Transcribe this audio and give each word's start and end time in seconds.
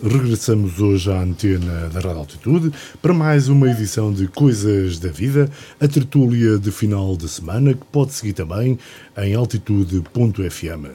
Regressamos 0.00 0.78
hoje 0.78 1.10
à 1.10 1.20
antena 1.20 1.88
da 1.88 1.98
Rádio 1.98 2.18
Altitude 2.20 2.72
para 3.02 3.12
mais 3.12 3.48
uma 3.48 3.68
edição 3.68 4.12
de 4.12 4.28
Coisas 4.28 5.00
da 5.00 5.08
Vida, 5.08 5.50
a 5.80 5.88
tertúlia 5.88 6.56
de 6.56 6.70
final 6.70 7.16
de 7.16 7.28
semana 7.28 7.74
que 7.74 7.84
pode 7.90 8.12
seguir 8.12 8.32
também 8.32 8.78
em 9.16 9.34
altitude.fm. 9.34 10.86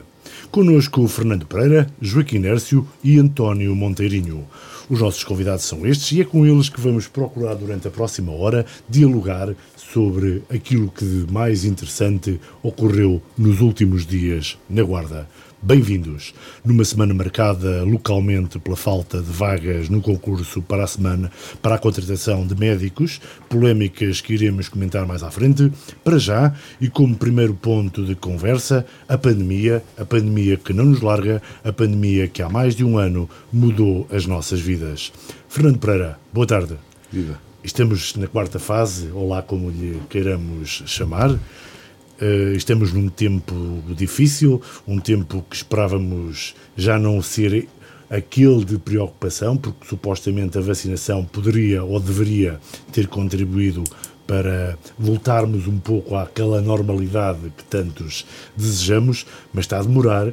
Conosco 0.49 1.05
Fernando 1.09 1.45
Pereira, 1.45 1.85
Joaquim 2.01 2.39
Nércio 2.39 2.87
e 3.03 3.19
António 3.19 3.75
Monteirinho. 3.75 4.47
Os 4.89 5.01
nossos 5.01 5.23
convidados 5.25 5.65
são 5.65 5.85
estes 5.85 6.13
e 6.13 6.21
é 6.21 6.23
com 6.23 6.45
eles 6.45 6.69
que 6.69 6.79
vamos 6.79 7.05
procurar 7.05 7.55
durante 7.55 7.89
a 7.89 7.91
próxima 7.91 8.31
hora 8.31 8.65
dialogar 8.89 9.53
sobre 9.75 10.43
aquilo 10.49 10.89
que 10.89 11.03
de 11.03 11.31
mais 11.31 11.65
interessante 11.65 12.39
ocorreu 12.61 13.21
nos 13.37 13.59
últimos 13.59 14.05
dias 14.05 14.57
na 14.69 14.81
Guarda. 14.81 15.27
Bem-vindos. 15.65 16.33
Numa 16.65 16.83
semana 16.83 17.13
marcada 17.13 17.85
localmente 17.85 18.59
pela 18.59 18.75
falta 18.75 19.21
de 19.21 19.31
vagas 19.31 19.87
no 19.87 20.01
concurso 20.01 20.61
para 20.61 20.83
a 20.83 20.87
semana 20.87 21.31
para 21.61 21.75
a 21.75 21.77
contratação 21.77 22.45
de 22.45 22.53
médicos, 22.53 23.21
polémicas 23.47 24.19
que 24.19 24.33
iremos 24.33 24.67
comentar 24.67 25.07
mais 25.07 25.23
à 25.23 25.31
frente, 25.31 25.71
para 26.03 26.19
já, 26.19 26.53
e 26.81 26.89
como 26.89 27.15
primeiro 27.15 27.53
ponto 27.53 28.03
de 28.03 28.13
conversa, 28.13 28.85
a 29.07 29.17
pandemia, 29.17 29.81
a 29.97 30.03
pandemia 30.03 30.57
que 30.57 30.73
não 30.73 30.83
nos 30.83 30.99
larga, 30.99 31.41
a 31.63 31.71
pandemia 31.71 32.27
que 32.27 32.41
há 32.41 32.49
mais 32.49 32.75
de 32.75 32.83
um 32.83 32.97
ano 32.97 33.29
mudou 33.49 34.05
as 34.11 34.25
nossas 34.25 34.59
vidas. 34.59 35.13
Fernando 35.47 35.79
Pereira, 35.79 36.19
boa 36.33 36.45
tarde. 36.45 36.75
Viva. 37.09 37.39
Estamos 37.63 38.17
na 38.17 38.27
quarta 38.27 38.59
fase, 38.59 39.09
ou 39.13 39.29
lá 39.29 39.41
como 39.41 39.69
lhe 39.69 40.01
queiramos 40.09 40.83
chamar. 40.87 41.39
Uh, 42.23 42.55
estamos 42.55 42.93
num 42.93 43.09
tempo 43.09 43.83
difícil, 43.97 44.61
um 44.87 44.97
tempo 44.97 45.45
que 45.49 45.57
esperávamos 45.57 46.55
já 46.73 46.97
não 46.97 47.21
ser 47.21 47.67
aquele 48.09 48.63
de 48.63 48.77
preocupação, 48.77 49.57
porque 49.57 49.85
supostamente 49.85 50.57
a 50.57 50.61
vacinação 50.61 51.25
poderia 51.25 51.83
ou 51.83 51.99
deveria 51.99 52.61
ter 52.93 53.07
contribuído 53.07 53.83
para 54.25 54.77
voltarmos 54.97 55.67
um 55.67 55.77
pouco 55.77 56.15
àquela 56.15 56.61
normalidade 56.61 57.51
que 57.57 57.63
tantos 57.65 58.25
desejamos, 58.55 59.25
mas 59.53 59.65
está 59.65 59.79
a 59.79 59.83
demorar. 59.83 60.31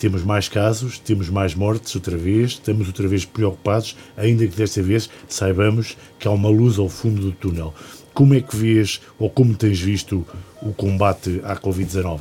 Temos 0.00 0.24
mais 0.24 0.48
casos, 0.48 0.98
temos 0.98 1.28
mais 1.28 1.54
mortes 1.54 1.94
outra 1.94 2.16
vez, 2.16 2.52
estamos 2.52 2.88
outra 2.88 3.06
vez 3.06 3.24
preocupados, 3.24 3.94
ainda 4.16 4.44
que 4.48 4.56
desta 4.56 4.82
vez 4.82 5.08
saibamos 5.28 5.96
que 6.18 6.26
há 6.26 6.30
uma 6.32 6.48
luz 6.48 6.76
ao 6.76 6.88
fundo 6.88 7.20
do 7.20 7.32
túnel. 7.32 7.72
Como 8.14 8.34
é 8.34 8.40
que 8.40 8.56
vês 8.56 9.00
ou 9.18 9.30
como 9.30 9.54
tens 9.54 9.80
visto 9.80 10.26
o 10.62 10.72
combate 10.72 11.40
à 11.44 11.56
Covid-19? 11.56 12.20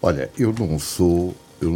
Olha, 0.00 0.30
eu 0.38 0.54
não 0.58 0.78
sou 0.78 1.34
eu 1.60 1.70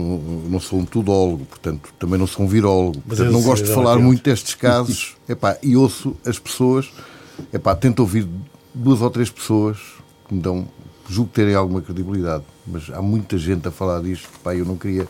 não 0.48 0.60
sou 0.60 0.78
um 0.78 0.84
tudólogo, 0.84 1.44
portanto, 1.46 1.92
também 1.98 2.18
não 2.18 2.26
sou 2.26 2.44
um 2.44 2.48
virólogo. 2.48 3.00
Portanto, 3.00 3.32
não 3.32 3.42
gosto 3.42 3.64
de 3.64 3.72
falar 3.72 3.98
muito 3.98 4.22
destes 4.22 4.54
casos. 4.54 5.16
epá, 5.28 5.56
e 5.62 5.76
ouço 5.76 6.14
as 6.24 6.38
pessoas, 6.38 6.90
epá, 7.52 7.74
tento 7.74 8.00
ouvir 8.00 8.28
duas 8.74 9.00
ou 9.00 9.10
três 9.10 9.30
pessoas 9.30 9.78
que 10.28 10.34
me 10.34 10.40
dão, 10.40 10.68
julgo 11.08 11.30
terem 11.32 11.54
alguma 11.54 11.80
credibilidade, 11.80 12.44
mas 12.66 12.90
há 12.90 13.00
muita 13.00 13.38
gente 13.38 13.66
a 13.66 13.70
falar 13.70 14.02
disto. 14.02 14.28
Epá, 14.40 14.54
eu 14.54 14.66
não 14.66 14.76
queria 14.76 15.08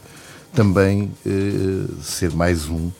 também 0.54 1.10
eh, 1.26 1.92
ser 2.00 2.32
mais 2.32 2.68
um 2.68 2.90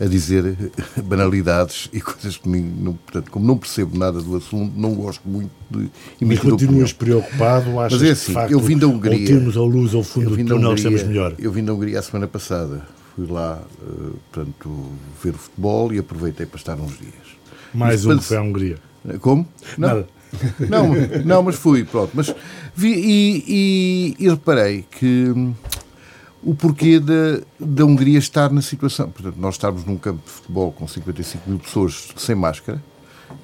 a 0.00 0.06
dizer 0.06 0.56
banalidades 1.04 1.88
e 1.92 2.00
coisas 2.00 2.36
que 2.36 2.48
não, 2.48 2.94
portanto, 2.94 3.30
como 3.30 3.46
não 3.46 3.56
percebo 3.56 3.98
nada 3.98 4.20
do 4.20 4.36
assunto, 4.36 4.72
não 4.76 4.94
gosto 4.94 5.28
muito 5.28 5.50
de 5.70 5.90
Mas 6.20 6.38
continuas 6.38 6.92
preocupado? 6.92 7.78
Achas 7.80 8.00
Mas 8.00 8.08
é 8.08 8.12
assim, 8.12 8.26
que, 8.26 8.32
facto, 8.32 8.50
eu 8.50 8.60
vim 8.60 8.76
da 8.76 8.86
Hungria. 8.86 9.18
Ao 9.18 9.26
termos 9.26 9.56
a 9.56 9.60
luz 9.60 9.94
ao 9.94 10.02
fundo 10.02 10.36
do 10.36 10.44
túnel, 10.44 10.74
estamos 10.74 11.02
melhor. 11.04 11.34
Eu 11.38 11.52
vim 11.52 11.64
da 11.64 11.72
Hungria 11.72 11.98
a 11.98 12.02
semana 12.02 12.26
passada. 12.26 12.86
Fui 13.14 13.26
lá, 13.28 13.62
uh, 13.82 14.16
portanto, 14.32 14.86
ver 15.22 15.30
o 15.30 15.38
futebol 15.38 15.92
e 15.92 15.98
aproveitei 15.98 16.46
para 16.46 16.58
estar 16.58 16.74
uns 16.74 16.98
dias. 16.98 17.14
Mais 17.72 18.04
um 18.04 18.16
que 18.18 18.24
foi 18.24 18.36
à 18.36 18.42
Hungria. 18.42 18.78
Como? 19.20 19.46
Não. 19.78 19.88
Nada. 19.88 20.06
Não, 20.68 20.88
não, 21.24 21.42
mas 21.42 21.54
fui, 21.54 21.84
pronto. 21.84 22.10
Mas 22.14 22.34
vi 22.74 22.88
e, 22.88 23.44
e, 24.18 24.24
e 24.24 24.28
reparei 24.28 24.84
que 24.90 25.32
o 26.44 26.54
porquê 26.54 27.00
da, 27.00 27.40
da 27.58 27.84
Hungria 27.84 28.18
estar 28.18 28.50
na 28.50 28.60
situação. 28.60 29.08
Portanto, 29.10 29.36
nós 29.38 29.54
estarmos 29.54 29.84
num 29.84 29.96
campo 29.96 30.22
de 30.24 30.30
futebol 30.30 30.70
com 30.70 30.86
55 30.86 31.48
mil 31.48 31.58
pessoas 31.58 32.08
sem 32.16 32.34
máscara 32.34 32.82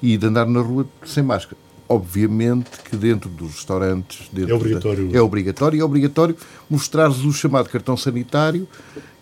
e 0.01 0.15
de 0.17 0.25
andar 0.25 0.45
na 0.45 0.61
rua 0.61 0.87
sem 1.05 1.23
máscara. 1.23 1.57
Obviamente 1.89 2.69
que 2.89 2.95
dentro 2.95 3.29
dos 3.29 3.55
restaurantes... 3.55 4.29
Dentro 4.31 4.53
é 4.53 4.55
obrigatório. 4.55 5.09
Da, 5.09 5.17
é 5.17 5.21
obrigatório. 5.21 5.77
E 5.77 5.81
é 5.81 5.83
obrigatório 5.83 6.37
mostrar-lhes 6.69 7.23
o 7.23 7.33
chamado 7.33 7.69
cartão 7.69 7.97
sanitário 7.97 8.67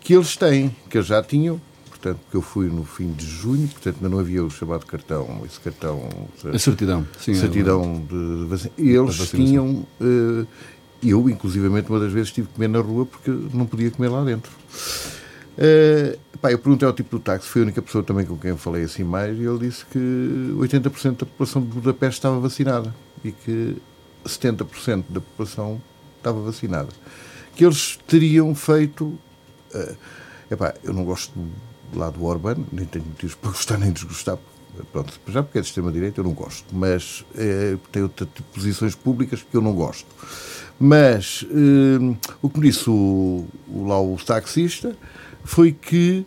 que 0.01 0.13
eles 0.13 0.35
têm, 0.35 0.75
que 0.89 0.97
eles 0.97 1.07
já 1.07 1.23
tinham, 1.23 1.59
portanto, 1.89 2.19
que 2.29 2.35
eu 2.35 2.41
fui 2.41 2.67
no 2.67 2.83
fim 2.83 3.11
de 3.11 3.25
junho, 3.25 3.67
portanto, 3.67 3.95
ainda 3.95 4.09
não 4.09 4.19
havia 4.19 4.43
o 4.43 4.49
chamado 4.49 4.85
cartão, 4.85 5.41
esse 5.45 5.59
cartão... 5.59 6.09
A 6.53 6.59
certidão. 6.59 7.07
Sim, 7.19 7.33
certidão 7.33 8.03
de, 8.07 8.45
vacina. 8.45 8.73
Eles 8.77 9.29
tinham... 9.29 9.85
Uh, 9.99 10.45
eu, 11.01 11.29
inclusivamente, 11.29 11.89
uma 11.89 11.99
das 11.99 12.11
vezes 12.11 12.31
tive 12.31 12.47
que 12.47 12.53
comer 12.53 12.67
na 12.67 12.79
rua 12.79 13.05
porque 13.05 13.31
não 13.53 13.65
podia 13.65 13.89
comer 13.91 14.09
lá 14.09 14.23
dentro. 14.23 14.51
Uh, 15.57 16.17
pá, 16.39 16.51
eu 16.51 16.59
perguntei 16.59 16.87
ao 16.87 16.93
tipo 16.93 17.17
do 17.17 17.19
táxi, 17.21 17.47
foi 17.47 17.61
a 17.61 17.65
única 17.65 17.81
pessoa 17.81 18.03
também 18.03 18.25
com 18.25 18.37
quem 18.37 18.51
eu 18.51 18.57
falei 18.57 18.83
assim 18.83 19.03
mais, 19.03 19.37
e 19.37 19.43
ele 19.43 19.59
disse 19.59 19.85
que 19.85 19.99
80% 20.57 21.17
da 21.17 21.25
população 21.25 21.61
de 21.61 21.67
Budapeste 21.67 22.19
estava 22.19 22.39
vacinada 22.39 22.95
e 23.23 23.31
que 23.31 23.75
70% 24.25 25.05
da 25.09 25.19
população 25.19 25.81
estava 26.17 26.41
vacinada. 26.41 26.89
Que 27.55 27.65
eles 27.65 27.99
teriam 28.07 28.53
feito. 28.55 29.05
Uh, 29.73 29.97
epá, 30.49 30.73
eu 30.83 30.93
não 30.93 31.03
gosto 31.03 31.33
lado 31.93 32.19
do 32.19 32.25
Orban, 32.25 32.57
nem 32.71 32.85
tenho 32.85 33.05
motivos 33.05 33.35
para 33.35 33.51
gostar 33.51 33.77
nem 33.77 33.91
desgostar, 33.91 34.37
pronto, 34.91 35.19
já 35.27 35.43
porque 35.43 35.57
é 35.57 35.61
de 35.61 35.67
extrema-direita 35.67 36.19
eu 36.19 36.23
não 36.23 36.33
gosto, 36.33 36.65
mas 36.71 37.25
é, 37.35 37.77
tem 37.91 38.03
outras 38.03 38.29
posições 38.53 38.95
públicas 38.95 39.41
que 39.41 39.55
eu 39.55 39.61
não 39.61 39.73
gosto. 39.73 40.07
Mas 40.79 41.41
uh, 41.43 42.17
o 42.41 42.49
que 42.49 42.59
me 42.59 42.69
disse 42.69 42.89
o, 42.89 43.45
o, 43.67 43.85
lá 43.85 44.01
o 44.01 44.15
taxista 44.17 44.95
foi 45.43 45.73
que 45.73 46.25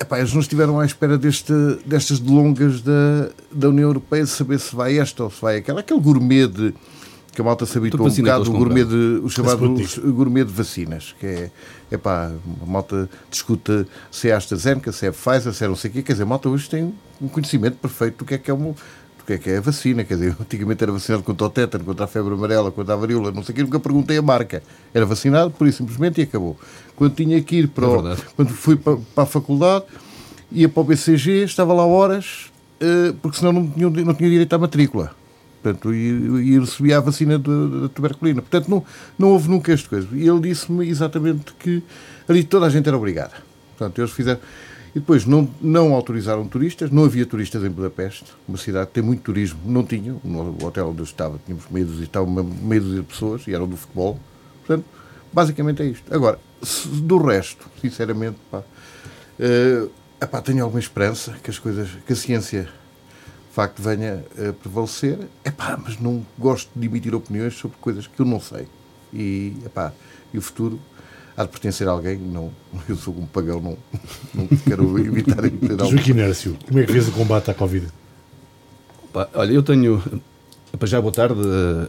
epá, 0.00 0.18
eles 0.18 0.32
não 0.32 0.40
estiveram 0.40 0.80
à 0.80 0.84
espera 0.84 1.16
deste, 1.16 1.52
destas 1.84 2.18
delongas 2.18 2.80
da, 2.80 3.30
da 3.52 3.68
União 3.68 3.88
Europeia 3.88 4.24
de 4.24 4.30
saber 4.30 4.58
se 4.58 4.74
vai 4.74 4.98
esta 4.98 5.24
ou 5.24 5.30
se 5.30 5.40
vai 5.40 5.58
aquela. 5.58 5.80
Aquele 5.80 6.00
gourmet 6.00 6.48
de 6.48 6.74
que 7.36 7.42
a 7.42 7.44
malta 7.44 7.66
se 7.66 7.76
habituou 7.76 8.08
um 8.08 8.10
bocado, 8.10 8.50
o, 8.50 8.52
gourmet 8.52 8.84
de, 8.84 9.20
o 9.22 9.28
chamado 9.28 9.58
gourmet. 10.10 10.42
de 10.42 10.52
vacinas, 10.52 11.14
que 11.20 11.26
é, 11.26 11.50
é 11.90 11.98
pá, 11.98 12.32
a 12.62 12.66
malta 12.66 13.10
discuta 13.30 13.86
se 14.10 14.30
é 14.30 14.32
AstraZeneca, 14.32 14.90
se 14.90 15.06
é 15.06 15.12
Pfizer, 15.12 15.52
se 15.52 15.62
é 15.62 15.68
não 15.68 15.76
sei 15.76 15.90
o 15.90 15.92
quê, 15.92 16.02
quer 16.02 16.12
dizer, 16.12 16.22
a 16.22 16.26
malta 16.26 16.48
hoje 16.48 16.68
tem 16.68 16.94
um 17.20 17.28
conhecimento 17.28 17.76
perfeito 17.76 18.18
do 18.18 18.24
que 18.24 18.34
é 18.34 18.38
que 18.38 18.50
é 18.50 18.54
uma, 18.54 18.74
que 19.26 19.32
é 19.34 19.38
que 19.38 19.50
é 19.50 19.58
a 19.58 19.60
vacina. 19.60 20.04
Quer 20.04 20.14
dizer, 20.14 20.36
antigamente 20.40 20.82
era 20.82 20.92
vacinado 20.92 21.22
contra 21.22 21.46
o 21.46 21.50
tétano, 21.50 21.84
contra 21.84 22.04
a 22.04 22.08
febre 22.08 22.32
amarela, 22.32 22.70
contra 22.70 22.94
a 22.94 22.96
varíola, 22.96 23.32
não 23.32 23.42
sei 23.42 23.52
o 23.52 23.56
que, 23.56 23.62
nunca 23.62 23.80
perguntei 23.80 24.16
a 24.16 24.22
marca. 24.22 24.62
Era 24.94 25.04
vacinado, 25.04 25.50
por 25.50 25.66
isso 25.66 25.78
simplesmente 25.78 26.20
e 26.20 26.24
acabou. 26.24 26.58
Quando 26.94 27.14
tinha 27.14 27.40
que 27.42 27.56
ir 27.56 27.68
para. 27.68 27.86
É 27.86 28.16
quando 28.36 28.50
fui 28.50 28.76
para, 28.76 28.96
para, 29.14 29.24
a 29.24 29.26
faculdade, 29.26 29.84
ia 30.50 30.68
para 30.68 30.80
o 30.80 30.84
BCG, 30.84 31.44
estava 31.44 31.72
lá 31.74 31.84
horas, 31.84 32.50
uh, 32.80 33.14
porque 33.14 33.38
senão 33.38 33.52
não 33.52 33.68
tinha, 33.68 33.90
não 33.90 34.14
tinha 34.14 34.30
direito 34.30 34.52
à 34.52 34.58
matrícula. 34.58 35.14
Portanto, 35.62 35.92
e, 35.92 36.52
e 36.52 36.58
recebia 36.60 36.98
a 36.98 37.00
vacina 37.00 37.38
da 37.38 37.88
tuberculina. 37.88 38.40
Portanto, 38.40 38.68
não, 38.68 38.84
não 39.18 39.30
houve 39.30 39.48
nunca 39.48 39.72
esta 39.72 39.88
coisa. 39.88 40.06
E 40.12 40.28
ele 40.28 40.40
disse-me 40.40 40.88
exatamente 40.88 41.52
que 41.58 41.82
ali 42.28 42.44
toda 42.44 42.66
a 42.66 42.70
gente 42.70 42.86
era 42.86 42.96
obrigada. 42.96 43.32
Portanto, 43.76 44.00
eles 44.00 44.12
fizeram. 44.12 44.38
E 44.96 44.98
depois 44.98 45.26
não, 45.26 45.46
não 45.60 45.92
autorizaram 45.92 46.48
turistas, 46.48 46.90
não 46.90 47.04
havia 47.04 47.26
turistas 47.26 47.62
em 47.62 47.68
Budapeste, 47.68 48.32
uma 48.48 48.56
cidade 48.56 48.86
que 48.86 48.94
tem 48.94 49.02
muito 49.02 49.20
turismo, 49.20 49.60
não 49.62 49.84
tinha, 49.84 50.16
no 50.24 50.56
hotel 50.64 50.88
onde 50.88 51.00
eu 51.00 51.04
estava 51.04 51.38
tínhamos 51.44 51.66
meio 51.70 51.84
dúzia, 51.84 52.04
estava 52.04 52.26
meia 52.26 52.80
dúzia 52.80 53.00
de 53.00 53.06
pessoas 53.06 53.46
e 53.46 53.54
eram 53.54 53.68
do 53.68 53.76
futebol. 53.76 54.18
Portanto, 54.66 54.86
basicamente 55.30 55.82
é 55.82 55.84
isto. 55.84 56.14
Agora, 56.14 56.38
do 57.02 57.18
resto, 57.18 57.68
sinceramente, 57.78 58.38
pá, 58.50 58.60
uh, 58.60 59.90
epá, 60.18 60.40
tenho 60.40 60.64
alguma 60.64 60.80
esperança 60.80 61.36
que 61.42 61.50
as 61.50 61.58
coisas, 61.58 61.90
que 62.06 62.14
a 62.14 62.16
ciência 62.16 62.66
facto 63.52 63.82
venha 63.82 64.24
a 64.32 64.54
prevalecer, 64.54 65.18
epá, 65.44 65.78
mas 65.82 66.00
não 66.00 66.24
gosto 66.38 66.70
de 66.74 66.86
emitir 66.86 67.14
opiniões 67.14 67.54
sobre 67.54 67.76
coisas 67.82 68.06
que 68.06 68.18
eu 68.18 68.24
não 68.24 68.40
sei. 68.40 68.66
E, 69.12 69.58
epá, 69.66 69.92
e 70.32 70.38
o 70.38 70.40
futuro 70.40 70.80
há 71.36 71.44
de 71.44 71.50
pertencer 71.50 71.86
a 71.88 71.90
alguém, 71.90 72.18
não, 72.18 72.50
eu 72.88 72.96
sou 72.96 73.14
um 73.16 73.26
pagão, 73.26 73.60
não, 73.60 73.76
não 74.34 74.46
quero 74.46 74.98
evitar 74.98 75.44
emitir 75.44 75.78
Joaquim 75.78 76.12
Nércio, 76.14 76.56
como 76.66 76.80
é 76.80 76.84
que 76.84 76.92
vês 76.92 77.08
o 77.08 77.12
combate 77.12 77.50
à 77.50 77.54
Covid? 77.54 77.86
Opa, 79.04 79.28
olha, 79.34 79.52
eu 79.52 79.62
tenho 79.62 80.02
para 80.76 80.86
já, 80.86 81.00
boa 81.00 81.12
tarde, 81.12 81.40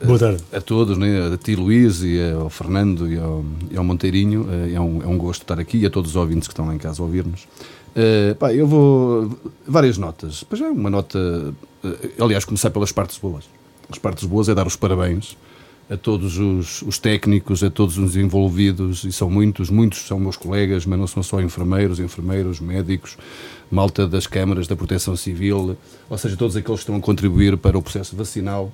a, 0.01 0.05
boa 0.05 0.19
tarde. 0.19 0.43
a, 0.51 0.57
a 0.57 0.61
todos, 0.61 0.97
né? 0.97 1.33
a 1.33 1.37
ti, 1.37 1.55
Luís, 1.55 2.01
e 2.03 2.19
ao 2.31 2.49
Fernando 2.49 3.11
e 3.11 3.17
ao, 3.17 3.43
e 3.69 3.77
ao 3.77 3.83
Monteirinho. 3.83 4.47
Eh, 4.49 4.73
é 4.73 4.79
um, 4.79 5.03
é 5.03 5.07
um 5.07 5.17
gosto 5.17 5.41
estar 5.41 5.59
aqui 5.59 5.79
e 5.79 5.85
a 5.85 5.89
todos 5.89 6.11
os 6.11 6.15
ouvintes 6.15 6.47
que 6.47 6.53
estão 6.53 6.65
lá 6.65 6.73
em 6.73 6.77
casa 6.77 7.01
a 7.01 7.05
ouvir-nos. 7.05 7.43
Uh, 7.43 8.35
pá, 8.35 8.53
eu 8.53 8.67
vou. 8.67 9.37
Várias 9.67 9.97
notas. 9.97 10.43
Para 10.43 10.57
já, 10.57 10.69
uma 10.69 10.89
nota. 10.89 11.19
Uh, 11.83 12.23
aliás, 12.23 12.45
começar 12.45 12.69
pelas 12.69 12.91
partes 12.91 13.17
boas. 13.17 13.45
As 13.89 13.97
partes 13.97 14.23
boas 14.25 14.47
é 14.47 14.55
dar 14.55 14.67
os 14.67 14.75
parabéns 14.75 15.35
a 15.89 15.95
todos 15.95 16.37
os, 16.37 16.81
os, 16.81 16.99
técnicos, 16.99 17.63
a 17.63 17.69
todos 17.69 17.97
os 17.97 18.15
envolvidos, 18.15 19.03
e 19.03 19.11
são 19.11 19.29
muitos, 19.29 19.69
muitos 19.69 19.99
são 20.05 20.19
meus 20.19 20.35
colegas, 20.35 20.85
mas 20.85 20.99
não 20.99 21.07
são 21.07 21.23
só 21.23 21.41
enfermeiros, 21.41 21.99
enfermeiros, 21.99 22.59
médicos, 22.59 23.17
malta 23.71 24.07
das 24.07 24.27
câmaras 24.27 24.67
da 24.67 24.75
proteção 24.75 25.15
civil, 25.15 25.77
ou 26.09 26.17
seja, 26.17 26.35
todos 26.35 26.55
aqueles 26.57 26.79
que 26.79 26.83
estão 26.83 26.95
a 26.95 26.99
contribuir 26.99 27.57
para 27.57 27.77
o 27.77 27.81
processo 27.81 28.15
vacinal, 28.15 28.71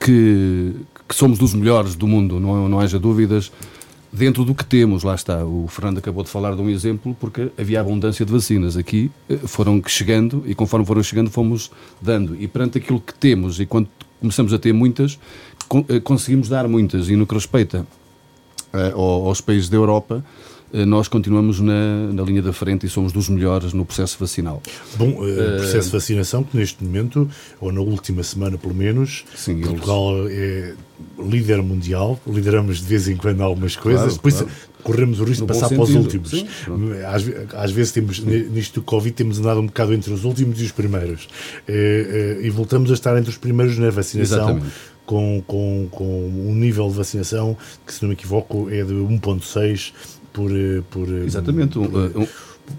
que, 0.00 0.74
que 1.06 1.14
somos 1.14 1.38
dos 1.38 1.52
melhores 1.52 1.94
do 1.94 2.06
mundo, 2.06 2.40
não, 2.40 2.68
não 2.68 2.80
haja 2.80 2.98
dúvidas, 2.98 3.52
dentro 4.14 4.44
do 4.44 4.54
que 4.54 4.64
temos, 4.64 5.02
lá 5.02 5.14
está. 5.14 5.44
O 5.44 5.66
Fernando 5.68 5.98
acabou 5.98 6.22
de 6.22 6.30
falar 6.30 6.54
de 6.54 6.62
um 6.62 6.70
exemplo, 6.70 7.16
porque 7.18 7.50
havia 7.58 7.80
abundância 7.80 8.24
de 8.24 8.32
vacinas. 8.32 8.76
Aqui 8.76 9.10
eh, 9.28 9.36
foram 9.44 9.82
chegando 9.86 10.44
e 10.46 10.54
conforme 10.54 10.86
foram 10.86 11.02
chegando 11.02 11.30
fomos 11.30 11.70
dando. 12.00 12.36
E 12.40 12.46
perante 12.46 12.78
aquilo 12.78 13.00
que 13.00 13.12
temos, 13.12 13.58
e 13.58 13.66
quando 13.66 13.88
começamos 14.20 14.52
a 14.54 14.58
ter 14.58 14.72
muitas, 14.72 15.18
conseguimos 16.02 16.48
dar 16.48 16.68
muitas. 16.68 17.08
E 17.08 17.16
no 17.16 17.26
que 17.26 17.34
respeita 17.34 17.86
uh, 18.74 19.26
aos 19.26 19.40
países 19.40 19.68
da 19.68 19.76
Europa, 19.76 20.24
uh, 20.72 20.86
nós 20.86 21.08
continuamos 21.08 21.60
na, 21.60 22.12
na, 22.12 22.22
linha 22.22 22.42
da 22.42 22.52
frente 22.52 22.86
e 22.86 22.88
somos 22.88 23.12
dos 23.12 23.28
melhores 23.28 23.72
no 23.72 23.84
processo 23.84 24.16
vacinal. 24.18 24.62
Bom, 24.96 25.10
uh, 25.10 25.56
processo 25.58 25.86
de 25.86 25.92
vacinação 25.92 26.42
que 26.42 26.56
neste 26.56 26.82
momento, 26.82 27.28
ou 27.60 27.72
na 27.72 27.80
última 27.80 28.22
semana 28.22 28.58
pelo 28.58 28.74
menos, 28.74 29.24
sim, 29.36 29.60
Portugal 29.60 30.28
eles... 30.28 30.32
é 30.38 30.74
líder 31.18 31.62
mundial, 31.62 32.20
lideramos 32.26 32.78
de 32.78 32.84
vez 32.84 33.08
em 33.08 33.16
quando 33.16 33.42
algumas 33.42 33.74
coisas, 33.74 34.16
claro, 34.16 34.36
claro. 34.36 34.52
corremos 34.82 35.20
o 35.20 35.24
risco 35.24 35.44
de 35.44 35.52
passar 35.52 35.68
para 35.68 35.82
os 35.82 35.94
últimos. 35.94 36.30
Sim, 36.30 36.46
às, 37.06 37.54
às, 37.54 37.70
vezes 37.72 37.92
temos, 37.92 38.20
nisto 38.20 38.80
do 38.80 38.84
Covid, 38.84 39.12
temos 39.12 39.38
andado 39.40 39.58
um 39.60 39.66
bocado 39.66 39.92
entre 39.92 40.12
os 40.12 40.24
últimos 40.24 40.60
e 40.60 40.64
os 40.64 40.72
primeiros. 40.72 41.28
e 41.68 42.48
voltamos 42.50 42.90
a 42.92 42.94
estar 42.94 43.16
entre 43.18 43.30
os 43.30 43.36
primeiros 43.36 43.76
na 43.76 43.90
vacinação. 43.90 44.38
Exatamente 44.38 44.93
com, 45.06 45.42
com, 45.46 45.88
com 45.90 46.28
um 46.28 46.54
nível 46.54 46.88
de 46.88 46.94
vacinação 46.94 47.56
que, 47.86 47.92
se 47.92 48.02
não 48.02 48.08
me 48.08 48.14
equivoco, 48.14 48.68
é 48.70 48.82
de 48.82 48.94
1,6 48.94 49.92
por, 50.32 50.50
eh, 50.50 50.82
por. 50.90 51.08
Eh, 51.08 51.24
Exatamente. 51.24 51.74
Por, 51.78 51.88
um, 51.88 52.22
um, 52.22 52.26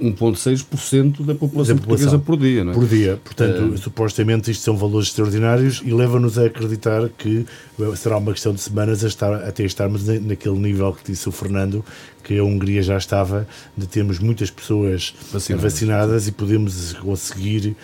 1,6% 0.02 1.24
da 1.24 1.36
população, 1.36 1.76
da 1.76 1.82
população 1.82 2.20
portuguesa 2.20 2.20
por 2.20 2.38
dia, 2.38 2.64
não 2.64 2.72
é? 2.72 2.76
Por 2.76 2.88
dia. 2.88 3.20
Portanto, 3.24 3.74
é... 3.74 3.78
supostamente 3.78 4.52
isto 4.52 4.64
são 4.64 4.76
valores 4.76 5.10
extraordinários 5.10 5.82
e 5.86 5.92
leva-nos 5.92 6.38
a 6.38 6.46
acreditar 6.46 7.08
que 7.10 7.46
será 7.96 8.18
uma 8.18 8.34
questão 8.34 8.54
de 8.54 8.62
semanas 8.62 9.04
a 9.04 9.08
estar, 9.08 9.34
até 9.48 9.64
estarmos 9.64 10.06
naquele 10.08 10.58
nível 10.58 10.92
que 10.94 11.12
disse 11.12 11.30
o 11.30 11.32
Fernando, 11.32 11.86
que 12.24 12.38
a 12.38 12.44
Hungria 12.44 12.82
já 12.82 12.98
estava, 12.98 13.48
de 13.78 13.88
termos 13.88 14.18
muitas 14.20 14.50
pessoas 14.50 15.14
vacinadas, 15.32 15.74
vacinadas 15.74 16.28
e 16.28 16.32
podemos 16.32 16.94
conseguir 16.94 17.68
eh, 17.68 17.76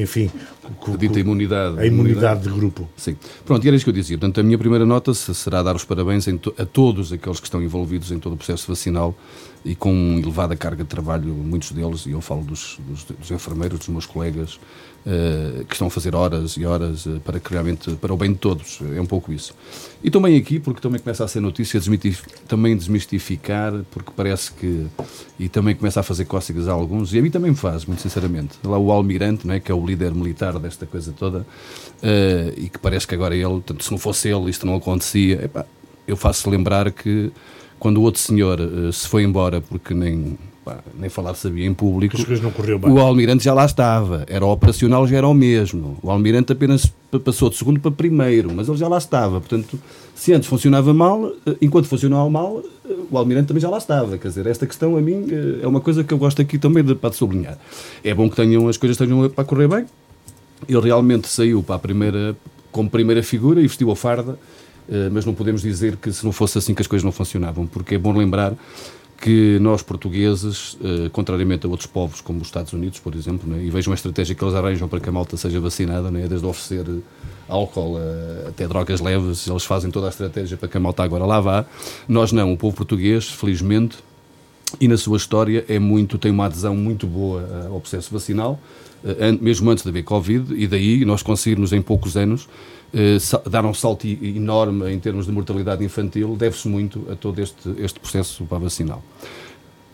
enfim, 0.00 0.30
a 0.64 0.96
dita 0.96 1.18
imunidade. 1.18 1.78
A 1.78 1.86
imunidade 1.86 2.42
de 2.42 2.50
grupo. 2.50 2.88
Sim. 2.96 3.16
Pronto, 3.44 3.64
e 3.64 3.68
era 3.68 3.76
isso 3.76 3.84
que 3.84 3.90
eu 3.90 3.94
dizia. 3.94 4.16
Portanto, 4.16 4.40
a 4.40 4.42
minha 4.42 4.58
primeira 4.58 4.86
nota 4.86 5.12
será 5.14 5.62
dar 5.62 5.74
os 5.74 5.84
parabéns 5.84 6.26
a 6.28 6.64
todos 6.64 7.12
aqueles 7.12 7.40
que 7.40 7.46
estão 7.46 7.62
envolvidos 7.62 8.12
em 8.12 8.18
todo 8.18 8.34
o 8.34 8.36
processo 8.36 8.68
vacinal 8.68 9.16
e 9.64 9.74
com 9.74 10.18
elevada 10.22 10.56
carga 10.56 10.82
de 10.82 10.88
trabalho, 10.88 11.28
muitos 11.28 11.72
deles, 11.72 12.06
e 12.06 12.10
eu 12.10 12.20
falo 12.20 12.42
dos, 12.42 12.78
dos, 12.80 13.04
dos 13.04 13.30
enfermeiros, 13.30 13.78
dos 13.78 13.88
meus 13.88 14.06
colegas, 14.06 14.58
que 15.66 15.74
estão 15.74 15.88
a 15.88 15.90
fazer 15.90 16.14
horas 16.14 16.52
e 16.56 16.64
horas 16.64 17.06
uh, 17.06 17.20
para 17.24 17.40
que 17.40 17.50
realmente, 17.50 17.90
para 17.96 18.14
o 18.14 18.16
bem 18.16 18.32
de 18.32 18.38
todos, 18.38 18.78
é 18.94 19.00
um 19.00 19.06
pouco 19.06 19.32
isso. 19.32 19.54
E 20.02 20.10
também 20.10 20.36
aqui, 20.36 20.60
porque 20.60 20.80
também 20.80 21.00
começa 21.00 21.24
a 21.24 21.28
ser 21.28 21.40
notícia, 21.40 21.80
também 22.46 22.76
desmistificar, 22.76 23.72
porque 23.90 24.12
parece 24.16 24.52
que, 24.52 24.86
e 25.38 25.48
também 25.48 25.74
começa 25.74 26.00
a 26.00 26.02
fazer 26.02 26.24
cócegas 26.24 26.68
a 26.68 26.72
alguns, 26.72 27.12
e 27.14 27.18
a 27.18 27.22
mim 27.22 27.30
também 27.30 27.50
me 27.50 27.56
faz, 27.56 27.84
muito 27.84 28.00
sinceramente. 28.00 28.58
Lá 28.64 28.78
o 28.78 28.92
Almirante, 28.92 29.46
não 29.46 29.54
é, 29.54 29.60
que 29.60 29.72
é 29.72 29.74
o 29.74 29.84
líder 29.84 30.14
militar 30.14 30.58
desta 30.58 30.86
coisa 30.86 31.12
toda, 31.12 31.40
uh, 31.40 32.52
e 32.56 32.68
que 32.68 32.78
parece 32.78 33.06
que 33.06 33.14
agora 33.14 33.34
ele, 33.34 33.44
portanto, 33.44 33.82
se 33.82 33.90
não 33.90 33.98
fosse 33.98 34.28
ele, 34.28 34.50
isto 34.50 34.64
não 34.66 34.76
acontecia, 34.76 35.44
epá, 35.44 35.66
eu 36.06 36.16
faço 36.16 36.48
lembrar 36.48 36.90
que 36.92 37.32
quando 37.78 37.98
o 37.98 38.02
outro 38.02 38.20
senhor 38.20 38.60
se 38.92 39.08
foi 39.08 39.24
embora 39.24 39.60
porque 39.60 39.94
nem 39.94 40.38
pá, 40.64 40.78
nem 40.98 41.10
falar 41.10 41.34
sabia 41.34 41.66
em 41.66 41.74
público. 41.74 42.16
O 42.88 42.98
Almirante 42.98 43.44
já 43.44 43.54
lá 43.54 43.64
estava, 43.64 44.24
era 44.28 44.44
operacional, 44.46 45.06
já 45.06 45.16
era 45.16 45.28
o 45.28 45.34
mesmo. 45.34 45.98
O 46.02 46.10
Almirante 46.10 46.52
apenas 46.52 46.92
passou 47.24 47.50
de 47.50 47.56
segundo 47.56 47.80
para 47.80 47.90
primeiro, 47.90 48.52
mas 48.54 48.68
ele 48.68 48.78
já 48.78 48.88
lá 48.88 48.98
estava. 48.98 49.40
Portanto, 49.40 49.78
se 50.14 50.32
antes 50.32 50.48
funcionava 50.48 50.94
mal, 50.94 51.32
eh, 51.46 51.56
enquanto 51.60 51.86
funcionava 51.86 52.28
mal, 52.30 52.62
eh, 52.88 52.94
o 53.10 53.18
Almirante 53.18 53.48
também 53.48 53.60
já 53.60 53.68
lá 53.68 53.78
estava. 53.78 54.16
Quer 54.18 54.28
dizer, 54.28 54.46
esta 54.46 54.66
questão 54.66 54.96
a 54.96 55.00
mim 55.00 55.26
eh, 55.30 55.64
é 55.64 55.66
uma 55.66 55.80
coisa 55.80 56.04
que 56.04 56.14
eu 56.14 56.18
gosto 56.18 56.40
aqui 56.40 56.58
também 56.58 56.82
de, 56.84 56.94
para 56.94 57.10
de 57.10 57.16
sublinhar. 57.16 57.58
É 58.04 58.14
bom 58.14 58.30
que 58.30 58.36
tenham 58.36 58.68
as 58.68 58.76
coisas 58.76 58.96
tenham 58.96 59.28
para 59.28 59.44
correr 59.44 59.68
bem. 59.68 59.86
Ele 60.68 60.80
realmente 60.80 61.28
saiu 61.28 61.62
para 61.62 61.76
a 61.76 61.78
primeira, 61.78 62.36
como 62.70 62.88
primeira 62.88 63.22
figura 63.22 63.60
e 63.60 63.66
vestiu 63.66 63.90
a 63.90 63.96
farda, 63.96 64.38
mas 65.10 65.26
não 65.26 65.34
podemos 65.34 65.60
dizer 65.60 65.96
que 65.96 66.12
se 66.12 66.24
não 66.24 66.30
fosse 66.30 66.56
assim 66.56 66.72
que 66.72 66.80
as 66.80 66.86
coisas 66.86 67.02
não 67.02 67.10
funcionavam, 67.10 67.66
porque 67.66 67.96
é 67.96 67.98
bom 67.98 68.16
lembrar 68.16 68.54
que 69.22 69.56
nós 69.60 69.82
portugueses, 69.82 70.76
eh, 70.82 71.08
contrariamente 71.10 71.64
a 71.64 71.68
outros 71.68 71.86
povos 71.86 72.20
como 72.20 72.40
os 72.40 72.48
Estados 72.48 72.72
Unidos, 72.72 72.98
por 72.98 73.14
exemplo, 73.14 73.48
né, 73.48 73.62
e 73.62 73.70
vejam 73.70 73.92
a 73.92 73.94
estratégia 73.94 74.34
que 74.34 74.42
eles 74.42 74.52
arranjam 74.52 74.88
para 74.88 74.98
que 74.98 75.08
a 75.08 75.12
malta 75.12 75.36
seja 75.36 75.60
vacinada, 75.60 76.10
né, 76.10 76.26
desde 76.26 76.44
oferecer 76.44 76.84
álcool 77.48 78.00
eh, 78.00 78.48
até 78.48 78.66
drogas 78.66 79.00
leves, 79.00 79.46
eles 79.46 79.64
fazem 79.64 79.92
toda 79.92 80.06
a 80.06 80.10
estratégia 80.10 80.56
para 80.56 80.68
que 80.68 80.76
a 80.76 80.80
malta 80.80 81.04
agora 81.04 81.24
lá 81.24 81.40
vá. 81.40 81.64
Nós 82.08 82.32
não, 82.32 82.52
o 82.52 82.56
povo 82.56 82.76
português, 82.76 83.28
felizmente, 83.28 83.98
e 84.80 84.88
na 84.88 84.96
sua 84.96 85.18
história 85.18 85.64
é 85.68 85.78
muito, 85.78 86.18
tem 86.18 86.32
uma 86.32 86.46
adesão 86.46 86.74
muito 86.74 87.06
boa 87.06 87.48
eh, 87.48 87.68
ao 87.68 87.80
processo 87.80 88.12
vacinal, 88.12 88.58
mesmo 89.40 89.68
antes 89.68 89.82
de 89.82 89.90
haver 89.90 90.04
Covid, 90.04 90.54
e 90.54 90.66
daí 90.66 91.04
nós 91.04 91.22
conseguirmos 91.22 91.72
em 91.72 91.82
poucos 91.82 92.16
anos 92.16 92.48
eh, 92.48 92.81
dar 93.48 93.64
um 93.64 93.72
salto 93.72 94.06
enorme 94.06 94.92
em 94.92 95.00
termos 95.00 95.26
de 95.26 95.32
mortalidade 95.32 95.82
infantil 95.84 96.36
deve-se 96.36 96.68
muito 96.68 97.06
a 97.10 97.16
todo 97.16 97.38
este, 97.40 97.74
este 97.78 97.98
processo 97.98 98.44
vacinal. 98.44 99.02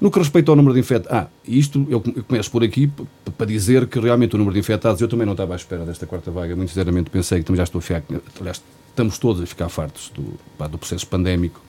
No 0.00 0.10
que 0.12 0.18
respeita 0.18 0.52
ao 0.52 0.56
número 0.56 0.74
de 0.74 0.80
infectados, 0.80 1.28
ah, 1.28 1.28
isto 1.46 1.84
eu 1.90 2.00
começo 2.00 2.50
por 2.50 2.62
aqui 2.62 2.90
para 3.36 3.46
dizer 3.46 3.86
que 3.88 3.98
realmente 3.98 4.34
o 4.36 4.38
número 4.38 4.54
de 4.54 4.60
infectados, 4.60 5.00
eu 5.00 5.08
também 5.08 5.26
não 5.26 5.32
estava 5.32 5.54
à 5.54 5.56
espera 5.56 5.84
desta 5.84 6.06
quarta 6.06 6.30
vaga, 6.30 6.54
muito 6.54 6.68
sinceramente 6.68 7.10
pensei 7.10 7.40
que 7.40 7.44
também 7.44 7.56
já 7.56 7.64
estou 7.64 7.80
a 7.80 7.82
ficar, 7.82 8.02
aliás, 8.38 8.62
estamos 8.90 9.18
todos 9.18 9.42
a 9.42 9.46
ficar 9.46 9.68
fartos 9.68 10.12
do, 10.14 10.34
pá, 10.56 10.68
do 10.68 10.78
processo 10.78 11.04
pandémico, 11.06 11.60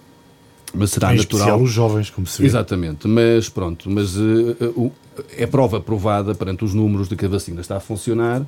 mas 0.74 0.92
será 0.92 1.14
em 1.14 1.18
natural. 1.18 1.40
Especial 1.40 1.62
os 1.62 1.72
jovens, 1.72 2.10
como 2.12 2.28
se 2.28 2.40
vê. 2.40 2.48
Exatamente, 2.48 3.08
mas 3.08 3.50
pronto, 3.50 3.90
mas 3.90 4.16
uh, 4.16 4.56
uh, 4.76 4.94
é 5.36 5.48
prova 5.48 5.82
provada 5.82 6.36
perante 6.36 6.64
os 6.64 6.74
números 6.74 7.10
de 7.10 7.16
que 7.16 7.26
a 7.26 7.30
vacina 7.30 7.62
está 7.62 7.78
a 7.78 7.80
funcionar 7.80 8.46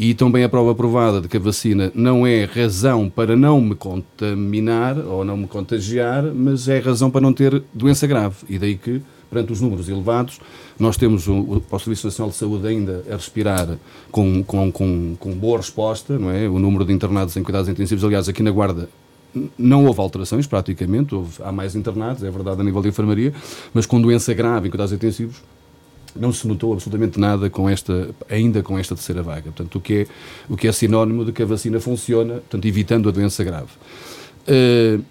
e 0.00 0.14
também 0.14 0.42
a 0.42 0.48
prova 0.48 0.74
provada 0.74 1.20
de 1.20 1.28
que 1.28 1.36
a 1.36 1.40
vacina 1.40 1.92
não 1.94 2.26
é 2.26 2.44
razão 2.44 3.10
para 3.10 3.36
não 3.36 3.60
me 3.60 3.74
contaminar 3.74 4.96
ou 4.96 5.26
não 5.26 5.36
me 5.36 5.46
contagiar, 5.46 6.22
mas 6.22 6.68
é 6.68 6.78
razão 6.78 7.10
para 7.10 7.20
não 7.20 7.34
ter 7.34 7.62
doença 7.74 8.06
grave. 8.06 8.36
E 8.48 8.58
daí 8.58 8.78
que, 8.78 9.02
perante 9.28 9.52
os 9.52 9.60
números 9.60 9.90
elevados, 9.90 10.40
nós 10.78 10.96
temos 10.96 11.28
o, 11.28 11.62
o, 11.70 11.78
Serviço 11.78 12.06
Nacional 12.06 12.30
de 12.30 12.36
Saúde 12.38 12.66
ainda 12.66 13.04
a 13.10 13.14
respirar 13.14 13.76
com, 14.10 14.42
com, 14.42 14.72
com, 14.72 15.16
com 15.20 15.32
boa 15.32 15.58
resposta, 15.58 16.18
não 16.18 16.30
é? 16.30 16.48
O 16.48 16.58
número 16.58 16.86
de 16.86 16.94
internados 16.94 17.36
em 17.36 17.42
cuidados 17.42 17.68
intensivos, 17.68 18.02
aliás, 18.02 18.26
aqui 18.26 18.42
na 18.42 18.50
Guarda 18.50 18.88
não 19.58 19.84
houve 19.84 20.00
alterações, 20.00 20.46
praticamente, 20.46 21.14
houve, 21.14 21.42
há 21.42 21.52
mais 21.52 21.76
internados, 21.76 22.24
é 22.24 22.30
verdade, 22.30 22.58
a 22.62 22.64
nível 22.64 22.80
de 22.80 22.88
enfermaria, 22.88 23.34
mas 23.74 23.84
com 23.84 24.00
doença 24.00 24.32
grave 24.32 24.68
em 24.68 24.70
cuidados 24.70 24.94
intensivos, 24.94 25.42
não 26.16 26.32
se 26.32 26.46
notou 26.46 26.72
absolutamente 26.72 27.18
nada 27.18 27.48
com 27.50 27.68
esta, 27.68 28.10
ainda 28.28 28.62
com 28.62 28.78
esta 28.78 28.94
terceira 28.94 29.22
vaga. 29.22 29.42
Portanto, 29.42 29.76
o 29.76 29.80
que 29.80 29.94
é, 29.94 30.06
o 30.48 30.56
que 30.56 30.68
é 30.68 30.72
sinónimo 30.72 31.24
de 31.24 31.32
que 31.32 31.42
a 31.42 31.46
vacina 31.46 31.80
funciona, 31.80 32.34
portanto, 32.34 32.64
evitando 32.66 33.08
a 33.08 33.12
doença 33.12 33.44
grave. 33.44 33.70
Uh, 34.48 35.02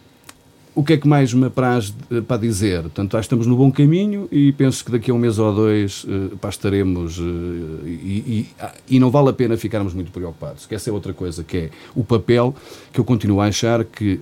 o 0.76 0.84
que 0.84 0.94
é 0.94 0.98
que 0.98 1.08
mais 1.08 1.34
me 1.34 1.46
apraz 1.46 1.90
uh, 1.90 2.22
para 2.22 2.38
dizer? 2.38 2.82
Portanto, 2.82 3.12
que 3.12 3.22
estamos 3.22 3.48
no 3.48 3.56
bom 3.56 3.72
caminho 3.72 4.28
e 4.32 4.52
penso 4.54 4.84
que 4.84 4.92
daqui 4.92 5.12
a 5.12 5.14
um 5.14 5.18
mês 5.18 5.38
ou 5.40 5.54
dois 5.54 6.04
uh, 6.06 6.38
pá, 6.38 6.50
estaremos 6.50 7.18
e, 7.18 8.48
e, 8.48 8.48
e, 8.90 9.00
não 9.00 9.10
vale 9.10 9.30
a 9.30 9.34
pena 9.34 9.58
ficarmos 9.58 9.94
muito 9.94 10.12
preocupados. 10.12 10.66
Que 10.66 10.76
essa 10.76 10.90
é 10.90 10.94
outra 10.94 11.14
coisa, 11.14 11.44
que 11.44 11.58
é 11.58 11.70
o 11.96 12.04
papel 12.04 12.56
que 12.94 13.00
eu 13.00 13.04
continuo 13.04 13.42
a 13.42 13.46
achar 13.46 13.84
que 13.84 14.20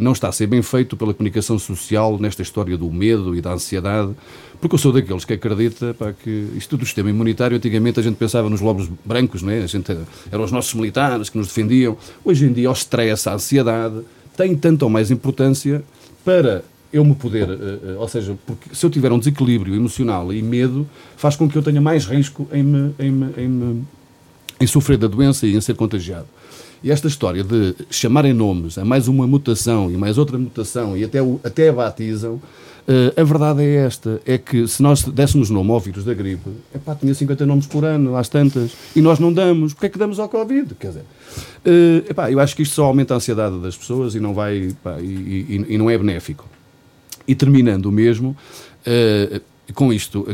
não 0.00 0.12
está 0.12 0.28
a 0.28 0.32
ser 0.32 0.46
bem 0.46 0.62
feito 0.62 0.96
pela 0.96 1.12
comunicação 1.12 1.58
social 1.58 2.18
nesta 2.18 2.42
história 2.42 2.76
do 2.76 2.90
medo 2.90 3.36
e 3.36 3.40
da 3.40 3.52
ansiedade, 3.52 4.12
porque 4.60 4.74
eu 4.74 4.78
sou 4.78 4.92
daqueles 4.92 5.24
que 5.24 5.34
acredita 5.34 5.94
pá, 5.94 6.12
que 6.12 6.48
isto 6.56 6.76
do 6.76 6.84
sistema 6.84 7.10
imunitário, 7.10 7.56
antigamente 7.56 8.00
a 8.00 8.02
gente 8.02 8.16
pensava 8.16 8.48
nos 8.48 8.60
lobos 8.60 8.88
brancos, 9.04 9.42
não 9.42 9.52
é? 9.52 9.62
a 9.62 9.66
gente, 9.66 9.96
eram 10.32 10.44
os 10.44 10.50
nossos 10.50 10.74
militares 10.74 11.28
que 11.28 11.38
nos 11.38 11.48
defendiam. 11.48 11.96
Hoje 12.24 12.46
em 12.46 12.52
dia 12.52 12.70
o 12.70 12.72
stress, 12.72 13.28
a 13.28 13.34
ansiedade, 13.34 14.00
tem 14.36 14.56
tanto 14.56 14.82
ou 14.82 14.90
mais 14.90 15.10
importância 15.10 15.82
para 16.24 16.64
eu 16.92 17.04
me 17.04 17.14
poder, 17.14 17.48
uh, 17.48 17.52
uh, 17.52 18.00
ou 18.00 18.08
seja, 18.08 18.36
porque 18.44 18.74
se 18.74 18.84
eu 18.84 18.90
tiver 18.90 19.12
um 19.12 19.18
desequilíbrio 19.18 19.74
emocional 19.74 20.32
e 20.32 20.42
medo, 20.42 20.88
faz 21.16 21.36
com 21.36 21.48
que 21.48 21.56
eu 21.56 21.62
tenha 21.62 21.80
mais 21.80 22.04
risco 22.04 22.48
em, 22.52 22.62
me, 22.62 22.94
em, 22.98 23.10
me, 23.10 23.32
em, 23.36 23.48
me, 23.48 23.84
em 24.60 24.66
sofrer 24.66 24.98
da 24.98 25.06
doença 25.06 25.46
e 25.46 25.54
em 25.54 25.60
ser 25.60 25.74
contagiado. 25.74 26.26
E 26.82 26.90
esta 26.90 27.08
história 27.08 27.44
de 27.44 27.74
chamarem 27.90 28.32
nomes 28.32 28.78
a 28.78 28.84
mais 28.84 29.06
uma 29.06 29.26
mutação 29.26 29.90
e 29.90 29.96
mais 29.96 30.16
outra 30.16 30.38
mutação 30.38 30.96
e 30.96 31.04
até, 31.04 31.20
o, 31.22 31.38
até 31.44 31.68
a 31.68 31.72
batizam, 31.72 32.40
Uh, 32.88 33.20
a 33.20 33.22
verdade 33.22 33.62
é 33.62 33.76
esta, 33.76 34.20
é 34.26 34.36
que 34.36 34.66
se 34.66 34.82
nós 34.82 35.04
dessemos 35.04 35.48
nome 35.48 35.70
ao 35.70 35.78
vírus 35.78 36.02
da 36.02 36.12
gripe, 36.12 36.50
epá, 36.74 36.92
tinha 36.96 37.14
50 37.14 37.46
nomes 37.46 37.66
por 37.66 37.84
ano, 37.84 38.16
às 38.16 38.28
tantas, 38.28 38.72
e 38.96 39.00
nós 39.00 39.20
não 39.20 39.32
damos, 39.32 39.74
porque 39.74 39.86
é 39.86 39.88
que 39.90 39.98
damos 39.98 40.18
ao 40.18 40.28
Covid? 40.28 40.74
Quer 40.74 40.88
dizer, 40.88 41.00
uh, 41.00 42.10
epá, 42.10 42.32
eu 42.32 42.40
acho 42.40 42.56
que 42.56 42.62
isto 42.62 42.74
só 42.74 42.86
aumenta 42.86 43.14
a 43.14 43.18
ansiedade 43.18 43.60
das 43.60 43.76
pessoas 43.76 44.16
e 44.16 44.18
não 44.18 44.34
vai, 44.34 44.68
epá, 44.68 44.98
e, 44.98 45.04
e, 45.04 45.66
e, 45.68 45.78
não 45.78 45.88
é 45.88 45.96
benéfico. 45.96 46.48
E 47.28 47.34
terminando 47.34 47.92
mesmo, 47.92 48.36
uh, 48.86 49.40
com 49.72 49.92
isto, 49.92 50.26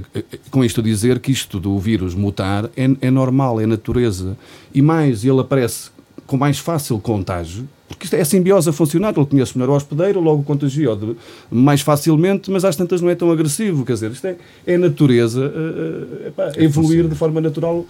com 0.50 0.64
isto 0.64 0.82
dizer 0.82 1.18
que 1.18 1.32
isto 1.32 1.60
do 1.60 1.78
vírus 1.78 2.14
mutar 2.14 2.70
é, 2.76 2.88
é 3.02 3.10
normal, 3.10 3.60
é 3.60 3.66
natureza, 3.66 4.34
e 4.72 4.80
mais, 4.80 5.24
ele 5.24 5.40
aparece 5.40 5.90
com 6.26 6.36
mais 6.36 6.58
fácil 6.58 6.98
contágio, 6.98 7.68
porque 7.88 8.04
isto 8.04 8.14
é 8.14 8.20
a 8.20 8.24
simbiose 8.24 8.68
a 8.68 8.72
funcionar, 8.72 9.14
ele 9.16 9.26
conhece 9.26 9.56
melhor 9.56 9.72
o 9.72 9.76
hospedeiro, 9.76 10.20
logo 10.20 10.42
contagiou 10.42 11.16
mais 11.50 11.80
facilmente, 11.80 12.50
mas 12.50 12.64
às 12.64 12.74
tantas 12.74 13.00
não 13.00 13.08
é 13.08 13.14
tão 13.14 13.30
agressivo, 13.30 13.84
quer 13.84 13.94
dizer, 13.94 14.10
isto 14.10 14.26
é, 14.26 14.36
é 14.66 14.74
a 14.74 14.78
natureza 14.78 15.40
uh, 15.40 16.28
epá, 16.28 16.52
é 16.56 16.64
evoluir 16.64 17.06
de 17.06 17.14
forma 17.14 17.40
natural 17.40 17.86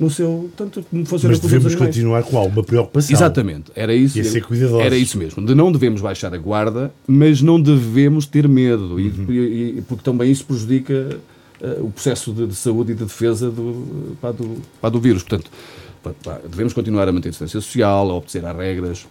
no 0.00 0.10
seu. 0.10 0.50
Tanto 0.56 0.82
como 0.82 1.04
funciona 1.04 1.34
Mas 1.34 1.40
devemos 1.40 1.74
continuar 1.74 2.22
com 2.22 2.38
alguma 2.38 2.64
preocupação. 2.64 3.14
Exatamente, 3.14 3.70
era 3.76 3.94
isso. 3.94 4.18
E 4.18 4.24
ser 4.24 4.42
cuidadosos. 4.42 4.84
Era 4.84 4.96
isso 4.96 5.18
mesmo. 5.18 5.44
De 5.44 5.54
não 5.54 5.70
devemos 5.70 6.00
baixar 6.00 6.34
a 6.34 6.38
guarda, 6.38 6.92
mas 7.06 7.42
não 7.42 7.60
devemos 7.60 8.24
ter 8.26 8.48
medo, 8.48 8.94
uhum. 8.94 9.26
e, 9.28 9.78
e, 9.78 9.84
porque 9.86 10.02
também 10.02 10.30
isso 10.30 10.44
prejudica 10.44 11.18
uh, 11.60 11.84
o 11.84 11.90
processo 11.90 12.32
de, 12.32 12.46
de, 12.46 12.54
saúde 12.54 12.92
e 12.92 12.94
de 12.94 13.04
defesa 13.04 13.50
do, 13.50 14.16
pá, 14.20 14.32
do, 14.32 14.56
pá, 14.80 14.88
do 14.88 14.98
vírus. 14.98 15.22
Portanto, 15.22 15.50
pá, 15.50 15.89
devemos 16.48 16.72
continuar 16.72 17.08
a 17.08 17.12
manter 17.12 17.28
a 17.28 17.30
distância 17.30 17.60
social, 17.60 18.10
a 18.10 18.14
obedecer 18.14 18.44
às 18.44 18.56
regras 18.56 19.06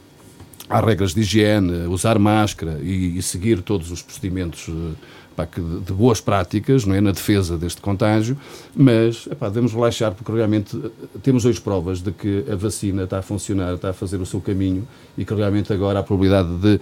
há 0.70 0.80
regras 0.80 1.14
de 1.14 1.22
higiene, 1.22 1.88
usar 1.88 2.20
máscara 2.20 2.80
e, 2.82 3.18
e 3.18 3.22
seguir 3.22 3.62
todos 3.62 3.90
os 3.90 4.04
procedimentos 4.04 4.68
eh, 4.70 4.94
pá, 5.36 5.48
que, 5.48 5.60
de, 5.60 5.80
de, 5.80 5.94
boas 5.94 6.22
práticas, 6.22 6.86
não 6.86 6.94
é, 6.94 7.02
na 7.02 7.12
defesa 7.12 7.58
deste 7.58 7.82
contágio, 7.82 8.38
mas 8.76 9.28
epá, 9.32 9.50
devemos 9.50 9.74
relaxar 9.74 10.14
porque 10.14 10.32
realmente 10.32 10.78
eh, 10.78 11.18
temos 11.24 11.44
hoje 11.44 11.60
provas 11.60 12.02
de 12.02 12.12
que 12.12 12.46
a 12.50 12.56
vacina 12.56 13.04
está 13.04 13.18
a 13.18 13.22
funcionar, 13.24 13.74
está 13.74 13.90
a 13.90 13.94
fazer 13.94 14.22
o 14.22 14.26
seu 14.26 14.40
caminho 14.40 14.88
e 15.18 15.26
que 15.26 15.34
realmente 15.34 15.74
agora 15.74 16.00
a 16.00 16.04
probabilidade 16.04 16.56
de, 16.58 16.80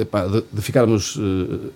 epá, 0.00 0.24
de, 0.26 0.44
de 0.52 0.62
ficarmos 0.62 1.16
uh, 1.16 1.72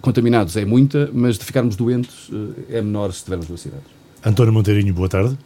contaminados 0.00 0.56
é 0.56 0.64
muita, 0.64 1.10
mas 1.12 1.36
de 1.36 1.44
ficarmos 1.44 1.74
doentes 1.74 2.30
é 2.68 2.80
menor 2.80 3.10
se 3.12 3.18
estivermos 3.18 3.48
vacinados. 3.48 3.86
António 4.24 4.52
Monteirinho, 4.52 4.94
boa 4.94 5.08
tarde. 5.08 5.36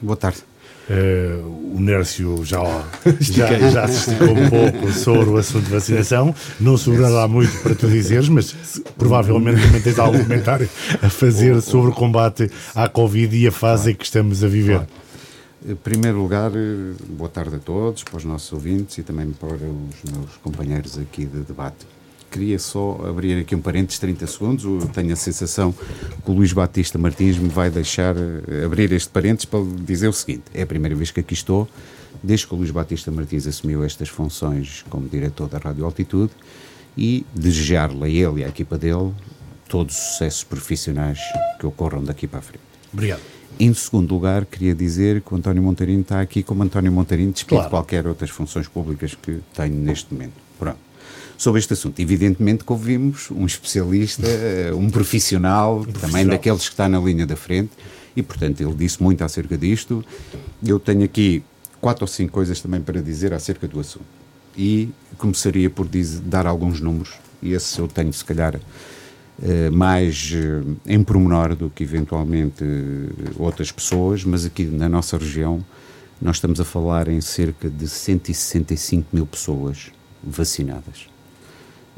Boa 0.00 0.16
tarde. 0.16 0.42
Uh, 0.90 1.62
o 1.76 1.80
Nércio 1.80 2.44
já, 2.44 2.60
já, 3.20 3.70
já 3.70 3.88
se 3.88 4.10
esticou 4.10 4.36
um 4.36 4.50
pouco 4.50 4.92
sobre 4.92 5.30
o 5.30 5.36
assunto 5.36 5.64
de 5.64 5.70
vacinação. 5.70 6.34
Não 6.60 6.76
sobrará 6.76 7.26
muito 7.28 7.56
para 7.62 7.74
tu 7.74 7.88
dizeres, 7.88 8.28
mas 8.28 8.54
provavelmente 8.98 9.62
também 9.62 9.80
tens 9.80 9.98
algum 9.98 10.22
comentário 10.22 10.68
a 11.00 11.08
fazer 11.08 11.60
sobre 11.62 11.90
o 11.90 11.94
combate 11.94 12.50
à 12.74 12.88
Covid 12.88 13.36
e 13.36 13.46
a 13.46 13.52
fase 13.52 13.94
que 13.94 14.04
estamos 14.04 14.42
a 14.44 14.48
viver. 14.48 14.86
Em 15.64 15.76
primeiro 15.76 16.18
lugar, 16.20 16.50
eh, 16.54 16.94
boa 17.08 17.30
tarde 17.30 17.54
a 17.54 17.58
todos, 17.58 18.02
para 18.02 18.16
os 18.16 18.24
nossos 18.24 18.52
ouvintes 18.52 18.98
e 18.98 19.02
também 19.04 19.30
para 19.30 19.54
os 19.54 20.10
meus 20.10 20.36
companheiros 20.42 20.98
aqui 20.98 21.24
de 21.24 21.38
debate 21.42 21.86
queria 22.32 22.58
só 22.58 22.98
abrir 23.06 23.40
aqui 23.40 23.54
um 23.54 23.60
parênteses, 23.60 23.98
30 23.98 24.26
segundos. 24.26 24.64
Eu 24.64 24.88
tenho 24.88 25.12
a 25.12 25.16
sensação 25.16 25.72
que 25.72 26.30
o 26.30 26.32
Luís 26.32 26.52
Batista 26.52 26.98
Martins 26.98 27.36
me 27.36 27.48
vai 27.48 27.70
deixar 27.70 28.16
eh, 28.16 28.64
abrir 28.64 28.90
este 28.92 29.10
parênteses 29.10 29.44
para 29.44 29.60
dizer 29.84 30.08
o 30.08 30.12
seguinte: 30.12 30.44
é 30.54 30.62
a 30.62 30.66
primeira 30.66 30.96
vez 30.96 31.10
que 31.10 31.20
aqui 31.20 31.34
estou, 31.34 31.68
desde 32.22 32.46
que 32.46 32.54
o 32.54 32.56
Luís 32.56 32.70
Batista 32.70 33.10
Martins 33.10 33.46
assumiu 33.46 33.84
estas 33.84 34.08
funções 34.08 34.82
como 34.88 35.08
diretor 35.08 35.48
da 35.48 35.58
Rádio 35.58 35.84
Altitude, 35.84 36.32
e 36.96 37.26
desejar-lhe 37.34 38.04
a 38.04 38.08
ele 38.08 38.40
e 38.40 38.44
à 38.44 38.48
equipa 38.48 38.78
dele 38.78 39.12
todos 39.68 39.96
os 39.96 40.02
sucessos 40.02 40.44
profissionais 40.44 41.18
que 41.58 41.66
ocorram 41.66 42.02
daqui 42.02 42.26
para 42.26 42.38
a 42.38 42.42
frente. 42.42 42.64
Obrigado. 42.92 43.20
Em 43.60 43.72
segundo 43.74 44.12
lugar, 44.12 44.46
queria 44.46 44.74
dizer 44.74 45.20
que 45.20 45.32
o 45.32 45.36
António 45.36 45.62
Montarinho 45.62 46.00
está 46.00 46.20
aqui 46.20 46.42
como 46.42 46.62
António 46.62 46.90
Montarinho, 46.90 47.30
despido 47.30 47.56
claro. 47.56 47.70
qualquer 47.70 48.06
outras 48.06 48.30
funções 48.30 48.66
públicas 48.66 49.14
que 49.14 49.40
tenho 49.54 49.74
neste 49.74 50.12
momento. 50.12 50.34
Pronto 50.58 50.91
sobre 51.42 51.58
este 51.58 51.72
assunto. 51.72 51.98
Evidentemente 51.98 52.62
que 52.62 52.72
ouvimos 52.72 53.28
um 53.32 53.44
especialista, 53.44 54.28
eh, 54.28 54.72
um 54.72 54.88
profissional, 54.88 55.78
um 55.78 55.82
profissional. 55.82 56.00
também 56.00 56.24
daqueles 56.24 56.68
que 56.68 56.74
está 56.74 56.88
na 56.88 57.00
linha 57.00 57.26
da 57.26 57.34
frente, 57.34 57.72
e 58.14 58.22
portanto 58.22 58.60
ele 58.60 58.74
disse 58.74 59.02
muito 59.02 59.24
acerca 59.24 59.58
disto. 59.58 60.04
Eu 60.64 60.78
tenho 60.78 61.02
aqui 61.02 61.42
quatro 61.80 62.04
ou 62.04 62.06
cinco 62.06 62.32
coisas 62.32 62.60
também 62.60 62.80
para 62.80 63.02
dizer 63.02 63.34
acerca 63.34 63.66
do 63.66 63.80
assunto. 63.80 64.04
E 64.56 64.90
começaria 65.18 65.68
por 65.68 65.88
dizer, 65.88 66.20
dar 66.20 66.46
alguns 66.46 66.80
números, 66.80 67.14
e 67.42 67.54
esse 67.54 67.76
eu 67.76 67.88
tenho 67.88 68.12
se 68.12 68.24
calhar 68.24 68.60
eh, 69.42 69.68
mais 69.70 70.32
eh, 70.32 70.62
em 70.86 71.02
pormenor 71.02 71.56
do 71.56 71.68
que 71.70 71.82
eventualmente 71.82 72.64
outras 73.36 73.72
pessoas, 73.72 74.22
mas 74.22 74.44
aqui 74.44 74.62
na 74.66 74.88
nossa 74.88 75.18
região 75.18 75.64
nós 76.20 76.36
estamos 76.36 76.60
a 76.60 76.64
falar 76.64 77.08
em 77.08 77.20
cerca 77.20 77.68
de 77.68 77.88
165 77.88 79.08
mil 79.12 79.26
pessoas 79.26 79.90
vacinadas. 80.22 81.11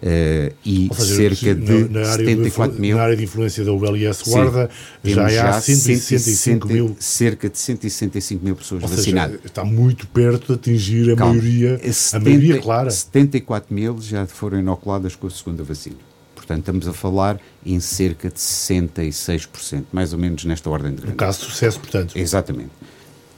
Uh, 0.05 0.53
e 0.67 0.91
seja, 0.95 1.15
cerca 1.15 1.55
de 1.55 1.89
na, 1.89 2.01
na 2.01 2.05
74 2.05 2.79
mil. 2.79 2.95
Na 2.95 3.05
área 3.05 3.17
de 3.17 3.25
influência 3.25 3.65
da 3.65 3.73
ULS 3.73 4.23
Guarda 4.27 4.69
sim, 5.03 5.15
já 5.15 5.49
há 5.49 5.61
165 5.63 6.69
mil. 6.69 6.95
Cerca 7.01 7.49
de 7.49 7.59
165 7.59 8.45
mil 8.45 8.55
pessoas 8.55 8.83
Ou 8.83 8.89
vacinadas. 8.91 9.37
Seja, 9.37 9.47
está 9.47 9.65
muito 9.65 10.07
perto 10.09 10.49
de 10.49 10.53
atingir 10.53 11.11
a 11.11 11.17
Calma, 11.17 11.33
maioria, 11.33 11.79
70, 11.79 12.17
a 12.17 12.21
maioria 12.21 12.61
clara. 12.61 12.91
74 12.91 13.75
mil 13.75 13.99
já 13.99 14.27
foram 14.27 14.59
inoculadas 14.59 15.17
com 15.17 15.27
a 15.27 15.31
segunda 15.31 15.65
vacina. 15.65 15.97
Portanto, 16.35 16.59
estamos 16.59 16.87
a 16.87 16.93
falar 16.93 17.41
em 17.65 17.81
cerca 17.81 18.29
de 18.29 18.39
66%, 18.39 19.85
mais 19.91 20.13
ou 20.13 20.19
menos 20.19 20.45
nesta 20.45 20.69
ordem 20.69 20.91
de 20.91 20.97
grandeza. 20.97 21.15
Um 21.15 21.17
caso 21.17 21.39
de 21.39 21.45
sucesso, 21.47 21.81
portanto. 21.81 22.15
Exatamente. 22.15 22.73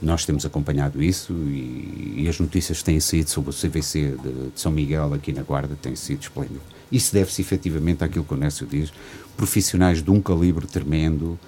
Nós 0.00 0.26
temos 0.26 0.44
acompanhado 0.44 1.02
isso 1.02 1.32
e, 1.32 2.14
e, 2.18 2.28
as 2.28 2.38
notícias 2.38 2.78
que 2.78 2.84
têm 2.84 3.00
saído 3.00 3.30
sobre 3.30 3.50
o 3.50 3.52
CVC 3.52 4.16
de, 4.22 4.50
de 4.50 4.60
São 4.60 4.70
Miguel 4.70 5.14
aqui 5.14 5.32
na 5.32 5.42
Guarda 5.42 5.76
têm 5.80 5.96
sido 5.96 6.20
esplêndido. 6.20 6.60
Isso 6.92 7.12
deve-se 7.14 7.40
efetivamente 7.40 8.04
àquilo 8.04 8.24
que 8.24 8.34
o 8.34 8.36
Nécio 8.36 8.66
diz, 8.66 8.92
profissionais 9.36 10.02
de 10.02 10.10
um 10.10 10.20
calibre 10.20 10.66
tremendo, 10.66 11.38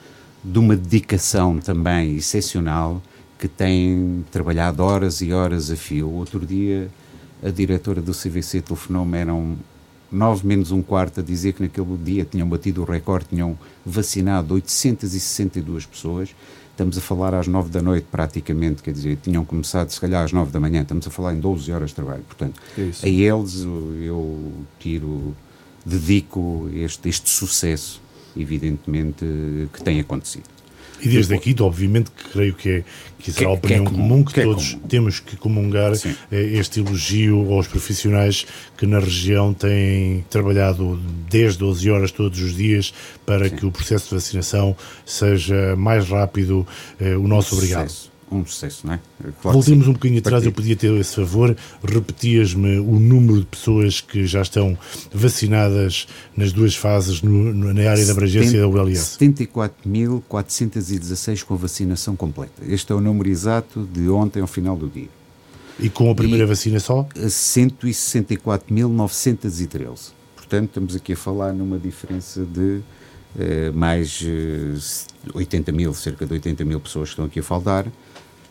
de 0.42 0.58
uma 0.58 0.74
dedicação 0.74 1.58
também 1.58 2.16
excepcional, 2.16 3.02
que 3.38 3.46
têm 3.46 4.24
trabalhado 4.32 4.82
horas 4.82 5.20
e 5.20 5.32
horas 5.32 5.70
a 5.70 5.76
fio. 5.76 6.10
Outro 6.10 6.44
dia 6.44 6.90
a 7.42 7.50
diretora 7.50 8.00
do 8.00 8.12
CVC 8.12 8.62
telefonou-me, 8.62 9.16
eram 9.16 9.56
nove 10.10 10.46
menos 10.46 10.70
um 10.72 10.82
quarto, 10.82 11.20
a 11.20 11.22
dizer 11.22 11.52
que 11.52 11.62
naquele 11.62 11.96
dia 11.98 12.24
tinham 12.24 12.48
batido 12.48 12.82
o 12.82 12.84
recorde, 12.84 13.26
tinham 13.28 13.58
vacinado 13.84 14.54
862 14.54 15.86
pessoas 15.86 16.34
Estamos 16.78 16.96
a 16.96 17.00
falar 17.00 17.34
às 17.34 17.48
nove 17.48 17.70
da 17.70 17.82
noite, 17.82 18.06
praticamente, 18.08 18.84
quer 18.84 18.92
dizer, 18.92 19.18
tinham 19.20 19.44
começado 19.44 19.90
se 19.90 20.00
calhar 20.00 20.22
às 20.22 20.32
nove 20.32 20.52
da 20.52 20.60
manhã, 20.60 20.82
estamos 20.82 21.04
a 21.08 21.10
falar 21.10 21.34
em 21.34 21.40
12 21.40 21.72
horas 21.72 21.88
de 21.90 21.96
trabalho. 21.96 22.22
Portanto, 22.22 22.62
Isso. 22.78 23.04
a 23.04 23.08
eles 23.08 23.64
eu 23.64 24.52
tiro, 24.78 25.34
dedico 25.84 26.70
este, 26.72 27.08
este 27.08 27.30
sucesso, 27.30 28.00
evidentemente, 28.36 29.24
que 29.72 29.82
tem 29.82 29.98
acontecido. 29.98 30.44
E 31.00 31.08
desde 31.08 31.34
aqui, 31.34 31.54
obviamente, 31.60 32.10
que 32.10 32.30
creio 32.30 32.54
que, 32.54 32.68
é, 32.68 32.84
que 33.18 33.32
será 33.32 33.50
a 33.50 33.52
opinião 33.52 33.84
que 33.84 33.90
é 33.90 33.94
comum, 33.94 34.08
comum, 34.08 34.24
que, 34.24 34.34
que 34.34 34.40
é 34.40 34.42
todos 34.44 34.74
é 34.74 34.88
temos 34.88 35.20
que 35.20 35.36
comungar 35.36 35.94
Sim. 35.94 36.14
Eh, 36.30 36.58
este 36.58 36.80
elogio 36.80 37.52
aos 37.52 37.66
profissionais 37.66 38.46
que 38.76 38.86
na 38.86 38.98
região 38.98 39.54
têm 39.54 40.24
trabalhado 40.30 41.00
10, 41.30 41.56
12 41.56 41.90
horas 41.90 42.10
todos 42.10 42.40
os 42.40 42.54
dias 42.54 42.92
para 43.24 43.48
Sim. 43.48 43.56
que 43.56 43.66
o 43.66 43.70
processo 43.70 44.08
de 44.08 44.14
vacinação 44.14 44.76
seja 45.04 45.76
mais 45.76 46.08
rápido. 46.08 46.66
Eh, 47.00 47.16
o 47.16 47.26
nosso 47.28 47.54
obrigado. 47.54 47.88
Sucesso 47.88 48.17
um 48.30 48.46
sucesso, 48.46 48.86
não 48.86 48.94
é? 48.94 49.00
Claro 49.40 49.58
Voltemos 49.58 49.88
um 49.88 49.92
bocadinho 49.92 50.20
atrás, 50.20 50.44
eu 50.44 50.52
podia 50.52 50.76
ter 50.76 50.92
esse 50.94 51.16
favor, 51.16 51.56
repetias-me 51.82 52.78
o 52.78 52.98
número 52.98 53.40
de 53.40 53.46
pessoas 53.46 54.00
que 54.00 54.26
já 54.26 54.42
estão 54.42 54.76
vacinadas 55.12 56.06
nas 56.36 56.52
duas 56.52 56.74
fases 56.74 57.22
no, 57.22 57.54
na 57.54 57.90
área 57.90 58.04
da 58.04 58.12
abrangência 58.12 58.60
da 58.60 58.68
ULS. 58.68 59.16
74.416 59.18 61.44
com 61.44 61.56
vacinação 61.56 62.14
completa. 62.16 62.62
Este 62.66 62.92
é 62.92 62.94
o 62.94 63.00
número 63.00 63.28
exato 63.28 63.88
de 63.92 64.08
ontem 64.08 64.40
ao 64.40 64.46
final 64.46 64.76
do 64.76 64.88
dia. 64.88 65.08
E 65.80 65.88
com 65.88 66.10
a 66.10 66.14
primeira 66.14 66.44
e 66.44 66.46
vacina 66.46 66.78
só? 66.80 67.08
164.913. 67.16 70.12
Portanto, 70.34 70.68
estamos 70.68 70.96
aqui 70.96 71.12
a 71.12 71.16
falar 71.16 71.52
numa 71.52 71.78
diferença 71.78 72.44
de 72.44 72.80
eh, 73.38 73.70
mais 73.70 74.24
eh, 74.24 74.74
80 75.34 75.70
mil, 75.70 75.92
cerca 75.94 76.26
de 76.26 76.32
80 76.32 76.64
mil 76.64 76.80
pessoas 76.80 77.10
que 77.10 77.12
estão 77.12 77.26
aqui 77.26 77.38
a 77.40 77.42
faltar. 77.42 77.86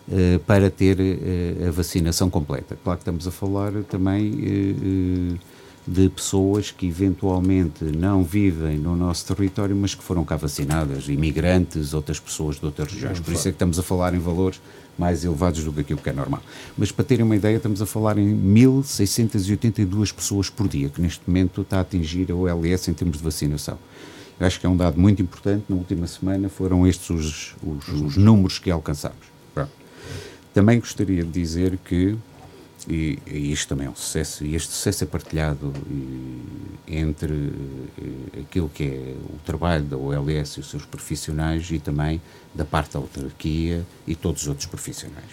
Eh, 0.10 0.40
para 0.48 0.70
ter 0.70 0.98
uh, 0.98 1.68
a 1.68 1.72
vacinação 1.72 2.30
completa. 2.30 2.78
Claro 2.82 2.98
que 2.98 3.02
estamos 3.02 3.28
a 3.28 3.32
falar 3.32 3.74
também 3.90 4.32
uh, 4.32 5.40
de 5.86 6.08
pessoas 6.08 6.72
que 6.72 6.88
eventualmente 6.88 7.84
não 7.84 8.24
vivem 8.24 8.78
no 8.78 8.96
nosso 8.96 9.26
território, 9.36 9.76
mas 9.76 9.94
que 9.94 10.02
foram 10.02 10.24
cá 10.24 10.38
vacinadas, 10.38 11.10
imigrantes, 11.10 11.94
outras 11.94 12.22
pessoas 12.22 12.58
de 12.58 12.66
outras 12.66 12.94
regiões. 12.94 13.20
Por 13.20 13.34
isso 13.34 13.50
é 13.50 13.52
que 13.52 13.56
estamos 13.56 13.78
a 13.80 13.84
falar 13.84 14.14
em 14.14 14.20
valores 14.20 14.62
mais 14.98 15.26
elevados 15.26 15.62
do 15.62 15.74
que 15.74 15.82
aquilo 15.82 16.00
que 16.00 16.10
é 16.10 16.14
normal. 16.14 16.42
Mas 16.78 16.90
para 16.90 17.04
terem 17.04 17.26
uma 17.26 17.36
ideia, 17.36 17.58
estamos 17.58 17.82
a 17.82 17.86
falar 17.86 18.18
em 18.18 18.34
1.682 18.34 20.14
pessoas 20.14 20.50
por 20.50 20.70
dia, 20.70 20.88
que 20.88 21.02
neste 21.02 21.22
momento 21.28 21.64
está 21.64 21.80
a 21.80 21.82
atingir 21.82 22.32
a 22.32 22.36
OLS 22.36 22.88
em 22.88 22.94
termos 22.94 23.18
de 23.18 23.24
vacinação. 23.26 23.78
Eu 24.40 24.48
acho 24.48 24.58
que 24.58 24.66
é 24.66 24.70
um 24.70 24.78
dado 24.78 24.98
muito 24.98 25.22
importante. 25.22 25.66
Na 25.68 25.76
última 25.76 26.08
semana 26.08 26.48
foram 26.48 26.88
estes 26.88 27.10
os, 27.10 27.56
os, 27.62 27.90
os 27.90 28.16
números 28.16 28.58
que 28.58 28.72
alcançamos. 28.72 29.18
Pronto. 29.54 29.87
Também 30.58 30.80
gostaria 30.80 31.24
de 31.24 31.30
dizer 31.30 31.78
que 31.86 32.18
e, 32.90 33.20
e, 33.28 33.52
isto 33.52 33.68
também 33.70 33.86
é 33.86 33.90
um 33.92 33.96
sucesso, 33.96 34.44
e 34.44 34.56
este 34.56 34.74
sucesso 34.74 35.04
é 35.04 35.08
partilhado 35.08 35.72
e, 35.88 36.98
entre 36.98 37.32
e, 37.96 38.40
aquilo 38.40 38.68
que 38.68 38.84
é 38.84 39.16
o 39.30 39.38
trabalho 39.46 39.84
da 39.84 39.96
OLS 39.96 40.58
e 40.58 40.60
os 40.62 40.72
seus 40.72 40.84
profissionais 40.84 41.70
e 41.70 41.78
também 41.78 42.20
da 42.56 42.66
parte 42.66 42.94
da 42.94 43.00
autarquia 43.00 43.86
e 44.08 44.16
todos 44.16 44.42
os 44.42 44.48
outros 44.48 44.66
profissionais. 44.66 45.30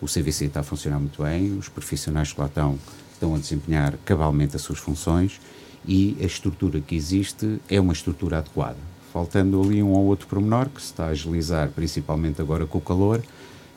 O 0.00 0.06
CVC 0.06 0.46
está 0.46 0.60
a 0.60 0.62
funcionar 0.62 0.98
muito 0.98 1.22
bem, 1.22 1.52
os 1.58 1.68
profissionais 1.68 2.32
que 2.32 2.40
lá 2.40 2.46
estão 2.46 2.78
estão 3.12 3.34
a 3.34 3.38
desempenhar 3.38 3.98
cabalmente 4.06 4.56
as 4.56 4.62
suas 4.62 4.78
funções 4.78 5.38
e 5.86 6.16
a 6.18 6.24
estrutura 6.24 6.80
que 6.80 6.94
existe 6.94 7.60
é 7.68 7.78
uma 7.78 7.92
estrutura 7.92 8.38
adequada. 8.38 8.78
Faltando 9.12 9.60
ali 9.62 9.82
um 9.82 9.90
ou 9.90 10.06
outro 10.06 10.26
pormenor 10.26 10.70
que 10.70 10.80
se 10.80 10.86
está 10.86 11.08
a 11.08 11.08
agilizar, 11.08 11.68
principalmente 11.68 12.40
agora 12.40 12.64
com 12.66 12.78
o 12.78 12.80
calor, 12.80 13.22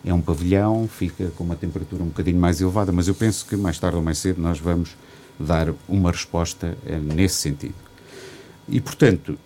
é 0.06 0.14
um 0.14 0.22
pavilhão, 0.22 0.88
fica 0.88 1.32
com 1.36 1.44
uma 1.44 1.56
temperatura 1.56 2.04
um 2.04 2.08
bocadinho 2.08 2.40
mais 2.40 2.62
elevada, 2.62 2.92
mas 2.92 3.08
eu 3.08 3.16
penso 3.16 3.46
que 3.46 3.56
mais 3.56 3.80
tarde 3.80 3.98
ou 3.98 4.04
mais 4.04 4.20
cedo 4.20 4.40
nós 4.40 4.60
vamos 4.60 4.96
dar 5.40 5.74
uma 5.90 6.12
resposta 6.12 6.78
eh, 6.86 6.98
nesse 6.98 7.36
sentido. 7.36 7.74
E, 8.70 8.80
portanto, 8.80 9.38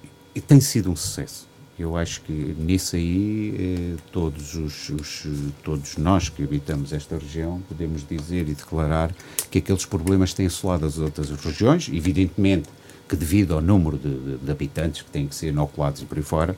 tem 0.45 0.59
sido 0.59 0.91
um 0.91 0.95
sucesso. 0.95 1.47
Eu 1.77 1.95
acho 1.95 2.21
que 2.21 2.33
nisso 2.59 2.97
aí 2.97 3.55
eh, 3.57 4.01
todos, 4.11 4.55
os, 4.55 4.89
os, 4.89 5.27
todos 5.63 5.95
nós 5.95 6.27
que 6.27 6.43
habitamos 6.43 6.91
esta 6.91 7.17
região 7.17 7.61
podemos 7.69 8.05
dizer 8.05 8.49
e 8.49 8.53
declarar 8.53 9.15
que 9.49 9.59
aqueles 9.59 9.85
problemas 9.85 10.33
têm 10.33 10.47
assolado 10.47 10.85
as 10.85 10.97
outras 10.97 11.29
regiões, 11.29 11.89
evidentemente 11.91 12.69
que 13.07 13.15
devido 13.15 13.53
ao 13.53 13.61
número 13.61 13.97
de, 13.97 14.13
de, 14.13 14.37
de 14.37 14.51
habitantes 14.51 15.01
que 15.03 15.09
têm 15.09 15.25
que 15.25 15.33
ser 15.33 15.47
inoculados 15.47 16.01
e 16.01 16.05
por 16.05 16.17
aí 16.17 16.23
fora, 16.23 16.55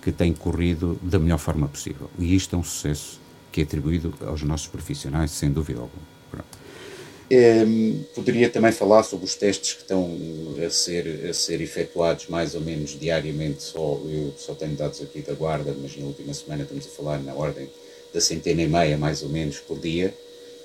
que 0.00 0.10
tem 0.10 0.32
corrido 0.32 0.98
da 1.02 1.18
melhor 1.18 1.38
forma 1.38 1.68
possível. 1.68 2.10
E 2.18 2.34
isto 2.34 2.56
é 2.56 2.58
um 2.58 2.64
sucesso 2.64 3.21
que 3.52 3.60
é 3.60 3.64
atribuído 3.64 4.12
aos 4.22 4.42
nossos 4.42 4.66
profissionais, 4.66 5.30
sem 5.30 5.52
dúvida 5.52 5.80
alguma. 5.80 6.12
Um, 7.34 8.04
poderia 8.14 8.50
também 8.50 8.72
falar 8.72 9.02
sobre 9.04 9.24
os 9.24 9.34
testes 9.34 9.72
que 9.72 9.80
estão 9.80 10.18
a 10.66 10.68
ser, 10.68 11.30
a 11.30 11.32
ser 11.32 11.62
efetuados 11.62 12.26
mais 12.28 12.54
ou 12.54 12.60
menos 12.60 12.90
diariamente. 12.98 13.62
Só, 13.62 13.98
eu 14.04 14.34
só 14.36 14.54
tenho 14.54 14.74
dados 14.74 15.00
aqui 15.00 15.22
da 15.22 15.32
Guarda, 15.32 15.74
mas 15.80 15.96
na 15.96 16.04
última 16.04 16.34
semana 16.34 16.64
estamos 16.64 16.86
a 16.86 16.90
falar 16.90 17.22
na 17.22 17.32
ordem 17.34 17.70
da 18.12 18.20
centena 18.20 18.60
e 18.60 18.68
meia, 18.68 18.98
mais 18.98 19.22
ou 19.22 19.30
menos, 19.30 19.58
por 19.58 19.78
dia, 19.78 20.14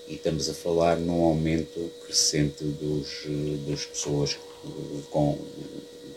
e 0.10 0.16
estamos 0.16 0.50
a 0.50 0.54
falar 0.54 0.98
num 0.98 1.24
aumento 1.24 1.90
crescente 2.06 2.66
dos, 2.66 3.26
dos 3.66 3.86
pessoas 3.86 4.38
com, 5.10 5.38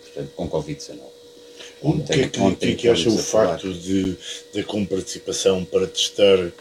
portanto, 0.03 0.31
com 0.35 0.49
Covid-19. 0.49 1.10
O 1.83 1.99
que, 2.03 2.13
é 2.13 2.29
que, 2.29 2.57
que, 2.57 2.75
que 2.75 2.89
acha 2.89 3.09
o 3.09 3.17
facto 3.17 3.73
de, 3.73 4.17
da 4.55 4.63
comparticipação 4.65 5.65
para 5.65 5.87
testar 5.87 6.53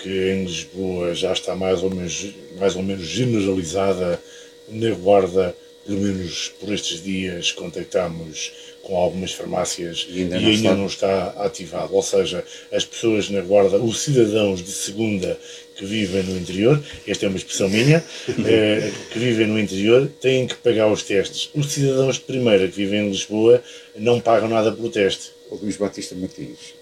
que 0.00 0.08
em 0.08 0.44
Lisboa 0.44 1.14
já 1.14 1.32
está 1.32 1.56
mais 1.56 1.82
ou 1.82 1.90
menos, 1.90 2.32
mais 2.58 2.76
ou 2.76 2.82
menos 2.82 3.04
generalizada 3.04 4.20
na 4.68 4.90
Guarda, 4.90 5.56
pelo 5.84 6.00
menos 6.00 6.52
por 6.60 6.72
estes 6.72 7.02
dias 7.02 7.50
contactámos 7.50 8.52
com 8.88 8.96
algumas 8.96 9.32
farmácias 9.32 10.06
e 10.08 10.22
ainda, 10.22 10.38
e 10.38 10.40
não, 10.40 10.48
ainda 10.48 10.56
está... 10.56 10.74
não 10.74 10.86
está 10.86 11.44
ativado. 11.44 11.94
Ou 11.94 12.02
seja, 12.02 12.42
as 12.72 12.86
pessoas 12.86 13.28
na 13.28 13.42
Guarda, 13.42 13.76
os 13.76 14.00
cidadãos 14.00 14.62
de 14.64 14.72
segunda 14.72 15.38
que 15.76 15.84
vivem 15.84 16.22
no 16.22 16.38
interior, 16.38 16.82
esta 17.06 17.26
é 17.26 17.28
uma 17.28 17.36
expressão 17.36 17.68
minha, 17.68 18.02
eh, 18.46 18.90
que 19.12 19.18
vivem 19.18 19.46
no 19.46 19.58
interior, 19.60 20.10
têm 20.20 20.46
que 20.46 20.54
pagar 20.54 20.90
os 20.90 21.02
testes. 21.02 21.50
Os 21.54 21.70
cidadãos 21.70 22.16
de 22.16 22.22
primeira 22.22 22.66
que 22.66 22.74
vivem 22.74 23.06
em 23.06 23.10
Lisboa 23.10 23.62
não 23.94 24.20
pagam 24.20 24.48
nada 24.48 24.72
pelo 24.72 24.88
teste. 24.88 25.32
O 25.50 25.56
Luís 25.56 25.76
Batista 25.76 26.14
Martins, 26.14 26.74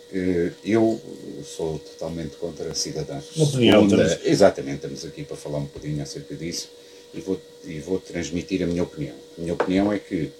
eu 0.64 1.00
sou 1.44 1.78
totalmente 1.80 2.36
contra 2.36 2.72
cidadãos. 2.74 3.24
Uma 3.34 3.46
opinião, 3.46 3.84
estamos... 3.84 4.18
Exatamente, 4.24 4.76
estamos 4.76 5.04
aqui 5.04 5.24
para 5.24 5.36
falar 5.36 5.58
um 5.58 5.64
bocadinho 5.64 6.02
acerca 6.02 6.34
disso 6.34 6.68
e 7.12 7.20
vou, 7.20 7.40
e 7.64 7.80
vou 7.80 7.98
transmitir 7.98 8.62
a 8.62 8.66
minha 8.66 8.82
opinião. 8.82 9.14
A 9.36 9.40
minha 9.40 9.54
opinião 9.54 9.92
é 9.92 9.98
que, 9.98 10.30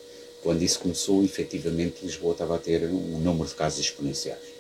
quando 0.47 0.63
isso 0.63 0.79
começou, 0.79 1.25
efetivamente 1.25 2.05
Lisboa 2.05 2.31
estava 2.31 2.55
a 2.55 2.59
ter 2.59 2.85
um 2.85 3.19
número 3.19 3.49
de 3.49 3.55
casos 3.57 3.81
exponenciais 3.81 4.57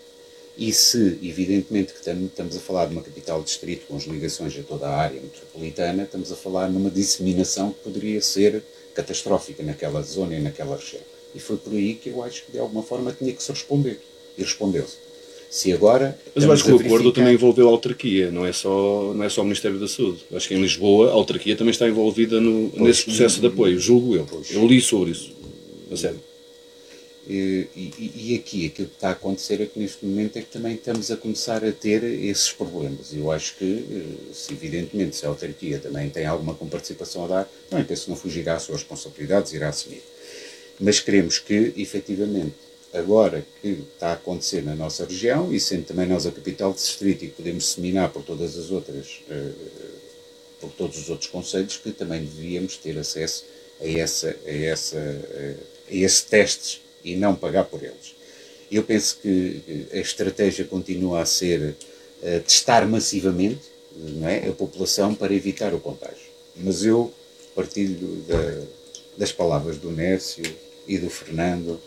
e 0.59 0.73
se, 0.73 1.19
evidentemente, 1.23 1.93
que 1.93 1.99
estamos 1.99 2.57
a 2.57 2.61
falar 2.61 2.87
de 2.87 2.93
uma 2.93 3.03
capital 3.03 3.43
distrito 3.43 3.87
com 3.87 3.97
as 3.97 4.05
ligações 4.05 4.59
a 4.59 4.63
toda 4.63 4.89
a 4.89 4.97
área 4.97 5.21
metropolitana, 5.21 6.05
estamos 6.05 6.33
a 6.33 6.37
falar 6.37 6.69
numa 6.69 6.91
disseminação 6.91 7.73
que 7.73 7.81
poderia 7.81 8.21
ser 8.23 8.63
catastrófica 8.95 9.63
naquela 9.63 10.01
zona 10.03 10.35
e 10.35 10.41
naquela 10.41 10.77
região. 10.77 11.03
E 11.35 11.39
foi 11.39 11.59
por 11.59 11.75
aí 11.75 11.95
que 11.95 12.09
eu 12.09 12.23
acho 12.25 12.47
que, 12.47 12.53
de 12.53 12.59
alguma 12.59 12.83
forma, 12.83 13.13
tinha 13.13 13.33
que 13.33 13.43
se 13.43 13.53
responder. 13.53 14.01
E 14.39 14.43
respondeu-se. 14.43 14.97
Se 15.51 15.73
agora. 15.73 16.19
Mas 16.35 16.45
eu 16.45 16.53
acho 16.53 16.65
que 16.65 16.73
o 16.73 16.81
acordo 16.81 17.13
também 17.13 17.35
envolveu 17.35 17.69
a 17.69 17.71
autarquia, 17.71 18.31
não 18.31 18.45
é, 18.45 18.53
só, 18.53 19.13
não 19.15 19.25
é 19.25 19.29
só 19.29 19.43
o 19.43 19.45
Ministério 19.45 19.79
da 19.79 19.87
Saúde. 19.87 20.25
Eu 20.31 20.39
acho 20.39 20.49
que 20.49 20.55
em 20.55 20.61
Lisboa 20.61 21.11
a 21.11 21.13
autarquia 21.13 21.55
também 21.55 21.71
está 21.71 21.87
envolvida 21.87 22.41
no, 22.41 22.73
nesse 22.83 23.05
processo 23.05 23.41
de 23.41 23.47
apoio, 23.47 23.79
julgo 23.79 24.17
eu. 24.17 24.27
Eu 24.51 24.67
li 24.67 24.81
sobre 24.81 25.11
isso. 25.11 25.36
A 25.91 25.97
sério. 25.97 26.21
E, 27.29 27.67
e, 27.75 28.13
e, 28.15 28.35
aqui 28.37 28.67
aquilo 28.67 28.89
que 28.89 28.95
está 28.95 29.09
a 29.09 29.13
acontecer 29.13 29.61
é 29.61 29.67
que 29.67 29.81
neste 29.81 30.07
momento 30.07 30.37
é 30.37 30.43
que 30.43 30.47
também 30.47 30.75
estamos 30.75 31.11
a 31.11 31.17
começar 31.17 31.65
a 31.65 31.73
ter 31.73 32.05
esses 32.05 32.53
problemas. 32.53 33.13
Eu 33.13 33.33
acho 33.33 33.57
que, 33.57 33.85
eh, 33.91 34.33
se 34.33 34.53
evidentemente, 34.53 35.17
se 35.17 35.27
a 35.27 35.29
autarquia 35.29 35.81
também 35.81 36.09
tem 36.09 36.25
alguma 36.25 36.55
participação 36.55 37.25
a 37.25 37.27
dar, 37.27 37.51
também 37.69 37.85
penso 37.85 38.05
que 38.05 38.11
não 38.11 38.17
fugirá 38.17 38.55
às 38.55 38.63
suas 38.63 38.79
responsabilidades, 38.79 39.53
irá 39.53 39.71
assumir. 39.71 40.05
Mas 40.79 41.01
queremos 41.01 41.41
que, 41.41 41.73
efetivamente, 41.77 42.55
agora 42.95 43.45
que 43.61 43.85
está 43.95 44.11
a 44.11 44.13
acontecer 44.13 44.63
na 44.63 44.77
nossa 44.77 45.05
região, 45.05 45.53
e 45.53 45.59
sendo 45.59 45.85
também 45.85 46.07
nós 46.07 46.27
a 46.27 46.31
capital 46.31 46.73
de 46.73 46.79
distrito 46.79 47.25
e 47.25 47.29
podemos 47.29 47.67
seminar 47.73 48.11
por 48.11 48.23
todas 48.23 48.57
as 48.57 48.71
outras, 48.71 49.23
eh, 49.29 49.51
por 50.61 50.71
todos 50.71 50.97
os 50.97 51.11
outros 51.11 51.29
conselhos, 51.29 51.77
que 51.77 51.91
também 51.91 52.21
devíamos 52.21 52.77
ter 52.77 52.97
acesso 52.97 53.45
a, 53.81 53.87
essa, 53.87 54.29
a, 54.47 54.51
essa, 54.51 54.97
eh, 54.97 55.57
esses 55.91 56.23
testes 56.23 56.81
e 57.05 57.15
não 57.15 57.35
pagar 57.35 57.65
por 57.65 57.83
eles. 57.83 58.15
Eu 58.71 58.83
penso 58.83 59.19
que 59.23 59.89
a 59.93 59.99
estratégia 59.99 60.65
continua 60.65 61.23
a 61.23 61.27
ser 61.27 61.77
uh, 62.23 62.41
testar 62.41 62.87
massivamente 62.87 63.77
não 63.97 64.29
é, 64.29 64.49
a 64.49 64.53
população 64.53 65.15
para 65.15 65.33
evitar 65.33 65.73
o 65.73 65.81
contágio. 65.81 66.27
Mas 66.57 66.85
eu 66.85 67.13
partilho 67.55 68.25
da, 68.29 68.63
das 69.17 69.33
palavras 69.33 69.79
do 69.79 69.91
Nércio 69.91 70.45
e 70.87 70.99
do 70.99 71.09
Fernando 71.09 71.81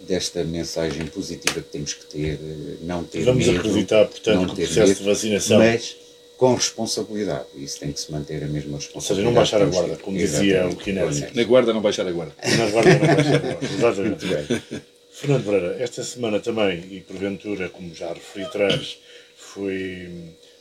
desta 0.00 0.42
mensagem 0.44 1.06
positiva 1.06 1.60
que 1.60 1.68
temos 1.68 1.92
que 1.92 2.06
ter, 2.06 2.38
não 2.82 3.04
ter 3.04 3.22
Vamos 3.24 3.46
medo, 3.46 3.58
acreditar, 3.58 4.06
portanto, 4.06 4.54
que 4.54 4.62
o 4.62 4.66
processo 4.66 4.88
medo, 4.88 4.98
de 4.98 5.04
vacinação... 5.04 5.58
Mas 5.58 5.96
com 6.40 6.54
responsabilidade. 6.54 7.48
Isso 7.54 7.80
tem 7.80 7.92
que 7.92 8.00
se 8.00 8.10
manter 8.10 8.42
a 8.42 8.46
mesma 8.46 8.78
responsabilidade. 8.78 8.96
Ou 8.96 9.02
seja, 9.02 9.22
não 9.22 9.34
baixar 9.34 9.60
a 9.60 9.66
guarda, 9.66 10.02
como 10.02 10.16
dizia 10.16 10.66
o 10.66 10.74
Kinesi. 10.74 11.26
Na 11.34 11.44
guarda 11.44 11.74
não 11.74 11.82
baixar 11.82 12.08
a 12.08 12.12
guarda. 12.12 12.32
Na 12.56 12.70
guarda 12.70 12.94
não 12.94 13.14
baixar 13.14 13.34
a 13.34 13.38
guarda, 13.38 13.58
exatamente. 13.76 14.26
bem. 14.26 14.82
Fernando 15.10 15.44
Pereira, 15.44 15.76
esta 15.82 16.02
semana 16.02 16.40
também, 16.40 16.82
e 16.90 17.00
porventura, 17.02 17.68
como 17.68 17.94
já 17.94 18.10
referi 18.14 18.46
atrás, 18.46 18.96
foi 19.36 20.08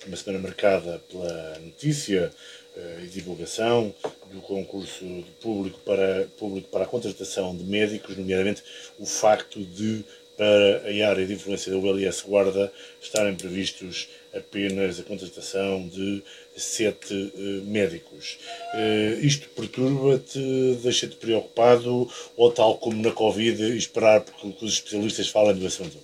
uma 0.05 0.17
semana 0.17 0.43
marcada 0.43 1.01
pela 1.09 1.59
notícia 1.59 2.29
uh, 2.75 3.05
e 3.05 3.07
divulgação 3.07 3.95
do 4.33 4.41
concurso 4.41 5.05
de 5.05 5.31
público 5.39 5.79
para, 5.85 6.27
público 6.37 6.67
para 6.67 6.83
a 6.83 6.87
contratação 6.87 7.55
de 7.55 7.63
médicos, 7.63 8.17
nomeadamente 8.17 8.61
o 8.99 9.05
facto 9.05 9.63
de 9.63 10.03
para 10.35 10.83
a 10.85 11.09
área 11.09 11.25
de 11.25 11.33
influência 11.33 11.69
da 11.69 11.77
ULS 11.77 12.21
Guarda 12.21 12.71
estarem 13.01 13.35
previstos 13.35 14.07
apenas 14.33 14.99
a 14.99 15.03
contratação 15.03 15.87
de 15.87 16.23
sete 16.55 17.13
uh, 17.13 17.65
médicos. 17.65 18.37
Uh, 18.73 19.25
isto 19.25 19.47
perturba-te, 19.49 20.77
deixa-te 20.83 21.15
preocupado 21.15 22.09
ou 22.35 22.51
tal 22.51 22.77
como 22.77 23.01
na 23.01 23.11
Covid 23.11 23.77
esperar 23.77 24.21
porque 24.21 24.65
os 24.65 24.73
especialistas 24.73 25.29
falam 25.29 25.57
do 25.57 25.65
assunto? 25.65 25.97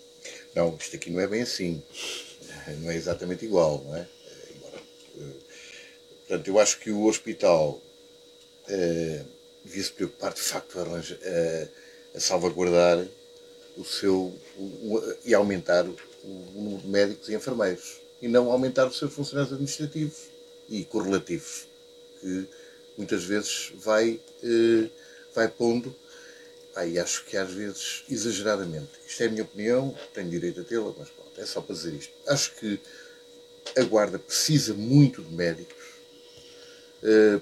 Não, 0.56 0.76
isto 0.80 0.96
aqui 0.96 1.10
não 1.10 1.20
é 1.20 1.28
bem 1.28 1.42
assim. 1.42 1.82
Não 2.82 2.90
é 2.90 2.96
exatamente 2.96 3.46
igual, 3.46 3.84
não 3.86 3.96
é? 3.96 4.08
portanto, 6.28 6.48
eu 6.48 6.60
acho 6.60 6.80
que 6.80 6.90
o 6.90 7.06
hospital 7.06 7.80
devia 9.64 9.84
se 9.84 9.92
preocupar 9.92 10.34
de 10.34 10.42
facto 10.42 10.80
a, 10.80 12.18
a 12.18 12.20
salvaguardar 12.20 13.06
o 13.78 13.84
seu 13.84 14.34
o, 14.58 15.16
e 15.24 15.36
aumentar 15.36 15.86
o, 15.86 15.96
o 16.24 16.52
número 16.56 16.82
de 16.82 16.88
médicos 16.88 17.30
e 17.30 17.36
enfermeiros 17.36 18.00
e 18.22 18.28
não 18.28 18.52
aumentar 18.52 18.88
os 18.88 18.98
seus 18.98 19.14
funcionários 19.14 19.54
administrativos 19.54 20.18
e 20.70 20.84
correlativos 20.86 21.68
que 22.20 22.48
muitas 22.98 23.24
vezes 23.24 23.72
vai, 23.76 24.20
eh, 24.44 24.90
vai 25.34 25.48
pondo, 25.48 25.96
e 26.84 27.00
acho 27.00 27.24
que 27.26 27.38
às 27.38 27.52
vezes 27.52 28.04
exageradamente. 28.10 28.90
Isto 29.08 29.24
é 29.24 29.28
a 29.28 29.30
minha 29.30 29.44
opinião, 29.44 29.98
tenho 30.14 30.30
direito 30.30 30.62
a 30.62 30.64
tê-la, 30.64 30.94
mas 30.98 31.10
pronto, 31.10 31.40
é 31.40 31.46
só 31.46 31.62
para 31.62 31.76
dizer 31.76 31.94
isto. 31.94 32.14
Acho 32.28 32.54
que 32.56 32.80
a 33.78 33.84
Guarda 33.84 34.20
precisa 34.20 34.74
muito 34.74 35.22
de 35.22 35.34
médicos, 35.34 35.84
eh, 37.04 37.40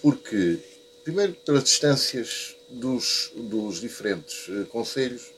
porque, 0.00 0.58
primeiro, 1.02 1.34
pelas 1.44 1.64
distâncias 1.64 2.56
dos, 2.68 3.32
dos 3.34 3.80
diferentes 3.80 4.48
eh, 4.48 4.64
conselhos 4.64 5.32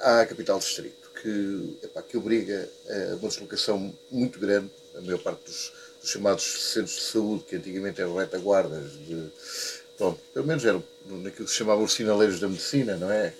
à 0.00 0.24
capital 0.26 0.58
distrito, 0.58 0.97
que, 1.22 1.78
epá, 1.82 2.02
que 2.02 2.16
obriga 2.16 2.68
a 2.88 3.16
uma 3.16 3.28
deslocação 3.28 3.94
muito 4.10 4.38
grande, 4.38 4.70
a 4.96 5.00
maior 5.00 5.18
parte 5.18 5.44
dos, 5.44 5.72
dos 6.00 6.10
chamados 6.10 6.72
centros 6.72 6.96
de 6.96 7.02
saúde, 7.02 7.44
que 7.44 7.56
antigamente 7.56 8.00
eram 8.00 8.16
retaguardas, 8.16 8.92
de, 8.92 9.30
pronto, 9.96 10.20
pelo 10.32 10.46
menos 10.46 10.64
eram 10.64 10.82
naquilo 11.06 11.46
que 11.46 11.50
se 11.50 11.58
chamava 11.58 11.82
os 11.82 11.92
sinaleiros 11.92 12.40
da 12.40 12.48
medicina, 12.48 12.96
não 12.96 13.10
é? 13.10 13.34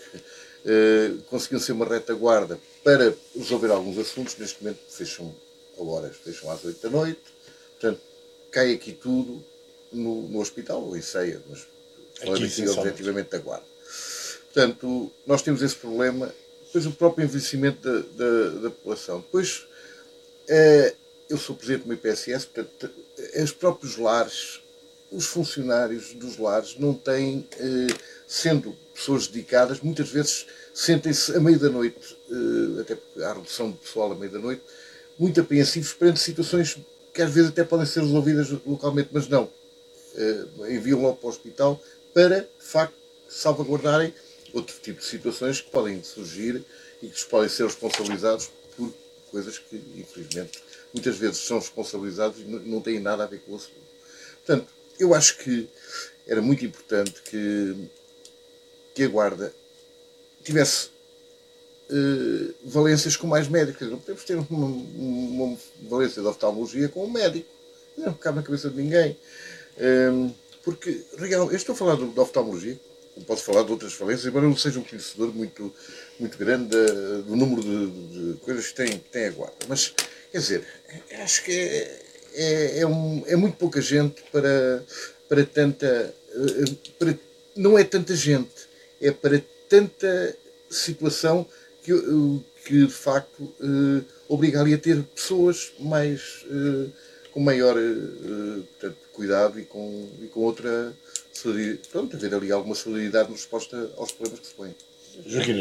Uh, 0.65 1.23
conseguiam 1.31 1.61
ser 1.61 1.73
uma 1.73 1.87
retaguarda 1.87 2.59
para 2.83 3.15
resolver 3.37 3.71
alguns 3.71 3.97
assuntos, 3.99 4.37
neste 4.37 4.63
momento 4.63 4.81
fecham 4.89 5.35
a 5.79 5.83
horas, 5.83 6.17
fecham 6.17 6.51
às 6.51 6.65
8 6.65 6.83
da 6.83 6.91
noite, 6.91 7.21
portanto, 7.79 8.01
cai 8.51 8.75
aqui 8.75 8.93
tudo 8.93 9.45
no, 9.93 10.29
no 10.29 10.41
hospital, 10.41 10.83
ou 10.83 10.97
em 10.97 11.03
ceia, 11.03 11.41
mas 11.49 11.67
aqui 12.21 12.69
objetivamente 12.69 13.31
da 13.31 13.39
guarda. 13.39 13.67
Portanto, 14.53 15.13
nós 15.27 15.43
temos 15.43 15.63
esse 15.63 15.77
problema, 15.77 16.35
depois 16.69 16.87
o 16.87 16.93
próprio 16.93 17.25
envelhecimento 17.25 17.81
da, 17.83 18.01
da, 18.17 18.49
da 18.61 18.71
população. 18.71 19.21
Depois, 19.21 19.67
uh, 20.49 20.97
eu 21.29 21.37
sou 21.37 21.57
presidente 21.57 21.87
do 21.87 21.93
IPSS, 21.93 22.47
portanto, 22.47 22.91
os 23.43 23.53
próprios 23.53 23.97
lares, 23.97 24.61
os 25.11 25.27
funcionários 25.27 26.15
dos 26.15 26.39
lares 26.39 26.77
não 26.79 26.95
têm, 26.95 27.47
eh, 27.59 27.95
sendo 28.27 28.77
pessoas 28.95 29.27
dedicadas, 29.27 29.81
muitas 29.81 30.09
vezes 30.11 30.47
sentem-se 30.75 31.35
à 31.35 31.41
meia 31.41 31.59
da 31.59 31.69
noite, 31.69 32.17
eh, 32.31 32.81
até 32.81 32.95
porque 32.95 33.23
há 33.23 33.33
redução 33.33 33.71
de 33.71 33.79
pessoal 33.79 34.13
à 34.13 34.15
meia 34.15 34.31
da 34.31 34.39
noite, 34.39 34.63
muito 35.19 35.41
apreensivos 35.41 35.93
perante 35.93 36.21
situações 36.21 36.79
que 37.13 37.23
às 37.23 37.33
vezes 37.33 37.51
até 37.51 37.65
podem 37.65 37.87
ser 37.87 38.01
resolvidas 38.01 38.51
localmente, 38.67 39.09
mas 39.13 39.29
não. 39.29 39.51
Eh, 40.15 40.45
enviam 40.71 41.01
logo 41.01 41.17
para 41.17 41.27
o 41.27 41.31
hospital 41.31 41.83
para, 42.15 42.41
de 42.41 42.65
facto, 42.65 42.95
salvaguardarem 43.29 44.15
outro 44.53 44.77
tipo 44.81 45.01
de 45.01 45.07
situações 45.07 45.61
que 45.61 45.71
podem 45.71 46.03
surgir 46.03 46.65
e 47.03 47.09
que 47.09 47.25
podem 47.27 47.49
ser 47.49 47.65
responsabilizados 47.65 48.51
por 48.77 48.93
coisas 49.31 49.59
que, 49.59 49.77
infelizmente, 49.97 50.63
muitas 50.93 51.17
vezes 51.17 51.39
são 51.39 51.59
responsabilizados 51.59 52.41
e 52.41 52.45
não 52.45 52.81
têm 52.81 52.99
nada 52.99 53.25
a 53.25 53.27
ver 53.27 53.41
com 53.41 53.53
o 53.53 53.57
assunto. 53.57 53.89
Portanto, 54.45 54.69
eu 54.99 55.15
acho 55.15 55.39
que 55.39 55.69
era 56.27 56.43
muito 56.43 56.65
importante 56.65 57.23
que, 57.23 57.89
que 58.95 59.03
a 59.05 59.09
Guarda 59.09 59.55
tivesse 60.43 60.89
uh, 61.91 62.55
valências 62.65 63.17
com 63.17 63.27
mais 63.27 63.49
médicos. 63.49 63.89
Não 63.89 63.99
podemos 63.99 64.25
ter 64.25 64.35
uma, 64.35 64.67
uma, 64.67 65.59
valência 65.83 66.23
de 66.23 66.29
oftalmologia 66.29 66.89
com 66.89 67.05
um 67.05 67.11
médico. 67.11 67.49
Não 67.97 68.15
cabe 68.15 68.39
na 68.39 68.43
cabeça 68.43 68.71
de 68.71 68.77
ninguém. 68.77 69.17
Um, 69.77 70.27
ehm, 70.27 70.35
porque, 70.65 71.03
real, 71.17 71.51
eu 71.51 71.57
estou 71.57 71.73
a 71.73 71.77
falar 71.77 71.97
de 71.97 72.21
oftalmologia, 72.21 72.79
posso 73.27 73.45
falar 73.45 73.63
de 73.63 73.71
outras 73.71 73.95
valências, 73.95 74.27
embora 74.27 74.45
eu 74.45 74.51
não 74.51 74.57
seja 74.57 74.79
um 74.79 74.85
conhecedor 74.85 75.35
muito, 75.35 75.73
muito 76.19 76.39
grande 76.39 76.77
do 77.27 77.37
número 77.37 77.63
de, 77.63 78.33
de 78.33 78.41
coisas 78.41 78.69
que 78.69 78.75
tem, 78.75 78.89
que 78.99 79.11
tem 79.11 79.27
a 79.27 79.31
guarda. 79.31 79.57
Mas 79.69 79.95
Quer 80.31 80.39
dizer, 80.39 80.65
acho 81.23 81.45
que 81.45 81.53
é, 81.53 82.01
é, 82.35 82.79
é, 82.81 82.87
um, 82.87 83.25
é 83.27 83.35
muito 83.35 83.57
pouca 83.57 83.81
gente 83.81 84.23
para, 84.31 84.85
para 85.29 85.45
tanta. 85.45 86.15
Para, 86.99 87.19
não 87.57 87.79
é 87.79 87.83
tanta 87.83 88.15
gente, 88.15 88.69
é 89.01 89.11
para 89.11 89.43
tanta 89.69 90.37
situação 90.71 91.47
que, 91.83 91.93
que 92.65 92.87
de 92.87 92.93
facto 92.93 93.43
uh, 93.43 94.05
obriga 94.29 94.61
ali 94.61 94.75
a 94.75 94.79
ter 94.79 95.03
pessoas 95.03 95.73
mais, 95.81 96.45
uh, 96.45 96.93
com 97.33 97.41
maior 97.41 97.77
uh, 97.77 98.63
portanto, 98.63 98.99
cuidado 99.13 99.59
e 99.59 99.65
com, 99.65 100.09
e 100.23 100.27
com 100.27 100.41
outra. 100.41 100.93
Pronto, 101.91 102.17
haver 102.17 102.35
ali 102.35 102.53
alguma 102.53 102.75
solidariedade 102.75 103.29
na 103.29 103.37
resposta 103.37 103.91
aos 103.97 104.13
problemas 104.13 104.41
que 104.41 104.47
se 104.47 104.55
põem. 104.55 104.75
Joaquim 105.27 105.55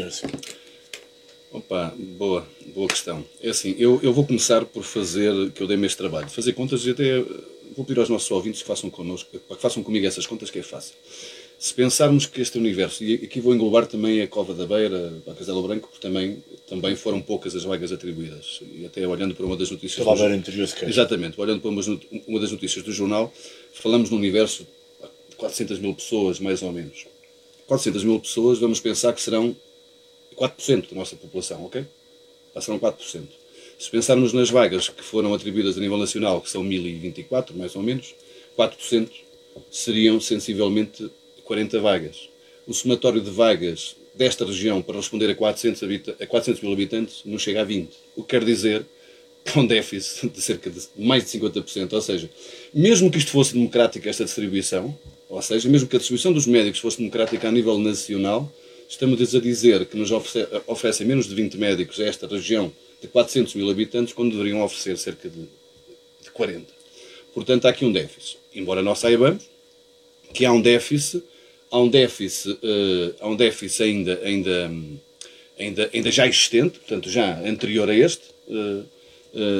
Opa, 1.50 1.94
boa, 1.96 2.46
boa 2.74 2.88
questão. 2.88 3.24
É 3.42 3.50
assim, 3.50 3.74
eu, 3.78 3.98
eu 4.02 4.12
vou 4.12 4.26
começar 4.26 4.64
por 4.66 4.82
fazer, 4.82 5.50
que 5.52 5.62
eu 5.62 5.66
dei-me 5.66 5.86
este 5.86 5.96
trabalho, 5.96 6.28
fazer 6.28 6.52
contas 6.52 6.84
e 6.84 6.90
até 6.90 7.24
vou 7.74 7.84
pedir 7.86 8.00
aos 8.00 8.08
nossos 8.08 8.30
ouvintes 8.30 8.60
que 8.60 8.68
façam 8.68 8.90
connosco, 8.90 9.30
que 9.30 9.56
façam 9.56 9.82
comigo 9.82 10.06
essas 10.06 10.26
contas 10.26 10.50
que 10.50 10.58
é 10.58 10.62
fácil. 10.62 10.94
Se 11.58 11.74
pensarmos 11.74 12.26
que 12.26 12.40
este 12.40 12.58
universo, 12.58 13.02
e 13.02 13.14
aqui 13.14 13.40
vou 13.40 13.54
englobar 13.54 13.86
também 13.86 14.20
a 14.20 14.28
Cova 14.28 14.54
da 14.54 14.64
Beira, 14.66 15.12
a 15.26 15.34
Castelo 15.34 15.62
Branco, 15.62 15.88
porque 15.88 16.06
também, 16.06 16.42
também 16.68 16.94
foram 16.94 17.20
poucas 17.20 17.56
as 17.56 17.64
vagas 17.64 17.90
atribuídas. 17.90 18.60
E 18.74 18.86
até 18.86 19.06
olhando 19.08 19.34
para 19.34 19.44
uma 19.44 19.56
das 19.56 19.70
notícias. 19.70 20.04
Cova 20.04 20.20
Beira 20.20 20.36
Interior, 20.36 20.68
se 20.68 20.84
Exatamente, 20.84 21.40
olhando 21.40 21.60
para 21.60 21.70
uma, 21.70 21.82
uma 22.28 22.38
das 22.38 22.52
notícias 22.52 22.84
do 22.84 22.92
jornal, 22.92 23.32
falamos 23.72 24.10
num 24.10 24.18
universo 24.18 24.66
400 25.38 25.78
mil 25.78 25.94
pessoas, 25.94 26.38
mais 26.38 26.62
ou 26.62 26.72
menos. 26.72 27.06
400 27.66 28.04
mil 28.04 28.20
pessoas, 28.20 28.58
vamos 28.58 28.80
pensar 28.80 29.12
que 29.12 29.22
serão 29.22 29.56
4% 30.36 30.90
da 30.90 30.96
nossa 30.96 31.16
população, 31.16 31.64
ok? 31.64 31.84
Passaram 32.52 32.78
4%. 32.78 33.22
Se 33.78 33.90
pensarmos 33.90 34.32
nas 34.32 34.50
vagas 34.50 34.88
que 34.88 35.02
foram 35.02 35.32
atribuídas 35.32 35.76
a 35.76 35.80
nível 35.80 35.96
nacional, 35.96 36.40
que 36.40 36.50
são 36.50 36.62
1024, 36.62 37.56
mais 37.56 37.76
ou 37.76 37.82
menos, 37.82 38.14
4% 38.58 39.08
seriam 39.70 40.20
sensivelmente 40.20 41.08
40 41.44 41.80
vagas. 41.80 42.28
O 42.66 42.74
somatório 42.74 43.20
de 43.20 43.30
vagas 43.30 43.96
desta 44.14 44.44
região 44.44 44.82
para 44.82 44.96
responder 44.96 45.30
a 45.30 45.34
400, 45.34 45.82
a 46.20 46.26
400 46.26 46.60
mil 46.60 46.72
habitantes 46.72 47.22
não 47.24 47.38
chega 47.38 47.60
a 47.60 47.64
20. 47.64 47.90
O 48.16 48.22
que 48.22 48.30
quer 48.30 48.44
dizer 48.44 48.84
é 49.44 49.58
um 49.58 49.66
déficit 49.66 50.28
de 50.28 50.42
cerca 50.42 50.68
de 50.68 50.80
mais 50.96 51.24
de 51.24 51.38
50%. 51.38 51.92
Ou 51.92 52.02
seja, 52.02 52.28
mesmo 52.74 53.10
que 53.10 53.18
isto 53.18 53.30
fosse 53.30 53.54
democrático, 53.54 54.08
esta 54.08 54.24
distribuição, 54.24 54.96
ou 55.28 55.42
seja, 55.42 55.68
mesmo 55.68 55.88
que 55.88 55.96
a 55.96 55.98
distribuição 55.98 56.32
dos 56.32 56.46
médicos 56.46 56.80
fosse 56.80 56.98
democrática 56.98 57.48
a 57.48 57.52
nível 57.52 57.78
nacional, 57.78 58.50
estamos 58.88 59.34
a 59.34 59.40
dizer 59.40 59.84
que 59.86 59.96
nos 59.96 60.10
oferecem 60.66 61.06
menos 61.06 61.26
de 61.28 61.34
20 61.34 61.58
médicos 61.58 62.00
a 62.00 62.04
esta 62.04 62.26
região 62.26 62.72
de 63.00 63.08
400 63.08 63.54
mil 63.54 63.70
habitantes, 63.70 64.14
quando 64.14 64.32
deveriam 64.32 64.62
oferecer 64.62 64.96
cerca 64.96 65.28
de, 65.28 65.42
de 66.22 66.30
40. 66.32 66.72
Portanto, 67.34 67.66
há 67.66 67.70
aqui 67.70 67.84
um 67.84 67.92
déficit. 67.92 68.38
Embora 68.54 68.82
nós 68.82 68.98
saibamos 68.98 69.44
que 70.32 70.44
há 70.44 70.52
um 70.52 70.60
déficit, 70.60 71.22
há 71.70 71.78
um 71.78 71.88
déficit, 71.88 72.52
uh, 72.52 73.14
há 73.20 73.28
um 73.28 73.36
déficit 73.36 73.82
ainda, 73.82 74.20
ainda, 74.24 74.70
ainda, 75.58 75.90
ainda 75.92 76.10
já 76.10 76.26
existente, 76.26 76.78
portanto, 76.78 77.10
já 77.10 77.38
anterior 77.40 77.88
a 77.88 77.94
este, 77.94 78.24
uh, 78.48 78.84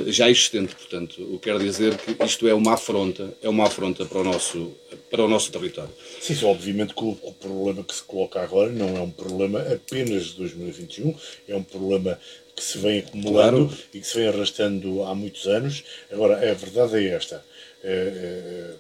já 0.07 0.29
existente. 0.31 0.75
Portanto, 0.75 1.23
o 1.23 1.39
que 1.39 1.51
quer 1.51 1.59
dizer 1.59 1.97
que 1.97 2.25
isto 2.25 2.49
é 2.49 2.55
uma 2.55 2.75
afronta, 2.75 3.33
é 3.43 3.49
uma 3.49 3.67
afronta 3.67 4.05
para 4.05 4.19
o 4.19 4.25
nosso, 4.25 4.73
para 5.11 5.25
o 5.25 5.29
nosso 5.29 5.51
território. 5.51 5.93
Sim, 6.21 6.35
sim 6.35 6.45
obviamente 6.45 6.95
que 6.95 7.03
o, 7.03 7.19
o, 7.23 7.33
problema 7.33 7.85
que 7.85 7.95
se 7.95 8.03
coloca 8.03 8.41
agora 8.41 8.71
não 8.71 8.97
é 8.97 9.01
um 9.01 9.11
problema 9.11 9.61
apenas 9.61 10.27
de 10.27 10.37
2021, 10.37 11.15
é 11.49 11.57
um 11.57 11.63
problema 11.63 12.19
que 12.55 12.65
se 12.65 12.79
vem 12.79 12.99
acumulando 12.99 13.67
claro. 13.69 13.83
e 13.95 14.01
que 14.01 14.07
se 14.07 14.19
vem 14.19 14.29
arrastando 14.29 15.05
há 15.05 15.15
muitos 15.15 15.47
anos. 15.47 15.85
Agora, 16.11 16.35
a 16.37 16.55
verdade 16.55 16.97
é 16.97 17.15
esta. 17.15 17.45
É, 17.85 17.91
é, 17.91 18.75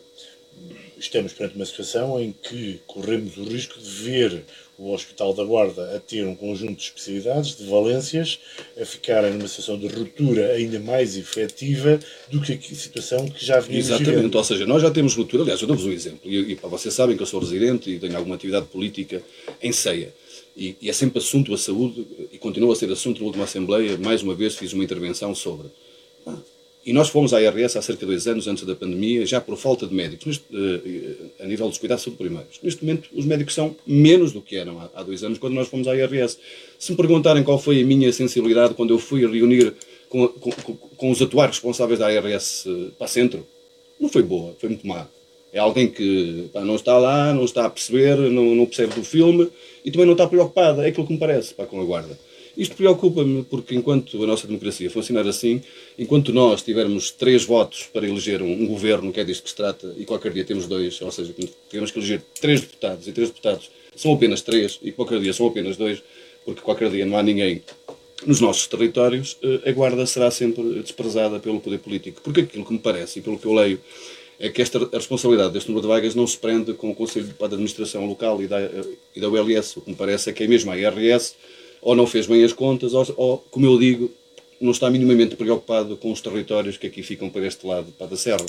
estamos 0.98 1.32
perante 1.32 1.54
uma 1.54 1.64
situação 1.64 2.20
em 2.20 2.32
que 2.32 2.80
corremos 2.86 3.36
o 3.36 3.44
risco 3.44 3.78
de 3.78 3.88
ver 3.88 4.44
o 4.78 4.92
Hospital 4.92 5.34
da 5.34 5.42
Guarda 5.42 5.96
a 5.96 5.98
ter 5.98 6.24
um 6.24 6.36
conjunto 6.36 6.76
de 6.76 6.84
especialidades, 6.84 7.56
de 7.56 7.66
valências, 7.66 8.38
a 8.80 8.84
ficarem 8.84 9.32
numa 9.32 9.48
situação 9.48 9.76
de 9.76 9.88
ruptura 9.88 10.52
ainda 10.52 10.78
mais 10.78 11.16
efetiva 11.16 11.98
do 12.30 12.40
que 12.40 12.52
a 12.52 12.60
situação 12.60 13.28
que 13.28 13.44
já 13.44 13.58
vinha 13.58 13.80
Exatamente, 13.80 14.36
ou 14.36 14.44
seja, 14.44 14.66
nós 14.66 14.80
já 14.80 14.90
temos 14.90 15.16
ruptura, 15.16 15.42
aliás, 15.42 15.60
eu 15.60 15.66
dou-vos 15.66 15.84
um 15.84 15.90
exemplo, 15.90 16.30
e, 16.30 16.52
e 16.52 16.54
vocês 16.54 16.94
sabem 16.94 17.16
que 17.16 17.22
eu 17.22 17.26
sou 17.26 17.40
residente 17.40 17.90
e 17.90 17.98
tenho 17.98 18.16
alguma 18.16 18.36
atividade 18.36 18.66
política 18.66 19.20
em 19.60 19.72
ceia. 19.72 20.14
E, 20.56 20.76
e, 20.80 20.88
é 20.88 20.92
sempre 20.92 21.18
assunto 21.18 21.52
a 21.52 21.58
saúde, 21.58 22.06
e 22.32 22.38
continua 22.38 22.72
a 22.72 22.76
ser 22.76 22.90
assunto 22.90 23.18
na 23.20 23.26
última 23.26 23.44
Assembleia, 23.44 23.98
mais 23.98 24.22
uma 24.22 24.34
vez 24.34 24.54
fiz 24.54 24.72
uma 24.72 24.84
intervenção 24.84 25.34
sobre. 25.34 25.68
Ah, 26.24 26.36
e 26.84 26.92
nós 26.92 27.08
fomos 27.08 27.34
à 27.34 27.42
IRS 27.42 27.76
há 27.76 27.82
cerca 27.82 28.00
de 28.00 28.06
dois 28.06 28.26
anos, 28.26 28.48
antes 28.48 28.64
da 28.64 28.74
pandemia, 28.74 29.26
já 29.26 29.40
por 29.40 29.56
falta 29.56 29.86
de 29.86 29.94
médicos, 29.94 30.26
neste, 30.26 30.44
uh, 30.54 31.30
a 31.40 31.46
nível 31.46 31.68
dos 31.68 31.78
cuidados 31.78 32.04
primários. 32.06 32.58
Neste 32.62 32.82
momento, 32.84 33.10
os 33.14 33.26
médicos 33.26 33.54
são 33.54 33.76
menos 33.86 34.32
do 34.32 34.40
que 34.40 34.56
eram 34.56 34.80
há, 34.80 34.90
há, 34.94 35.02
dois 35.02 35.22
anos, 35.22 35.38
quando 35.38 35.54
nós 35.54 35.68
fomos 35.68 35.86
à 35.86 35.94
IRS. 35.94 36.38
Se 36.78 36.90
me 36.92 36.96
perguntarem 36.96 37.42
qual 37.42 37.58
foi 37.58 37.82
a 37.82 37.84
minha 37.84 38.12
sensibilidade 38.12 38.74
quando 38.74 38.94
eu 38.94 38.98
fui 38.98 39.20
reunir 39.26 39.74
com, 40.08 40.28
com, 40.28 40.50
com 40.50 41.10
os 41.10 41.20
atuais 41.20 41.50
responsáveis 41.50 41.98
da 41.98 42.12
IRS 42.12 42.68
eh, 42.68 42.90
para 42.98 43.06
centro, 43.06 43.46
não 44.00 44.08
foi 44.08 44.22
boa, 44.22 44.56
foi 44.58 44.70
muito 44.70 44.86
má. 44.86 45.06
É 45.52 45.58
alguém 45.58 45.88
que 45.88 46.48
pá, 46.52 46.60
não 46.62 46.76
está 46.76 46.96
lá, 46.98 47.32
não 47.32 47.44
está 47.44 47.66
a 47.66 47.70
perceber, 47.70 48.16
não, 48.16 48.54
não 48.54 48.66
percebe 48.66 48.94
do 48.94 49.02
filme 49.02 49.48
e 49.84 49.90
também 49.90 50.06
não 50.06 50.12
está 50.12 50.26
preocupado. 50.26 50.82
É 50.82 50.88
aquilo 50.88 51.06
que 51.06 51.12
me 51.12 51.18
parece 51.18 51.54
pá, 51.54 51.66
com 51.66 51.80
a 51.80 51.84
guarda. 51.84 52.18
Isto 52.58 52.74
preocupa-me 52.74 53.44
porque 53.44 53.76
enquanto 53.76 54.20
a 54.20 54.26
nossa 54.26 54.48
democracia 54.48 54.90
funcionar 54.90 55.24
assim, 55.28 55.62
enquanto 55.96 56.32
nós 56.32 56.60
tivermos 56.60 57.12
três 57.12 57.44
votos 57.44 57.84
para 57.92 58.04
eleger 58.04 58.42
um, 58.42 58.50
um, 58.50 58.66
governo, 58.66 59.12
que 59.12 59.20
é 59.20 59.24
disto 59.24 59.44
que 59.44 59.50
se 59.50 59.54
trata, 59.54 59.94
e 59.96 60.04
qualquer 60.04 60.32
dia 60.32 60.44
temos 60.44 60.66
dois, 60.66 61.00
ou 61.00 61.12
seja, 61.12 61.32
temos 61.70 61.92
que 61.92 61.98
eleger 62.00 62.20
três 62.40 62.60
deputados, 62.60 63.06
e 63.06 63.12
três 63.12 63.28
deputados 63.28 63.70
são 63.94 64.12
apenas 64.12 64.42
três, 64.42 64.80
e 64.82 64.90
qualquer 64.90 65.20
dia 65.20 65.32
são 65.32 65.46
apenas 65.46 65.76
dois, 65.76 66.02
porque 66.44 66.60
qualquer 66.60 66.90
dia 66.90 67.06
não 67.06 67.16
há 67.16 67.22
ninguém 67.22 67.62
nos 68.26 68.40
nossos 68.40 68.66
territórios, 68.66 69.36
eh, 69.40 69.70
a 69.70 69.72
Guarda 69.72 70.04
será 70.04 70.28
sempre 70.28 70.82
desprezada 70.82 71.38
pelo 71.38 71.60
poder 71.60 71.78
político. 71.78 72.20
Porque 72.22 72.40
aquilo 72.40 72.64
que 72.64 72.72
me 72.72 72.80
parece, 72.80 73.20
e 73.20 73.22
pelo 73.22 73.38
que 73.38 73.46
eu 73.46 73.54
leio, 73.54 73.80
é 74.40 74.48
que 74.48 74.60
esta 74.60 74.80
responsabilidade 74.92 75.52
deste 75.52 75.68
número 75.68 75.86
de 75.86 75.94
vagas 75.94 76.16
não 76.16 76.26
se 76.26 76.36
prende 76.36 76.72
com 76.74 76.90
o 76.90 76.94
Conselho 76.94 77.26
de 77.26 77.44
Administração 77.44 78.04
Local 78.06 78.42
e 78.42 78.48
da, 78.48 78.58
e 79.14 79.20
da 79.20 79.28
ULS. 79.28 79.76
O 79.76 79.80
que 79.82 79.90
me 79.90 79.96
parece 79.96 80.30
é 80.30 80.32
que 80.32 80.42
é 80.42 80.48
mesmo 80.48 80.72
a 80.72 80.76
IRS 80.76 81.36
ou 81.80 81.94
não 81.94 82.06
fez 82.06 82.26
bem 82.26 82.44
as 82.44 82.52
contas, 82.52 82.94
ou, 82.94 83.06
ou, 83.16 83.38
como 83.50 83.66
eu 83.66 83.78
digo, 83.78 84.10
não 84.60 84.72
está 84.72 84.90
minimamente 84.90 85.36
preocupado 85.36 85.96
com 85.96 86.10
os 86.10 86.20
territórios 86.20 86.76
que 86.76 86.86
aqui 86.86 87.02
ficam 87.02 87.30
para 87.30 87.46
este 87.46 87.66
lado, 87.66 87.92
para 87.96 88.08
da 88.08 88.16
Serra. 88.16 88.44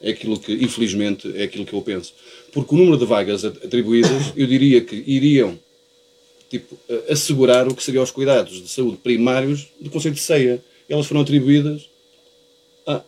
É 0.00 0.10
aquilo 0.10 0.38
que, 0.38 0.52
infelizmente, 0.52 1.32
é 1.36 1.44
aquilo 1.44 1.64
que 1.64 1.72
eu 1.72 1.80
penso. 1.80 2.12
Porque 2.52 2.74
o 2.74 2.78
número 2.78 2.98
de 2.98 3.06
vagas 3.06 3.44
atribuídas, 3.44 4.32
eu 4.36 4.46
diria 4.46 4.80
que 4.82 5.02
iriam 5.06 5.58
tipo, 6.50 6.78
assegurar 7.08 7.66
o 7.66 7.74
que 7.74 7.82
seriam 7.82 8.04
os 8.04 8.10
cuidados 8.10 8.62
de 8.62 8.68
saúde 8.68 8.98
primários 8.98 9.68
do 9.80 9.90
Conselho 9.90 10.14
de 10.14 10.20
Ceia. 10.20 10.62
Elas 10.88 11.06
foram 11.06 11.22
atribuídas 11.22 11.88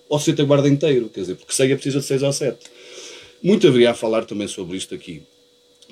ao 0.09 0.19
centro 0.19 0.45
da 0.45 0.49
guarda 0.49 0.69
inteiro, 0.69 1.11
quer 1.11 1.21
dizer, 1.21 1.35
porque 1.35 1.53
Ceia 1.53 1.77
precisa 1.77 2.01
de 2.01 2.07
6 2.07 2.23
ou 2.23 2.33
7. 2.33 2.59
Muito 3.43 3.69
haveria 3.69 3.91
a 3.91 3.95
falar 3.95 4.25
também 4.25 4.49
sobre 4.49 4.77
isto 4.77 4.95
aqui, 4.95 5.23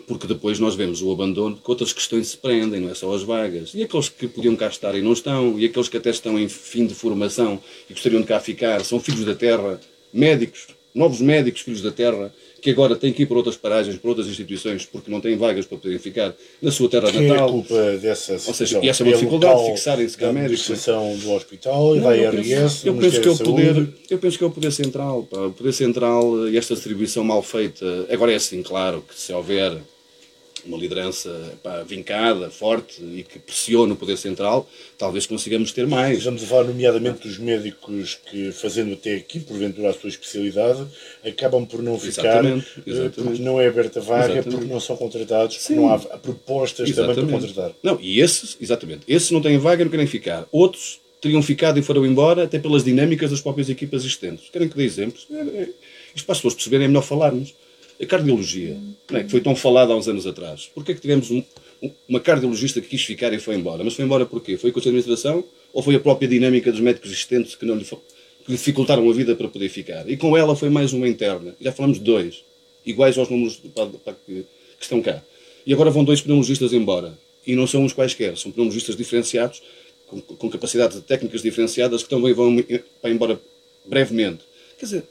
porque 0.06 0.26
depois 0.26 0.58
nós 0.58 0.74
vemos 0.74 1.02
o 1.02 1.12
abandono 1.12 1.56
que 1.56 1.70
outras 1.70 1.92
questões 1.92 2.28
se 2.28 2.36
prendem, 2.36 2.80
não 2.80 2.90
é 2.90 2.94
só 2.94 3.12
as 3.14 3.22
vagas. 3.22 3.72
E 3.74 3.82
aqueles 3.82 4.08
que 4.08 4.28
podiam 4.28 4.56
cá 4.56 4.66
estar 4.66 4.94
e 4.94 5.02
não 5.02 5.12
estão, 5.12 5.58
e 5.58 5.64
aqueles 5.64 5.88
que 5.88 5.96
até 5.96 6.10
estão 6.10 6.38
em 6.38 6.48
fim 6.48 6.86
de 6.86 6.94
formação 6.94 7.60
e 7.88 7.92
gostariam 7.92 8.20
de 8.20 8.26
cá 8.26 8.40
ficar, 8.40 8.84
são 8.84 9.00
filhos 9.00 9.24
da 9.24 9.34
terra, 9.34 9.80
médicos, 10.12 10.68
novos 10.94 11.20
médicos, 11.20 11.62
filhos 11.62 11.82
da 11.82 11.90
terra, 11.90 12.32
que 12.62 12.70
agora 12.70 12.96
têm 12.96 13.12
que 13.12 13.24
ir 13.24 13.26
para 13.26 13.36
outras 13.36 13.56
paragens, 13.56 13.98
para 13.98 14.08
outras 14.08 14.26
instituições, 14.26 14.86
porque 14.86 15.10
não 15.10 15.20
têm 15.20 15.36
vagas 15.36 15.66
para 15.66 15.76
poderem 15.76 15.98
ficar 15.98 16.34
na 16.62 16.70
sua 16.70 16.88
terra 16.88 17.10
Quem 17.10 17.28
natal. 17.28 17.48
É 17.48 17.50
culpa 17.50 17.96
dessa 17.98 18.32
Ou 18.46 18.54
seja, 18.54 18.80
e 18.82 18.88
essa 18.88 19.02
é 19.02 19.06
uma 19.06 19.12
dificuldade 19.12 19.64
de 19.64 19.70
fixarem-se 19.72 20.16
cá 20.16 20.32
médicos. 20.32 20.86
do 21.22 21.32
hospital 21.32 21.96
e 21.96 22.00
da 22.00 22.16
IRS. 22.16 22.86
Eu 22.86 22.94
penso, 22.94 23.20
que 23.20 23.28
é 23.28 23.30
o 23.30 23.36
poder, 23.36 23.88
eu 24.08 24.18
penso 24.18 24.38
que 24.38 24.44
é 24.44 24.46
o 24.46 24.50
poder 24.50 24.72
central. 24.72 25.24
Pá. 25.24 25.40
O 25.40 25.52
poder 25.52 25.72
central 25.72 26.48
e 26.48 26.56
esta 26.56 26.74
distribuição 26.74 27.24
mal 27.24 27.42
feita. 27.42 27.84
Agora 28.08 28.32
é 28.32 28.36
assim, 28.36 28.62
claro, 28.62 29.04
que 29.06 29.18
se 29.18 29.32
houver 29.32 29.76
uma 30.66 30.76
liderança 30.76 31.30
pá, 31.62 31.82
vincada, 31.82 32.50
forte 32.50 33.02
e 33.02 33.22
que 33.22 33.38
pressione 33.38 33.92
o 33.92 33.96
poder 33.96 34.16
central, 34.16 34.68
talvez 34.96 35.26
consigamos 35.26 35.72
ter 35.72 35.86
mais. 35.86 36.18
Estamos 36.18 36.42
a 36.42 36.46
falar, 36.46 36.64
nomeadamente, 36.64 37.26
dos 37.26 37.38
médicos 37.38 38.18
que, 38.30 38.52
fazendo 38.52 38.94
até 38.94 39.14
aqui, 39.14 39.40
porventura, 39.40 39.90
a 39.90 39.92
sua 39.92 40.08
especialidade, 40.08 40.86
acabam 41.26 41.66
por 41.66 41.82
não 41.82 41.98
ficar, 41.98 42.44
exatamente, 42.44 42.66
eh, 42.78 42.82
exatamente. 42.86 43.22
porque 43.22 43.42
não 43.42 43.60
é 43.60 43.66
aberta 43.66 44.00
vaga, 44.00 44.24
exatamente. 44.24 44.56
porque 44.56 44.72
não 44.72 44.80
são 44.80 44.96
contratados, 44.96 45.56
porque 45.56 45.74
Sim. 45.74 45.80
não 45.80 45.92
há 45.92 45.98
propostas 45.98 46.90
também 46.90 47.14
para 47.14 47.26
contratar. 47.26 47.72
Não, 47.82 47.98
e 48.00 48.20
esses, 48.20 48.56
exatamente, 48.60 49.02
esses 49.06 49.30
não 49.30 49.40
têm 49.40 49.58
vaga 49.58 49.82
e 49.82 49.84
não 49.84 49.90
querem 49.90 50.06
ficar. 50.06 50.46
Outros 50.50 51.00
teriam 51.20 51.42
ficado 51.42 51.78
e 51.78 51.82
foram 51.82 52.04
embora, 52.04 52.44
até 52.44 52.58
pelas 52.58 52.84
dinâmicas 52.84 53.30
das 53.30 53.40
próprias 53.40 53.70
equipas 53.70 54.02
existentes. 54.02 54.50
Querem 54.50 54.68
que 54.68 54.76
dê 54.76 54.84
exemplos? 54.84 55.26
É, 55.30 55.40
é, 55.40 55.68
isto 56.14 56.26
para 56.26 56.32
as 56.32 56.38
pessoas 56.38 56.54
perceberem 56.54 56.84
é 56.84 56.88
melhor 56.88 57.02
falarmos. 57.02 57.54
A 58.04 58.06
cardiologia, 58.06 58.76
é, 59.12 59.22
que 59.22 59.30
foi 59.30 59.40
tão 59.40 59.56
falada 59.56 59.94
há 59.94 59.96
uns 59.96 60.06
anos 60.06 60.26
atrás. 60.26 60.70
Porquê 60.74 60.92
é 60.92 60.94
que 60.94 61.00
tivemos 61.00 61.30
um, 61.30 61.42
uma 62.06 62.20
cardiologista 62.20 62.82
que 62.82 62.88
quis 62.88 63.02
ficar 63.02 63.32
e 63.32 63.38
foi 63.38 63.54
embora? 63.54 63.82
Mas 63.82 63.94
foi 63.94 64.04
embora 64.04 64.26
porquê? 64.26 64.58
Foi 64.58 64.70
com 64.70 64.78
a 64.78 64.82
administração 64.82 65.42
ou 65.72 65.82
foi 65.82 65.94
a 65.94 66.00
própria 66.00 66.28
dinâmica 66.28 66.70
dos 66.70 66.82
médicos 66.82 67.10
existentes 67.10 67.54
que 67.54 67.64
não 67.64 67.76
lhe, 67.76 67.84
que 67.84 67.96
lhe 68.46 68.56
dificultaram 68.56 69.08
a 69.08 69.12
vida 69.14 69.34
para 69.34 69.48
poder 69.48 69.70
ficar? 69.70 70.06
E 70.06 70.18
com 70.18 70.36
ela 70.36 70.54
foi 70.54 70.68
mais 70.68 70.92
uma 70.92 71.08
interna. 71.08 71.56
Já 71.58 71.72
falamos 71.72 71.98
de 71.98 72.04
dois, 72.04 72.44
iguais 72.84 73.16
aos 73.16 73.30
números 73.30 73.56
para, 73.74 73.86
para 73.86 74.12
que, 74.12 74.34
que, 74.42 74.82
estão 74.82 75.00
cá. 75.00 75.22
E 75.66 75.72
agora 75.72 75.90
vão 75.90 76.04
dois 76.04 76.20
pneumologistas 76.20 76.74
embora. 76.74 77.18
E 77.46 77.56
não 77.56 77.66
são 77.66 77.84
uns 77.84 77.94
quaisquer, 77.94 78.36
são 78.36 78.52
pneumologistas 78.52 78.96
diferenciados, 78.96 79.62
com, 80.06 80.20
com 80.20 80.50
capacidades 80.50 81.00
técnicas 81.00 81.40
diferenciadas, 81.40 82.02
que 82.02 82.08
também 82.10 82.34
vão 82.34 82.62
para 83.00 83.10
embora 83.10 83.40
brevemente. 83.86 84.44
Quer 84.78 84.84
dizer, 84.84 85.04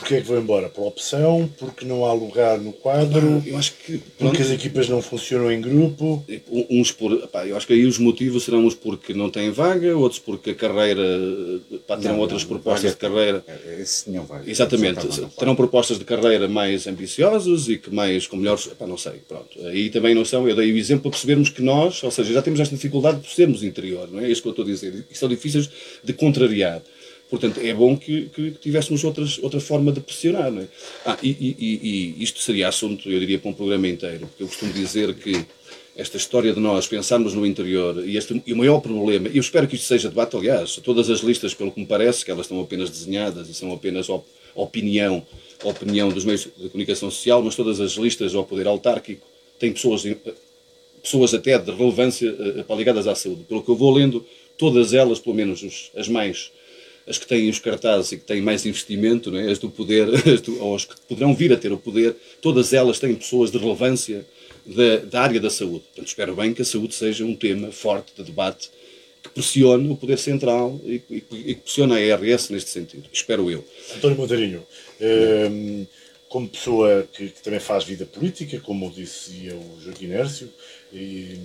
Porquê 0.00 0.14
é 0.14 0.20
que 0.22 0.26
vou 0.26 0.38
embora? 0.38 0.68
Por 0.70 0.86
opção? 0.86 1.48
Porque 1.58 1.84
não 1.84 2.06
há 2.06 2.12
lugar 2.12 2.58
no 2.58 2.72
quadro? 2.72 3.42
Eu 3.46 3.58
acho 3.58 3.74
que. 3.74 3.98
Pronto, 3.98 4.30
porque 4.30 4.42
as 4.42 4.50
equipas 4.50 4.88
não 4.88 5.02
funcionam 5.02 5.52
em 5.52 5.60
grupo? 5.60 6.24
Uns 6.70 6.90
por. 6.90 7.28
Pá, 7.28 7.46
eu 7.46 7.54
acho 7.54 7.66
que 7.66 7.74
aí 7.74 7.84
os 7.84 7.98
motivos 7.98 8.44
serão 8.44 8.64
uns 8.64 8.74
porque 8.74 9.12
não 9.12 9.28
têm 9.28 9.50
vaga, 9.50 9.94
outros 9.94 10.18
porque 10.18 10.50
a 10.50 10.54
carreira. 10.54 11.02
Pá, 11.86 11.98
terão 11.98 12.14
não, 12.14 12.20
outras 12.22 12.42
não, 12.42 12.48
propostas 12.48 12.92
vaga, 12.92 12.94
de 12.94 12.96
carreira. 12.96 13.44
Esse 13.78 14.04
tinham 14.04 14.24
vaga. 14.24 14.50
Exatamente. 14.50 15.06
Terão 15.38 15.54
propostas 15.54 15.98
de 15.98 16.04
carreira 16.04 16.48
mais 16.48 16.86
ambiciosas 16.86 17.68
e 17.68 17.76
que 17.76 17.94
mais. 17.94 18.26
com 18.26 18.38
melhores. 18.38 18.66
Pá, 18.68 18.86
não 18.86 18.96
sei. 18.96 19.20
Pronto. 19.28 19.66
Aí 19.66 19.90
também 19.90 20.14
não 20.14 20.24
são. 20.24 20.48
Eu 20.48 20.56
dei 20.56 20.72
o 20.72 20.78
exemplo 20.78 21.02
para 21.02 21.10
percebermos 21.10 21.50
que 21.50 21.60
nós, 21.60 22.02
ou 22.02 22.10
seja, 22.10 22.32
já 22.32 22.40
temos 22.40 22.58
esta 22.58 22.74
dificuldade 22.74 23.20
de 23.20 23.34
sermos 23.34 23.62
interior, 23.62 24.08
não 24.10 24.20
é? 24.20 24.24
É 24.24 24.30
isso 24.30 24.40
que 24.40 24.48
eu 24.48 24.52
estou 24.52 24.64
a 24.64 24.68
dizer. 24.68 25.04
E 25.10 25.16
são 25.16 25.28
difíceis 25.28 25.68
de 26.02 26.12
contrariar. 26.14 26.80
Portanto, 27.30 27.60
é 27.60 27.72
bom 27.72 27.96
que, 27.96 28.28
que, 28.34 28.50
tivéssemos 28.50 29.04
outras, 29.04 29.38
outra 29.38 29.60
forma 29.60 29.92
de 29.92 30.00
pressionar. 30.00 30.50
Não 30.50 30.62
é? 30.62 30.68
ah, 31.06 31.16
e, 31.22 31.28
e, 31.30 32.16
e, 32.18 32.22
isto 32.22 32.40
seria 32.40 32.68
assunto, 32.68 33.08
eu 33.08 33.20
diria, 33.20 33.38
para 33.38 33.50
um 33.50 33.54
programa 33.54 33.86
inteiro, 33.86 34.26
porque 34.26 34.42
eu 34.42 34.48
costumo 34.48 34.72
dizer 34.72 35.14
que 35.14 35.46
esta 35.96 36.16
história 36.16 36.52
de 36.52 36.58
nós 36.58 36.88
pensarmos 36.88 37.34
no 37.34 37.46
interior 37.46 38.06
e, 38.06 38.16
este, 38.16 38.42
e 38.44 38.52
o 38.52 38.56
maior 38.56 38.80
problema, 38.80 39.28
e 39.28 39.36
eu 39.36 39.40
espero 39.40 39.68
que 39.68 39.76
isto 39.76 39.86
seja 39.86 40.08
debate, 40.08 40.36
aliás, 40.36 40.76
todas 40.76 41.08
as 41.08 41.20
listas, 41.20 41.54
pelo 41.54 41.70
que 41.70 41.78
me 41.78 41.86
parece, 41.86 42.24
que 42.24 42.30
elas 42.30 42.46
estão 42.46 42.60
apenas 42.60 42.90
desenhadas 42.90 43.48
e 43.48 43.54
são 43.54 43.72
apenas 43.72 44.08
op, 44.08 44.26
opinião, 44.54 45.24
opinião 45.62 46.08
dos 46.08 46.24
meios 46.24 46.48
de 46.56 46.68
comunicação 46.68 47.10
social, 47.10 47.42
mas 47.42 47.54
todas 47.54 47.80
as 47.80 47.92
listas 47.92 48.34
ao 48.34 48.44
poder 48.44 48.66
autárquico 48.66 49.24
têm 49.58 49.72
pessoas, 49.72 50.04
pessoas 51.02 51.34
até 51.34 51.58
de 51.58 51.70
relevância 51.70 52.32
uh, 52.32 52.76
ligadas 52.76 53.06
à 53.06 53.14
saúde. 53.14 53.44
Pelo 53.44 53.62
que 53.62 53.70
eu 53.70 53.76
vou 53.76 53.92
lendo, 53.92 54.24
todas 54.56 54.92
elas, 54.92 55.18
pelo 55.18 55.36
menos 55.36 55.62
os, 55.62 55.90
as 55.94 56.08
mais 56.08 56.50
as 57.06 57.18
que 57.18 57.26
têm 57.26 57.48
os 57.48 57.58
cartazes 57.58 58.12
e 58.12 58.16
que 58.16 58.24
têm 58.24 58.40
mais 58.40 58.64
investimento, 58.66 59.34
é? 59.36 59.50
as 59.50 59.58
do 59.58 59.70
poder, 59.70 60.08
as 60.28 60.40
do, 60.40 60.62
ou 60.62 60.74
as 60.74 60.84
que 60.84 60.94
poderão 61.08 61.34
vir 61.34 61.52
a 61.52 61.56
ter 61.56 61.72
o 61.72 61.78
poder, 61.78 62.14
todas 62.40 62.72
elas 62.72 62.98
têm 62.98 63.14
pessoas 63.14 63.50
de 63.50 63.58
relevância 63.58 64.24
da, 64.66 64.96
da 64.96 65.20
área 65.22 65.40
da 65.40 65.50
saúde. 65.50 65.84
Portanto, 65.86 66.06
espero 66.06 66.34
bem 66.34 66.54
que 66.54 66.62
a 66.62 66.64
saúde 66.64 66.94
seja 66.94 67.24
um 67.24 67.34
tema 67.34 67.72
forte 67.72 68.12
de 68.16 68.24
debate 68.24 68.70
que 69.22 69.28
pressione 69.30 69.90
o 69.90 69.96
poder 69.96 70.18
central 70.18 70.80
e, 70.84 71.02
e, 71.10 71.24
e 71.32 71.54
que 71.54 71.62
pressione 71.62 71.94
a 71.94 72.00
IRS 72.00 72.52
neste 72.52 72.70
sentido. 72.70 73.08
Espero 73.12 73.50
eu. 73.50 73.64
António 73.96 74.16
Monteirinho, 74.16 74.66
hum, 75.50 75.86
como 76.28 76.48
pessoa 76.48 77.06
que, 77.12 77.28
que, 77.28 77.42
também 77.42 77.60
faz 77.60 77.84
vida 77.84 78.06
política, 78.06 78.60
como 78.60 78.90
disse 78.90 79.50
o 79.50 79.80
Joaquim 79.84 80.06
Nércio, 80.06 80.48
e, 80.92 81.36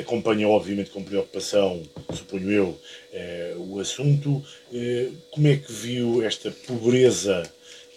acompanha, 0.00 0.48
obviamente, 0.48 0.90
com 0.90 1.02
preocupação, 1.02 1.82
suponho 2.14 2.50
eu, 2.50 2.78
eh, 3.12 3.54
o 3.58 3.78
assunto. 3.78 4.42
Eh, 4.72 5.10
como 5.30 5.48
é 5.48 5.56
que 5.56 5.72
viu 5.72 6.24
esta 6.24 6.50
pobreza 6.50 7.42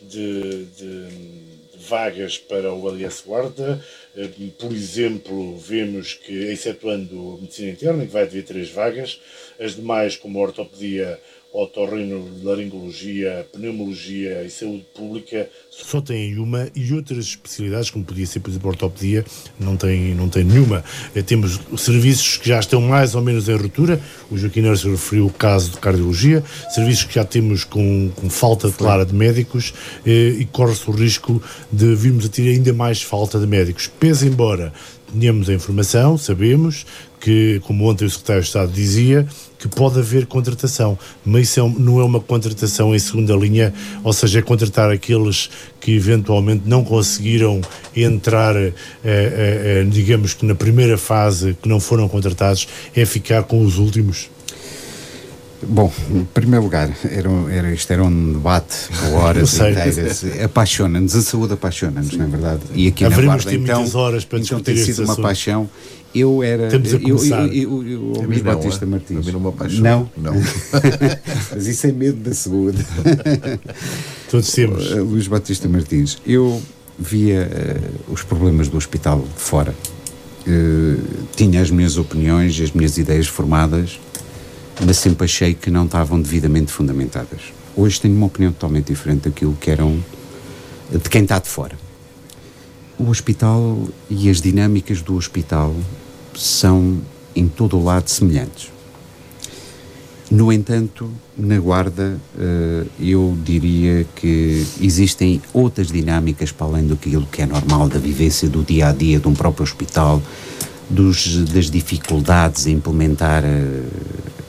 de, 0.02 0.66
de, 0.66 1.06
de 1.06 1.78
vagas 1.88 2.38
para 2.38 2.74
o 2.74 2.88
Aliança 2.88 3.24
Guarda? 3.26 3.84
Eh, 4.16 4.30
por 4.58 4.72
exemplo, 4.74 5.58
vemos 5.58 6.14
que, 6.14 6.34
excetuando 6.52 7.38
a 7.38 7.42
medicina 7.42 7.72
interna, 7.72 8.06
que 8.06 8.12
vai 8.12 8.24
haver 8.24 8.44
três 8.44 8.70
vagas, 8.70 9.22
as 9.60 9.76
demais, 9.76 10.18
como 10.18 10.40
a 10.40 10.44
ortopedia, 10.44 11.20
otorrino, 11.56 12.28
laringologia, 12.44 13.48
pneumologia 13.54 14.44
e 14.44 14.50
saúde 14.50 14.86
pública. 14.94 15.50
Só 15.72 16.02
têm 16.02 16.38
uma 16.38 16.70
e 16.76 16.94
outras 16.94 17.26
especialidades, 17.26 17.90
como 17.90 18.04
podia 18.04 18.26
ser, 18.26 18.42
por 18.42 18.50
exemplo, 18.50 18.70
ortopedia, 18.70 19.24
não 19.60 19.78
tem, 19.78 20.14
não 20.14 20.28
tem 20.28 20.44
nenhuma. 20.44 20.84
Eh, 21.16 21.22
temos 21.22 21.60
serviços 21.78 22.38
que 22.38 22.50
já 22.50 22.60
estão 22.60 22.82
mais 22.82 23.16
ou 23.16 23.22
menos 23.22 23.48
em 23.48 23.56
ruptura, 23.56 24.02
o 24.30 24.38
Joaquim 24.38 24.62
Nerso 24.62 24.92
referiu 24.92 25.28
o 25.28 25.34
caso 25.34 25.72
de 25.72 25.78
cardiologia, 25.78 26.44
serviços 26.74 27.06
que 27.06 27.16
já 27.16 27.24
temos 27.24 27.64
com, 27.64 28.12
com 28.16 28.30
falta 28.30 28.70
clara 28.72 29.06
de 29.06 29.14
médicos 29.14 29.74
eh, 30.06 30.36
e 30.38 30.46
corre-se 30.46 30.90
o 30.90 30.94
risco 30.94 31.42
de 31.72 31.96
virmos 31.96 32.26
a 32.26 32.30
ter 32.30 32.50
ainda 32.50 32.74
mais 32.74 33.02
falta 33.02 33.40
de 33.40 33.48
médicos. 33.48 33.88
Pese 33.88 34.28
embora 34.28 34.74
tenhamos 35.18 35.50
a 35.50 35.54
informação, 35.54 36.18
sabemos 36.18 36.86
que, 37.20 37.62
como 37.66 37.90
ontem 37.90 38.06
o 38.06 38.10
Secretário 38.10 38.42
de 38.42 38.48
Estado 38.48 38.72
dizia, 38.72 39.28
que 39.66 39.76
pode 39.76 39.98
haver 39.98 40.28
contratação, 40.28 40.98
mas 41.26 41.50
isso 41.50 41.60
é, 41.60 41.74
não 41.80 42.00
é 42.00 42.04
uma 42.04 42.20
contratação 42.20 42.94
em 42.94 43.00
segunda 43.00 43.36
linha, 43.36 43.74
ou 44.04 44.14
seja, 44.14 44.40
é 44.40 44.42
contratar 44.42 44.92
aqueles 44.92 45.50
que 45.82 45.96
eventualmente 45.96 46.64
não 46.66 46.84
conseguiram 46.84 47.62
entrar, 47.96 48.56
eh, 48.56 48.74
eh, 49.04 49.82
eh, 49.82 49.88
digamos 49.90 50.36
que 50.36 50.46
na 50.46 50.54
primeira 50.54 51.00
fase, 51.00 51.58
que 51.60 51.68
não 51.68 51.80
foram 51.80 52.08
contratados, 52.08 52.68
é 52.96 53.06
ficar 53.06 53.44
com 53.44 53.66
os 53.66 53.80
últimos? 53.80 54.30
Bom, 55.64 55.92
em 56.12 56.26
primeiro 56.26 56.64
lugar, 56.64 56.92
era, 57.04 57.30
era, 57.50 57.74
isto 57.74 57.92
era 57.92 58.04
um 58.04 58.34
debate 58.34 58.76
por 59.00 59.14
horas 59.18 59.56
inteiras. 59.56 60.24
Apaixona-nos, 60.44 61.16
a 61.16 61.22
saúde 61.24 61.54
apaixona-nos, 61.54 62.16
não 62.16 62.26
é 62.26 62.28
verdade? 62.28 62.62
E 62.76 62.88
aqui 62.88 63.04
Haveremos 63.04 63.46
na 63.46 63.52
Guarda, 63.52 63.84
então, 63.84 64.00
horas 64.00 64.26
para 64.26 64.40
então 64.40 64.60
tem 64.60 64.78
sido 64.78 65.04
uma 65.04 65.16
paixão 65.16 65.68
eu 66.16 66.42
era. 66.42 66.70
Temos 66.70 66.94
a 66.94 67.00
começar. 67.00 67.48
Eu, 67.48 67.54
eu, 67.54 67.84
eu, 67.84 67.88
eu, 67.88 68.14
eu 68.16 68.22
Luís 68.24 68.42
Batista 68.42 68.86
não, 68.86 68.92
Martins. 68.92 69.26
Não 69.28 69.54
Não? 69.82 70.10
Não. 70.18 70.34
Mas 71.54 71.68
isso 71.68 71.88
é 71.88 71.92
medo 71.92 72.18
da 72.18 72.34
saúde. 72.34 72.86
Todos 74.32 74.52
temos. 74.52 74.92
Uh, 74.92 75.04
Luís 75.04 75.28
Batista 75.28 75.68
Martins. 75.68 76.18
Eu 76.26 76.62
via 76.98 77.50
uh, 78.10 78.14
os 78.14 78.24
problemas 78.24 78.70
do 78.70 78.78
hospital 78.78 79.20
de 79.20 79.42
fora. 79.42 79.76
Uh, 80.48 81.02
tinha 81.36 81.62
as 81.62 81.70
minhas 81.70 81.98
opiniões 81.98 82.58
e 82.60 82.64
as 82.64 82.72
minhas 82.72 82.98
ideias 82.98 83.28
formadas, 83.28 84.00
mas 84.86 84.98
sempre 84.98 85.26
achei 85.26 85.54
que 85.54 85.70
não 85.70 85.86
estavam 85.86 86.22
devidamente 86.22 86.72
fundamentadas. 86.72 87.42
Hoje 87.76 88.00
tenho 88.00 88.16
uma 88.16 88.28
opinião 88.28 88.54
totalmente 88.54 88.88
diferente 88.88 89.28
daquilo 89.28 89.58
que 89.60 89.70
eram 89.70 90.00
de 90.92 91.10
quem 91.10 91.24
está 91.24 91.40
de 91.40 91.50
fora. 91.50 91.76
O 92.98 93.10
hospital 93.10 93.86
e 94.10 94.30
as 94.30 94.40
dinâmicas 94.40 95.02
do 95.02 95.16
hospital 95.16 95.76
são 96.36 97.00
em 97.36 97.48
todo 97.48 97.78
o 97.78 97.84
lado 97.84 98.08
semelhantes. 98.10 98.72
No 100.30 100.52
entanto, 100.52 101.12
na 101.38 101.60
Guarda, 101.60 102.20
eh, 102.38 102.86
eu 103.00 103.38
diria 103.44 104.08
que 104.16 104.66
existem 104.82 105.40
outras 105.54 105.88
dinâmicas 105.88 106.52
para 106.52 106.66
além 106.66 106.88
do 106.88 106.98
que 106.98 107.42
é 107.42 107.46
normal 107.46 107.88
da 107.88 108.00
vivência 108.00 108.50
do 108.50 108.64
dia 108.64 108.90
a 108.90 108.92
dia 108.92 109.20
de 109.20 109.28
um 109.28 109.34
próprio 109.34 109.64
hospital, 109.64 110.22
dos, 110.90 111.46
das 111.46 111.70
dificuldades 111.70 112.66
em 112.66 112.74
implementar 112.74 113.44
eh, 113.44 113.84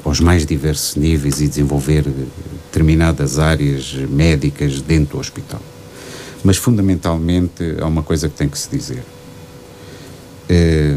aos 0.03 0.19
mais 0.21 0.47
diversos 0.47 0.97
níveis 0.97 1.41
e 1.41 1.49
desenvolver 1.49 2.05
determinadas 2.67 3.39
áreas 3.39 3.93
médicas 4.09 4.81
dentro 4.81 5.17
do 5.17 5.21
hospital. 5.21 5.61
Mas, 6.43 6.57
fundamentalmente, 6.57 7.77
há 7.81 7.87
uma 7.87 8.03
coisa 8.03 8.29
que 8.29 8.37
tem 8.37 8.49
que 8.49 8.59
se 8.59 8.71
dizer. 8.71 9.03
É, 10.49 10.97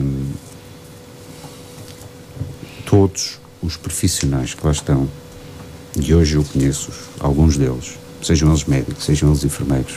todos 2.90 3.40
os 3.62 3.78
profissionais 3.78 4.56
que 4.56 4.66
lá 4.66 4.72
estão, 4.72 5.08
e 6.00 6.14
hoje 6.14 6.36
eu 6.36 6.44
conheço 6.44 6.90
alguns 7.20 7.56
deles, 7.56 7.92
sejam 8.24 8.50
eles 8.50 8.66
médicos, 8.66 9.06
sejam 9.06 9.30
eles 9.30 9.44
enfermeiros, 9.44 9.94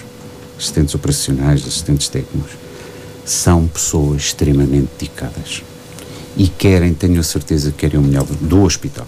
assistentes 0.58 0.94
operacionais, 0.94 1.66
assistentes 1.66 2.08
técnicos, 2.08 2.52
são 3.24 3.66
pessoas 3.66 4.22
extremamente 4.22 4.90
dedicadas 4.98 5.62
e 6.36 6.48
querem, 6.48 6.92
tenho 6.92 7.18
a 7.20 7.22
certeza 7.22 7.70
que 7.70 7.78
querem 7.78 7.98
o 7.98 8.02
melhor 8.02 8.24
do 8.24 8.62
hospital. 8.62 9.06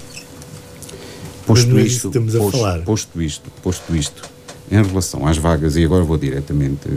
Posto 1.47 1.77
é 1.77 1.83
isto, 1.83 2.11
posto, 2.11 2.83
posto 2.85 3.23
isto, 3.23 3.51
posto 3.62 3.97
isto, 3.97 4.23
em 4.70 4.83
relação 4.83 5.27
às 5.27 5.37
vagas, 5.37 5.77
e 5.77 5.85
agora 5.85 6.05
vou 6.05 6.16
diretamente. 6.16 6.88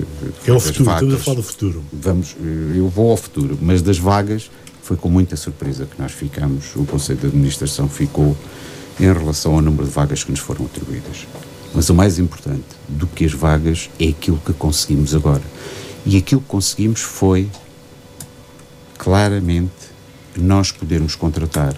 É 0.45 0.54
o 0.54 0.60
futuro, 0.60 0.86
vagas, 0.86 1.02
estamos 1.02 1.13
a 1.15 1.17
falar 1.17 1.36
do 1.36 1.43
futuro. 1.43 1.84
Vamos, 1.91 2.36
eu 2.73 2.88
vou 2.88 3.12
ao 3.12 3.17
futuro, 3.17 3.58
mas 3.62 3.82
das 3.82 3.97
vagas 3.97 4.50
foi 4.88 4.95
com 4.95 5.10
muita 5.10 5.36
surpresa 5.36 5.86
que 5.86 6.02
nós 6.02 6.13
ficamos, 6.13 6.73
o 6.78 6.86
Conselho 6.86 7.19
de 7.19 7.28
Administração 7.28 7.89
ficou 7.89 8.38
em 8.97 9.04
relação 9.04 9.56
ao 9.56 9.62
número 9.62 9.84
de 9.84 9.91
vagas 9.91 10.23
que 10.23 10.32
nos 10.32 10.39
foram 10.39 10.63
atribuídas. 10.65 11.28
Mas 11.73 11.89
o 11.89 11.93
mais 11.93 12.17
importante 12.17 12.63
do 12.88 13.06
que 13.06 13.26
as 13.26 13.34
vagas 13.34 13.89
é 14.00 14.08
aquilo 14.08 14.41
que 14.45 14.54
conseguimos 14.54 15.13
agora. 15.13 15.43
E 16.06 16.15
aquilo 16.15 16.39
que 16.39 16.47
conseguimos 16.47 17.02
foi 17.02 17.52
claramente 18.97 19.73
nós 20.38 20.71
podermos 20.71 21.15
contratar 21.15 21.76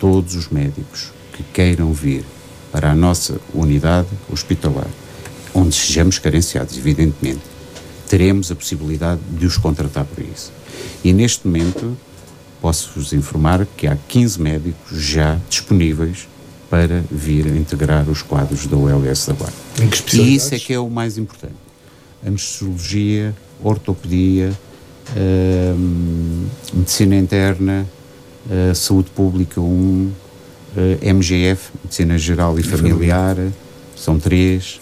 todos 0.00 0.34
os 0.34 0.48
médicos 0.48 1.12
que 1.32 1.44
queiram 1.44 1.92
vir 1.92 2.24
para 2.72 2.90
a 2.90 2.96
nossa 2.96 3.40
unidade 3.54 4.08
hospitalar 4.28 4.88
onde 5.54 5.74
sejamos 5.74 6.18
carenciados, 6.18 6.76
evidentemente, 6.76 7.42
teremos 8.08 8.50
a 8.50 8.56
possibilidade 8.56 9.20
de 9.30 9.46
os 9.46 9.56
contratar 9.56 10.04
por 10.04 10.24
isso. 10.24 10.52
E 11.04 11.12
neste 11.12 11.46
momento, 11.46 11.96
posso-vos 12.60 13.12
informar 13.12 13.66
que 13.76 13.86
há 13.86 13.96
15 14.08 14.40
médicos 14.40 15.02
já 15.02 15.38
disponíveis 15.48 16.28
para 16.68 17.02
vir 17.10 17.46
integrar 17.46 18.08
os 18.08 18.22
quadros 18.22 18.66
da 18.66 18.76
OLS 18.76 19.26
da 19.26 19.34
Guarda. 19.34 19.56
E 20.12 20.34
isso 20.34 20.54
é 20.54 20.58
que 20.58 20.72
é 20.72 20.78
o 20.78 20.88
mais 20.88 21.18
importante. 21.18 21.54
Anestesiologia, 22.24 23.34
ortopedia, 23.62 24.52
hum, 25.16 26.46
medicina 26.72 27.16
interna, 27.16 27.86
saúde 28.74 29.10
pública 29.10 29.60
1, 29.60 29.64
uh, 29.64 30.12
MGF, 31.02 31.70
medicina 31.82 32.16
geral 32.18 32.58
e, 32.58 32.62
familiar, 32.62 33.34
familiar, 33.36 33.52
são 33.96 34.18
três, 34.18 34.80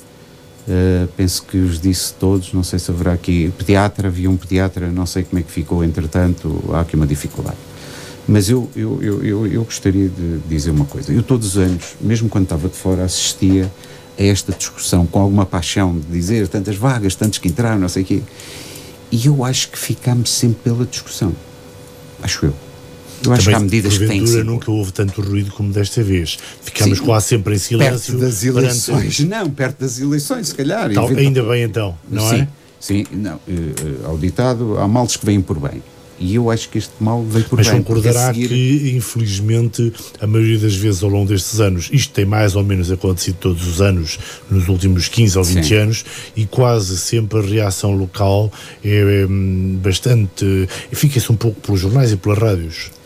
Uh, 0.68 1.08
penso 1.16 1.44
que 1.44 1.56
os 1.56 1.80
disse 1.80 2.12
todos, 2.12 2.52
não 2.52 2.62
sei 2.62 2.78
se 2.78 2.90
haverá 2.90 3.14
aqui 3.14 3.50
pediatra, 3.56 4.08
havia 4.08 4.28
um 4.28 4.36
pediatra, 4.36 4.88
não 4.88 5.06
sei 5.06 5.22
como 5.22 5.40
é 5.40 5.42
que 5.42 5.50
ficou, 5.50 5.82
entretanto, 5.82 6.62
há 6.74 6.80
aqui 6.80 6.94
uma 6.94 7.06
dificuldade. 7.06 7.56
Mas 8.28 8.50
eu, 8.50 8.68
eu, 8.76 9.02
eu, 9.02 9.24
eu, 9.24 9.46
eu 9.46 9.64
gostaria 9.64 10.06
de 10.06 10.38
dizer 10.46 10.70
uma 10.70 10.84
coisa. 10.84 11.10
Eu 11.10 11.22
todos 11.22 11.46
os 11.48 11.56
anos, 11.56 11.96
mesmo 11.98 12.28
quando 12.28 12.44
estava 12.44 12.68
de 12.68 12.76
fora, 12.76 13.02
assistia 13.02 13.72
a 14.18 14.22
esta 14.22 14.52
discussão 14.52 15.06
com 15.06 15.18
alguma 15.18 15.46
paixão 15.46 15.98
de 15.98 16.06
dizer 16.12 16.46
tantas 16.46 16.76
vagas, 16.76 17.14
tantos 17.14 17.38
que 17.38 17.48
entraram, 17.48 17.78
não 17.78 17.88
sei 17.88 18.02
o 18.02 18.06
quê. 18.06 18.22
E 19.10 19.26
eu 19.26 19.42
acho 19.42 19.70
que 19.70 19.78
ficámos 19.78 20.30
sempre 20.30 20.58
pela 20.62 20.84
discussão. 20.84 21.34
Acho 22.22 22.46
eu. 22.46 22.54
Eu 23.24 23.32
acho 23.32 23.44
Também, 23.44 23.46
que 23.46 23.54
há 23.54 23.60
medidas 23.60 23.98
que 23.98 24.06
têm 24.06 24.24
que 24.24 24.42
nunca 24.44 24.70
houve 24.70 24.92
tanto 24.92 25.22
ruído 25.22 25.50
como 25.52 25.72
desta 25.72 26.02
vez. 26.02 26.38
Ficámos 26.62 27.00
quase 27.00 27.28
sempre 27.28 27.54
em 27.54 27.58
silêncio. 27.58 28.12
Perto 28.12 28.18
das 28.18 28.44
eleições, 28.44 29.16
perante... 29.16 29.24
não, 29.24 29.50
perto 29.50 29.80
das 29.80 29.98
eleições, 29.98 30.48
se 30.48 30.54
calhar. 30.54 30.92
Tal, 30.92 31.08
ainda 31.08 31.42
bem 31.44 31.62
então, 31.62 31.96
não 32.10 32.28
sim, 32.28 32.42
é? 32.42 32.48
Sim, 32.78 33.06
não, 33.10 33.36
uh, 33.36 34.06
ao 34.06 34.18
ditado, 34.18 34.78
há 34.78 34.86
males 34.86 35.16
que 35.16 35.24
vêm 35.24 35.40
por 35.40 35.58
bem. 35.58 35.82
E 36.20 36.34
eu 36.34 36.50
acho 36.50 36.68
que 36.68 36.78
este 36.78 36.92
mal 37.00 37.22
veio 37.22 37.44
por 37.44 37.56
Mas 37.56 37.68
bem. 37.68 37.76
Mas 37.76 37.86
concordará 37.86 38.26
seguir... 38.32 38.48
que, 38.48 38.92
infelizmente, 38.96 39.92
a 40.20 40.26
maioria 40.26 40.58
das 40.58 40.74
vezes 40.74 41.02
ao 41.02 41.10
longo 41.10 41.28
destes 41.28 41.60
anos, 41.60 41.88
isto 41.92 42.12
tem 42.12 42.24
mais 42.24 42.56
ou 42.56 42.64
menos 42.64 42.90
acontecido 42.90 43.36
todos 43.40 43.66
os 43.66 43.80
anos, 43.80 44.18
nos 44.50 44.68
últimos 44.68 45.08
15 45.08 45.38
ou 45.38 45.44
20 45.44 45.64
Sim. 45.64 45.74
anos, 45.74 46.04
e 46.36 46.46
quase 46.46 46.98
sempre 46.98 47.38
a 47.38 47.42
reação 47.42 47.92
local 47.92 48.52
é, 48.84 49.22
é 49.22 49.26
bastante. 49.80 50.68
fica-se 50.92 51.30
um 51.30 51.36
pouco 51.36 51.60
pelos 51.60 51.80
jornais 51.80 52.12
e 52.12 52.16
pelas 52.16 52.38
rádios 52.38 52.97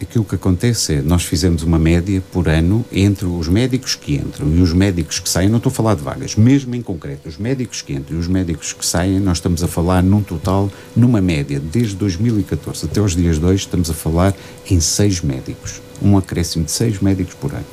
aquilo 0.00 0.24
que 0.24 0.34
acontece 0.34 0.94
é, 0.94 1.02
nós 1.02 1.24
fizemos 1.24 1.62
uma 1.62 1.78
média 1.78 2.22
por 2.32 2.48
ano 2.48 2.84
entre 2.92 3.26
os 3.26 3.48
médicos 3.48 3.94
que 3.94 4.14
entram 4.14 4.48
e 4.54 4.60
os 4.60 4.72
médicos 4.72 5.18
que 5.18 5.28
saem, 5.28 5.48
não 5.48 5.56
estou 5.58 5.70
a 5.70 5.74
falar 5.74 5.94
de 5.94 6.02
vagas, 6.02 6.36
mesmo 6.36 6.74
em 6.74 6.82
concreto, 6.82 7.28
os 7.28 7.38
médicos 7.38 7.82
que 7.82 7.94
entram 7.94 8.16
e 8.16 8.20
os 8.20 8.28
médicos 8.28 8.72
que 8.72 8.84
saem, 8.84 9.18
nós 9.20 9.38
estamos 9.38 9.62
a 9.62 9.68
falar 9.68 10.02
num 10.02 10.22
total, 10.22 10.70
numa 10.94 11.20
média, 11.20 11.60
desde 11.60 11.96
2014 11.96 12.84
até 12.86 13.00
os 13.00 13.16
dias 13.16 13.38
2, 13.38 13.60
estamos 13.60 13.90
a 13.90 13.94
falar 13.94 14.34
em 14.70 14.80
seis 14.80 15.20
médicos, 15.20 15.80
um 16.02 16.16
acréscimo 16.16 16.64
de 16.64 16.72
seis 16.72 17.00
médicos 17.00 17.34
por 17.34 17.52
ano. 17.52 17.64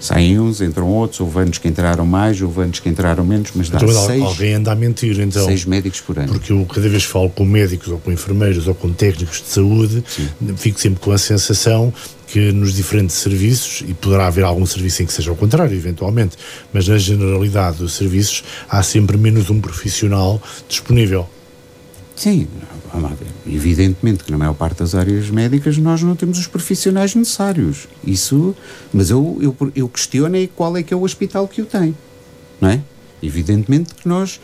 Saem 0.00 0.40
uns, 0.40 0.62
entram 0.62 0.88
outros, 0.88 1.20
houve 1.20 1.40
anos 1.40 1.58
que 1.58 1.68
entraram 1.68 2.06
mais, 2.06 2.40
houve 2.40 2.62
anos 2.62 2.80
que 2.80 2.88
entraram 2.88 3.22
menos, 3.22 3.50
mas 3.54 3.68
dá 3.68 3.76
então, 3.76 4.06
seis... 4.06 4.22
Alguém 4.22 4.54
anda 4.54 4.72
a 4.72 4.74
mentir, 4.74 5.20
então. 5.20 5.44
Seis 5.44 5.66
médicos 5.66 6.00
por 6.00 6.18
ano. 6.18 6.28
Porque 6.32 6.52
eu 6.52 6.64
cada 6.64 6.88
vez 6.88 7.04
falo 7.04 7.28
com 7.28 7.44
médicos, 7.44 7.88
ou 7.88 7.98
com 7.98 8.10
enfermeiros, 8.10 8.66
ou 8.66 8.74
com 8.74 8.90
técnicos 8.92 9.42
de 9.42 9.48
saúde, 9.48 10.02
Sim. 10.08 10.28
fico 10.56 10.80
sempre 10.80 11.00
com 11.00 11.12
a 11.12 11.18
sensação 11.18 11.92
que 12.26 12.50
nos 12.50 12.72
diferentes 12.72 13.16
serviços, 13.16 13.82
e 13.86 13.92
poderá 13.92 14.26
haver 14.26 14.44
algum 14.44 14.64
serviço 14.64 15.02
em 15.02 15.06
que 15.06 15.12
seja 15.12 15.30
ao 15.30 15.36
contrário, 15.36 15.76
eventualmente, 15.76 16.36
mas 16.72 16.88
na 16.88 16.96
generalidade 16.96 17.76
dos 17.78 17.92
serviços 17.92 18.42
há 18.70 18.82
sempre 18.82 19.18
menos 19.18 19.50
um 19.50 19.60
profissional 19.60 20.40
disponível. 20.66 21.28
Sim, 22.16 22.46
evidentemente 23.46 24.24
que 24.24 24.30
na 24.30 24.38
maior 24.38 24.54
parte 24.54 24.78
das 24.78 24.94
áreas 24.94 25.30
médicas 25.30 25.76
nós 25.78 26.02
não 26.02 26.16
temos 26.16 26.38
os 26.38 26.46
profissionais 26.46 27.14
necessários. 27.14 27.88
Isso, 28.04 28.54
mas 28.92 29.10
eu, 29.10 29.38
eu, 29.40 29.72
eu 29.74 29.88
questiono 29.88 30.36
é 30.36 30.46
qual 30.46 30.76
é 30.76 30.82
que 30.82 30.92
é 30.92 30.96
o 30.96 31.02
hospital 31.02 31.46
que 31.46 31.62
o 31.62 31.66
tem, 31.66 31.94
não 32.60 32.70
é? 32.70 32.80
Evidentemente 33.22 33.94
que 33.94 34.08
nós 34.08 34.40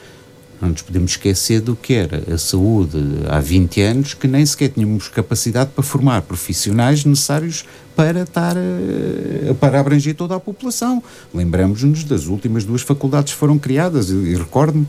não 0.61 0.71
nos 0.71 0.83
podemos 0.83 1.13
esquecer 1.13 1.61
do 1.61 1.77
que 1.77 1.93
era 1.95 2.23
a 2.33 2.39
saúde 2.39 2.99
há 3.29 3.41
20 3.41 3.81
anos, 3.83 4.15
que 4.15 4.27
nem 4.27 4.45
sequer 4.45 4.71
tínhamos 4.71 5.09
capacidade 5.09 5.71
para 5.75 5.83
formar 5.83 6.23
profissionais 6.23 7.05
necessários 7.05 7.65
para, 7.95 8.23
estar, 8.23 8.57
eh, 8.57 9.55
para 9.61 9.81
abranger 9.81 10.15
toda 10.15 10.35
a 10.35 10.41
população. 10.41 11.03
Lembramos-nos 11.35 12.05
das 12.05 12.27
últimas 12.27 12.65
duas 12.65 12.83
faculdades 12.83 13.35
que 13.35 13.39
foram 13.39 13.59
criadas, 13.59 14.09
e, 14.11 14.15
e 14.15 14.35
recordo-me 14.35 14.87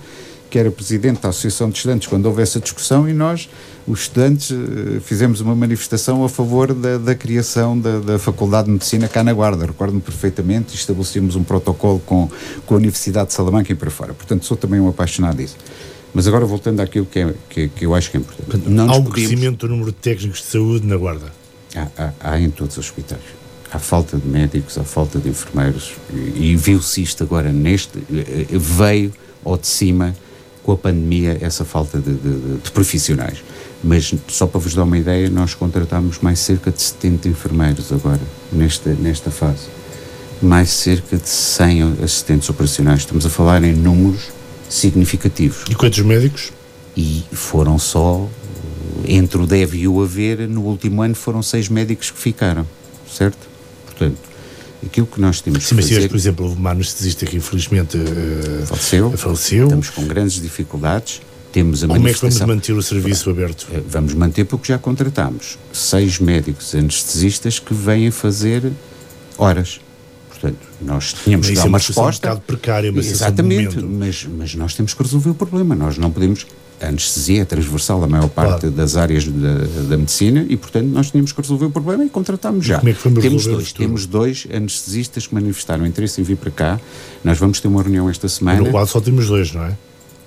que 0.49 0.57
era 0.57 0.71
presidente 0.71 1.21
da 1.21 1.29
Associação 1.29 1.69
de 1.69 1.77
Estudantes 1.77 2.07
quando 2.07 2.25
houve 2.25 2.41
essa 2.41 2.59
discussão 2.59 3.07
e 3.07 3.13
nós, 3.13 3.49
os 3.87 4.01
estudantes, 4.01 4.51
eh, 4.51 4.99
fizemos 4.99 5.41
uma 5.41 5.55
manifestação 5.55 6.23
a 6.23 6.29
favor 6.29 6.73
da, 6.73 6.97
da 6.97 7.15
criação 7.15 7.77
da, 7.77 7.99
da, 7.99 8.19
Faculdade 8.19 8.65
de 8.65 8.73
Medicina 8.73 9.07
cá 9.07 9.23
na 9.23 9.33
Guarda. 9.33 9.65
Recordo-me 9.65 10.01
perfeitamente, 10.01 10.75
estabelecemos 10.75 11.35
um 11.35 11.43
protocolo 11.43 11.99
com, 11.99 12.29
com 12.65 12.73
a 12.73 12.77
Universidade 12.77 13.27
de 13.27 13.33
Salamanca 13.33 13.71
e 13.71 13.75
para 13.75 13.89
fora. 13.89 14.13
Portanto, 14.13 14.45
sou 14.45 14.57
também 14.57 14.79
um 14.79 14.89
apaixonado 14.89 15.37
disso. 15.37 15.57
Mas 16.13 16.27
agora 16.27 16.45
voltando 16.45 16.79
àquilo 16.79 17.05
que, 17.05 17.19
é, 17.19 17.33
que, 17.49 17.67
que 17.69 17.85
eu 17.85 17.93
acho 17.93 18.09
que 18.09 18.17
é 18.17 18.19
importante. 18.19 18.69
Não 18.69 18.89
há 18.89 18.97
um 18.97 19.05
crescimento 19.05 19.67
do 19.67 19.69
número 19.69 19.91
de 19.91 19.97
técnicos 19.97 20.39
de 20.39 20.45
saúde 20.47 20.85
na 20.85 20.97
Guarda? 20.97 21.31
Há, 21.75 21.87
há, 21.97 22.13
há 22.19 22.39
em 22.39 22.49
todos 22.49 22.77
os 22.77 22.85
hospitais 22.85 23.21
há 23.71 23.79
falta 23.79 24.17
de 24.17 24.27
médicos, 24.27 24.77
há 24.77 24.83
falta 24.83 25.19
de 25.19 25.29
enfermeiros 25.29 25.93
e, 26.13 26.51
e 26.51 26.55
viu-se 26.55 27.01
isto 27.01 27.23
agora 27.23 27.51
neste 27.51 27.99
eh, 27.99 28.47
veio 28.51 29.13
ao 29.43 29.57
de 29.57 29.67
cima 29.67 30.15
com 30.67 30.73
a 30.73 30.77
pandemia 30.77 31.37
essa 31.39 31.63
falta 31.63 31.97
de, 31.97 32.13
de, 32.13 32.57
de 32.57 32.71
profissionais. 32.71 33.41
Mas 33.81 34.13
só 34.27 34.45
para 34.45 34.59
vos 34.59 34.73
dar 34.73 34.83
uma 34.83 34.97
ideia, 34.97 35.29
nós 35.29 35.53
contratamos 35.53 36.19
mais 36.19 36.39
cerca 36.39 36.69
de 36.69 36.81
70 36.81 37.29
enfermeiros 37.29 37.89
agora, 37.93 38.19
nesta, 38.51 38.89
nesta 38.89 39.31
fase. 39.31 39.69
Mais 40.41 40.69
cerca 40.69 41.15
de 41.15 41.29
100 41.29 41.99
assistentes 42.03 42.49
operacionais. 42.49 42.99
Estamos 42.99 43.25
a 43.25 43.29
falar 43.29 43.63
em 43.63 43.71
números 43.71 44.27
significativos. 44.67 45.63
E 45.69 45.73
quantos 45.73 45.99
médicos? 45.99 46.51
E 46.97 47.23
foram 47.31 47.79
só, 47.79 48.27
entre 49.07 49.41
o 49.41 49.47
deve 49.47 49.77
e 49.77 49.87
o 49.87 50.03
haver, 50.03 50.49
no 50.49 50.63
último 50.63 51.01
ano 51.01 51.15
foram 51.15 51.41
seis 51.41 51.69
médicos 51.69 52.11
que 52.11 52.19
ficaram, 52.19 52.67
certo? 53.09 53.47
Portanto, 53.85 54.17
aquilo 54.85 55.07
que 55.07 55.19
nós 55.19 55.41
temos 55.41 55.67
Sim, 55.67 55.75
mas 55.75 55.89
fazer... 55.89 56.07
por 56.07 56.15
exemplo, 56.15 56.45
houve 56.45 56.57
uma 56.57 56.71
anestesista 56.71 57.25
que 57.25 57.37
infelizmente 57.37 57.97
uh, 57.97 58.65
faleceu. 58.65 59.11
faleceu. 59.17 59.63
Estamos 59.65 59.89
com 59.89 60.05
grandes 60.05 60.41
dificuldades. 60.41 61.21
Temos 61.51 61.83
a 61.83 61.87
Como 61.87 62.07
é 62.07 62.13
que 62.13 62.19
vamos 62.19 62.39
manter 62.41 62.73
o 62.73 62.83
serviço 62.83 63.29
aberto? 63.29 63.67
Eh, 63.71 63.81
vamos 63.87 64.13
manter 64.13 64.43
porque 64.43 64.67
já 64.71 64.77
contratamos 64.77 65.57
seis 65.71 66.19
médicos 66.19 66.75
anestesistas 66.75 67.57
que 67.57 67.73
vêm 67.73 68.11
fazer 68.11 68.71
horas. 69.37 69.79
Portanto, 70.29 70.59
nós 70.81 71.13
tínhamos 71.13 71.47
que 71.47 71.55
dar 71.55 71.63
é 71.63 71.65
uma, 71.65 71.77
resposta. 71.79 72.27
Um 72.27 72.29
bocado 72.31 72.45
precária, 72.45 72.91
mas 72.91 73.07
Exatamente, 73.07 73.79
mas, 73.79 74.27
mas 74.29 74.53
nós 74.53 74.75
temos 74.75 74.93
que 74.93 75.01
resolver 75.01 75.31
o 75.31 75.33
problema. 75.33 75.73
Nós 75.73 75.97
não 75.97 76.11
podemos. 76.11 76.45
A 76.79 76.87
anestesia 76.87 77.41
é 77.41 77.45
transversal 77.45 78.03
a 78.03 78.07
maior 78.07 78.29
parte 78.29 78.61
claro. 78.61 78.75
das 78.75 78.95
áreas 78.95 79.25
da, 79.25 79.53
da, 79.89 79.97
medicina 79.97 80.45
e, 80.47 80.55
portanto, 80.55 80.85
nós 80.85 81.09
tínhamos 81.09 81.31
que 81.31 81.41
resolver 81.41 81.65
o 81.65 81.71
problema 81.71 82.05
e 82.05 82.09
contratámos 82.09 82.65
já. 82.65 82.77
Como 82.77 82.89
é 82.89 82.93
que 82.93 83.03
vamos 83.03 83.23
temos 83.23 83.45
dois, 83.45 83.73
temos 83.73 84.05
dois 84.05 84.47
anestesistas 84.53 85.25
que 85.25 85.33
manifestaram 85.33 85.85
interesse 85.87 86.21
em 86.21 86.23
vir 86.23 86.37
para 86.37 86.51
cá. 86.51 86.79
Nós 87.23 87.37
vamos 87.37 87.59
ter 87.59 87.67
uma 87.67 87.81
reunião 87.81 88.09
esta 88.09 88.27
semana. 88.29 88.61
No 88.61 88.69
quadro 88.69 88.91
só 88.91 89.01
temos 89.01 89.27
dois, 89.27 89.51
não 89.53 89.63
é? 89.63 89.77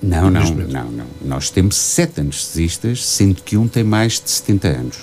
Não, 0.02 0.30
não, 0.30 0.42
não, 0.42 0.90
não. 0.90 1.06
Nós 1.24 1.50
temos 1.50 1.76
sete 1.76 2.20
anestesistas, 2.20 3.04
sendo 3.04 3.42
que 3.42 3.56
um 3.56 3.68
tem 3.68 3.84
mais 3.84 4.14
de 4.14 4.30
70 4.30 4.68
anos. 4.68 4.96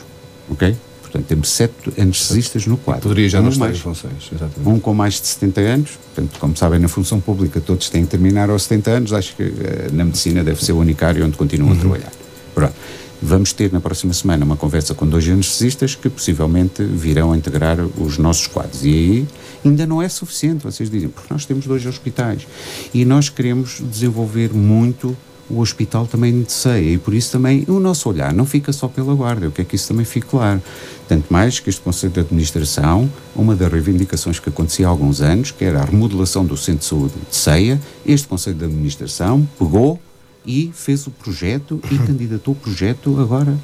Ok? 0.49 0.75
Portanto, 1.17 1.27
temos 1.27 1.51
sete 1.51 1.73
anestesistas 1.99 2.67
no 2.67 2.77
quadro. 2.77 3.03
Poderia 3.03 3.29
já 3.29 3.39
um 3.39 3.43
não 3.43 3.49
estar 3.49 3.69
em 3.71 3.73
funções, 3.73 4.29
exatamente. 4.31 4.69
Um 4.69 4.79
com 4.79 4.93
mais 4.93 5.15
de 5.15 5.27
70 5.27 5.61
anos, 5.61 5.91
portanto, 6.13 6.39
como 6.39 6.55
sabem, 6.55 6.79
na 6.79 6.87
função 6.87 7.19
pública 7.19 7.59
todos 7.59 7.89
têm 7.89 8.03
que 8.03 8.11
terminar 8.11 8.49
aos 8.49 8.63
70 8.63 8.91
anos, 8.91 9.13
acho 9.13 9.35
que 9.35 9.43
uh, 9.43 9.53
na 9.93 10.05
medicina 10.05 10.43
deve 10.43 10.63
ser 10.63 10.73
o 10.73 10.77
único 10.77 11.03
área 11.03 11.25
onde 11.25 11.35
continuam 11.35 11.71
uhum. 11.71 11.77
a 11.77 11.79
trabalhar. 11.79 12.11
Pronto. 12.53 12.73
Vamos 13.19 13.51
ter 13.51 13.73
na 13.73 13.81
próxima 13.81 14.13
semana 14.13 14.45
uma 14.45 14.55
conversa 14.55 14.93
com 14.93 15.07
dois 15.07 15.27
anestesistas 15.27 15.95
que 15.95 16.07
possivelmente 16.07 16.83
virão 16.83 17.31
a 17.31 17.37
integrar 17.37 17.79
os 17.99 18.19
nossos 18.19 18.45
quadros. 18.45 18.85
E 18.85 18.89
aí 18.89 19.27
ainda 19.65 19.87
não 19.87 19.99
é 19.99 20.07
suficiente, 20.07 20.63
vocês 20.63 20.87
dizem, 20.87 21.09
porque 21.09 21.33
nós 21.33 21.43
temos 21.43 21.65
dois 21.65 21.83
hospitais 21.87 22.45
e 22.93 23.03
nós 23.05 23.27
queremos 23.27 23.81
desenvolver 23.89 24.53
muito 24.53 25.17
o 25.49 25.59
hospital 25.59 26.05
também 26.05 26.41
de 26.41 26.51
ceia 26.51 26.93
e 26.93 26.97
por 26.97 27.13
isso 27.13 27.31
também 27.31 27.63
o 27.67 27.79
nosso 27.79 28.09
olhar 28.09 28.33
não 28.33 28.45
fica 28.45 28.73
só 28.73 28.87
pela 28.87 29.13
guarda, 29.13 29.45
eu 29.45 29.51
quero 29.51 29.67
que 29.67 29.75
isso 29.75 29.87
também 29.87 30.05
fique 30.05 30.27
claro. 30.27 30.61
Tanto 31.07 31.31
mais 31.31 31.59
que 31.59 31.69
este 31.69 31.81
Conselho 31.81 32.11
de 32.11 32.19
Administração, 32.19 33.09
uma 33.35 33.55
das 33.55 33.71
reivindicações 33.71 34.39
que 34.39 34.49
acontecia 34.49 34.87
há 34.87 34.89
alguns 34.89 35.21
anos, 35.21 35.51
que 35.51 35.63
era 35.63 35.81
a 35.81 35.85
remodelação 35.85 36.45
do 36.45 36.57
Centro 36.57 36.81
de 36.81 36.85
Saúde 36.85 37.13
de 37.29 37.35
Ceia, 37.35 37.79
este 38.05 38.27
Conselho 38.27 38.57
de 38.57 38.65
Administração 38.65 39.47
pegou 39.57 39.99
e 40.45 40.71
fez 40.73 41.07
o 41.07 41.11
projeto 41.11 41.81
e 41.91 41.97
candidatou 42.05 42.53
o 42.53 42.57
projeto 42.57 43.19
agora 43.19 43.57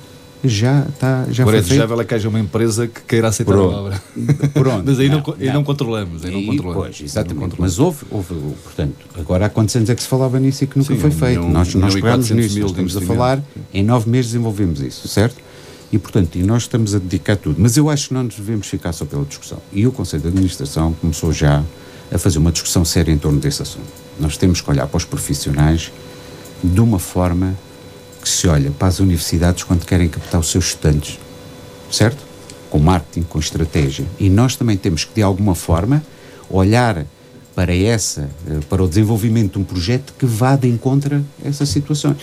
já 0.43 0.85
está 0.89 1.25
já 1.29 1.43
Agora 1.43 1.57
é 1.57 1.61
desejável 1.61 2.01
é 2.01 2.03
que 2.03 2.13
haja 2.13 2.27
uma 2.27 2.39
empresa 2.39 2.87
que 2.87 3.01
queira 3.01 3.29
aceitar 3.29 3.53
Pronto. 3.53 3.75
a 3.75 3.79
obra. 3.79 4.03
Pronto. 4.53 4.83
Mas 4.85 4.99
aí 4.99 5.07
não, 5.07 5.19
não, 5.19 5.35
não, 5.39 5.53
não 5.53 5.63
controlamos. 5.63 6.25
Aí 6.25 6.31
não 6.31 6.45
controlamos. 6.45 6.83
Pois, 6.83 7.01
exatamente. 7.01 7.35
Não 7.35 7.41
controlamos. 7.49 7.77
Mas 7.77 7.79
houve, 7.79 8.05
houve, 8.11 8.55
portanto, 8.63 8.95
agora 9.17 9.45
há 9.45 9.49
quantos 9.49 9.75
anos 9.75 9.89
é 9.89 9.95
que 9.95 10.03
se 10.03 10.07
falava 10.07 10.39
nisso 10.39 10.63
e 10.63 10.67
que 10.67 10.77
nunca 10.77 10.93
Sim, 10.93 10.99
foi 10.99 11.11
feito? 11.11 11.41
Um, 11.41 11.49
nós 11.49 11.73
nós 11.75 11.93
pegamos 11.93 12.29
nisso, 12.29 12.59
nós 12.59 12.71
estamos 12.71 12.97
a 12.97 13.01
falar, 13.01 13.41
em 13.73 13.83
nove 13.83 14.09
meses 14.09 14.31
desenvolvemos 14.31 14.81
isso, 14.81 15.07
certo? 15.07 15.37
E, 15.91 15.97
portanto, 15.99 16.35
e 16.35 16.43
nós 16.43 16.63
estamos 16.63 16.95
a 16.95 16.99
dedicar 16.99 17.37
tudo. 17.37 17.55
Mas 17.59 17.77
eu 17.77 17.89
acho 17.89 18.07
que 18.07 18.13
não 18.13 18.23
nos 18.23 18.35
devemos 18.35 18.67
ficar 18.67 18.91
só 18.93 19.05
pela 19.05 19.23
discussão. 19.23 19.59
E 19.71 19.85
o 19.85 19.91
Conselho 19.91 20.23
de 20.23 20.29
Administração 20.29 20.93
começou 20.99 21.31
já 21.31 21.63
a 22.11 22.17
fazer 22.17 22.39
uma 22.39 22.51
discussão 22.51 22.83
séria 22.83 23.11
em 23.11 23.17
torno 23.17 23.39
desse 23.39 23.61
assunto. 23.61 23.85
Nós 24.19 24.35
temos 24.35 24.59
que 24.59 24.69
olhar 24.69 24.87
para 24.87 24.97
os 24.97 25.05
profissionais 25.05 25.91
de 26.63 26.81
uma 26.81 26.97
forma 26.97 27.55
que 28.23 28.29
se 28.29 28.47
olha 28.47 28.71
para 28.71 28.87
as 28.87 28.99
universidades 28.99 29.63
quando 29.63 29.85
querem 29.85 30.07
captar 30.07 30.39
os 30.39 30.49
seus 30.49 30.67
estudantes, 30.67 31.19
certo? 31.91 32.23
Com 32.69 32.79
marketing, 32.79 33.23
com 33.23 33.37
estratégia. 33.37 34.05
E 34.17 34.29
nós 34.29 34.55
também 34.55 34.77
temos 34.77 35.03
que, 35.03 35.13
de 35.13 35.21
alguma 35.21 35.53
forma, 35.53 36.01
olhar 36.49 37.05
para 37.53 37.75
essa, 37.75 38.29
eh, 38.47 38.59
para 38.69 38.81
o 38.81 38.87
desenvolvimento 38.87 39.53
de 39.53 39.59
um 39.59 39.63
projeto 39.63 40.13
que 40.17 40.25
vá 40.25 40.55
de 40.55 40.69
encontro 40.69 41.23
a 41.43 41.47
essas 41.47 41.67
situações. 41.67 42.15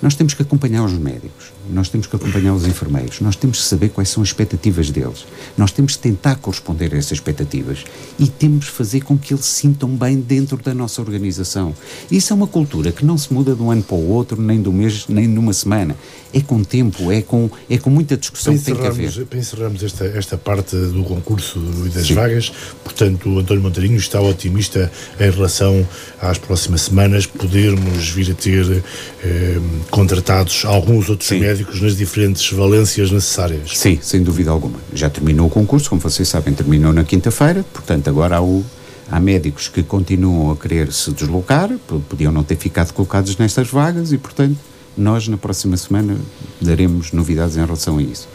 Nós 0.00 0.14
temos 0.14 0.32
que 0.32 0.42
acompanhar 0.42 0.84
os 0.84 0.92
médicos, 0.92 1.52
nós 1.70 1.88
temos 1.88 2.06
que 2.06 2.16
acompanhar 2.16 2.54
os 2.54 2.66
enfermeiros, 2.66 3.20
nós 3.20 3.36
temos 3.36 3.58
que 3.58 3.64
saber 3.64 3.88
quais 3.90 4.08
são 4.08 4.22
as 4.22 4.28
expectativas 4.30 4.90
deles, 4.90 5.26
nós 5.56 5.72
temos 5.72 5.96
que 5.96 6.02
tentar 6.02 6.36
corresponder 6.36 6.94
a 6.94 6.96
essas 6.96 7.12
expectativas 7.12 7.84
e 8.18 8.28
temos 8.28 8.66
que 8.66 8.72
fazer 8.72 9.00
com 9.02 9.18
que 9.18 9.34
eles 9.34 9.44
se 9.44 9.60
sintam 9.60 9.88
bem 9.90 10.20
dentro 10.20 10.56
da 10.58 10.74
nossa 10.74 11.00
organização. 11.00 11.74
Isso 12.10 12.32
é 12.32 12.36
uma 12.36 12.46
cultura 12.46 12.92
que 12.92 13.04
não 13.04 13.18
se 13.18 13.32
muda 13.32 13.54
de 13.54 13.62
um 13.62 13.70
ano 13.70 13.82
para 13.82 13.96
o 13.96 14.08
outro, 14.10 14.40
nem 14.40 14.60
um 14.66 14.72
mês, 14.72 15.06
nem 15.08 15.30
de 15.30 15.38
uma 15.38 15.52
semana. 15.52 15.96
É 16.32 16.40
com 16.40 16.62
tempo, 16.62 17.10
é 17.10 17.22
com, 17.22 17.50
é 17.70 17.78
com 17.78 17.88
muita 17.88 18.16
discussão 18.16 18.56
que 18.56 18.64
tem 18.64 18.74
que 18.74 18.86
haver. 18.86 19.26
Para 19.26 19.38
encerrarmos 19.38 19.82
esta, 19.82 20.04
esta 20.04 20.36
parte 20.36 20.76
do 20.76 21.02
concurso 21.04 21.58
e 21.86 21.88
das 21.88 22.06
Sim. 22.06 22.14
vagas, 22.14 22.52
portanto, 22.84 23.28
o 23.30 23.38
António 23.38 23.62
Montarinho 23.62 23.96
está 23.96 24.20
otimista 24.20 24.90
em 25.18 25.30
relação 25.30 25.86
às 26.20 26.36
próximas 26.36 26.82
semanas 26.82 27.24
podermos 27.24 28.10
vir 28.10 28.30
a 28.30 28.34
ter 28.34 28.82
eh, 29.24 29.58
contratados 29.90 30.64
alguns 30.64 31.08
outros 31.08 31.28
Sim. 31.28 31.40
médicos 31.40 31.57
nas 31.80 31.96
diferentes 31.96 32.50
valências 32.52 33.10
necessárias. 33.10 33.78
Sim, 33.78 33.98
sem 34.02 34.22
dúvida 34.22 34.50
alguma. 34.50 34.78
Já 34.92 35.08
terminou 35.08 35.46
o 35.46 35.50
concurso, 35.50 35.88
como 35.88 36.00
vocês 36.00 36.28
sabem, 36.28 36.54
terminou 36.54 36.92
na 36.92 37.04
quinta-feira, 37.04 37.64
portanto 37.72 38.08
agora 38.08 38.36
há, 38.36 38.42
o, 38.42 38.64
há 39.10 39.20
médicos 39.20 39.68
que 39.68 39.82
continuam 39.82 40.50
a 40.50 40.56
querer 40.56 40.92
se 40.92 41.10
deslocar, 41.12 41.70
podiam 42.08 42.32
não 42.32 42.42
ter 42.42 42.56
ficado 42.56 42.92
colocados 42.92 43.36
nestas 43.36 43.68
vagas 43.68 44.12
e, 44.12 44.18
portanto, 44.18 44.56
nós 44.96 45.28
na 45.28 45.36
próxima 45.36 45.76
semana 45.76 46.16
daremos 46.60 47.12
novidades 47.12 47.56
em 47.56 47.60
relação 47.60 47.98
a 47.98 48.02
isso. 48.02 48.28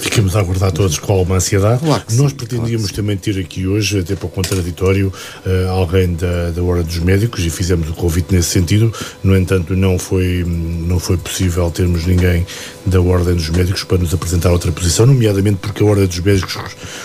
Ficamos 0.00 0.36
a 0.36 0.40
aguardar 0.40 0.72
todos 0.72 0.98
com 0.98 1.12
alguma 1.12 1.36
ansiedade. 1.36 1.80
Claro 1.84 2.02
Nós 2.12 2.30
sim, 2.30 2.36
pretendíamos 2.36 2.90
claro 2.90 2.94
também 2.96 3.16
ter 3.16 3.38
aqui 3.38 3.66
hoje, 3.66 4.00
até 4.00 4.14
para 4.14 4.26
o 4.26 4.28
contraditório, 4.28 5.12
uh, 5.44 5.70
alguém 5.70 6.14
da, 6.14 6.50
da 6.50 6.62
Ordem 6.62 6.84
dos 6.84 6.98
Médicos 6.98 7.44
e 7.44 7.50
fizemos 7.50 7.88
o 7.88 7.92
convite 7.92 8.34
nesse 8.34 8.48
sentido. 8.48 8.92
No 9.22 9.36
entanto, 9.36 9.74
não 9.74 9.98
foi, 9.98 10.44
não 10.46 10.98
foi 10.98 11.16
possível 11.16 11.70
termos 11.70 12.06
ninguém 12.06 12.46
da 12.86 13.00
Ordem 13.00 13.34
dos 13.34 13.48
Médicos 13.50 13.84
para 13.84 13.98
nos 13.98 14.12
apresentar 14.12 14.50
outra 14.50 14.70
posição, 14.70 15.06
nomeadamente 15.06 15.58
porque 15.58 15.82
a 15.82 15.86
Ordem 15.86 16.06
dos 16.06 16.20
Médicos, 16.20 16.56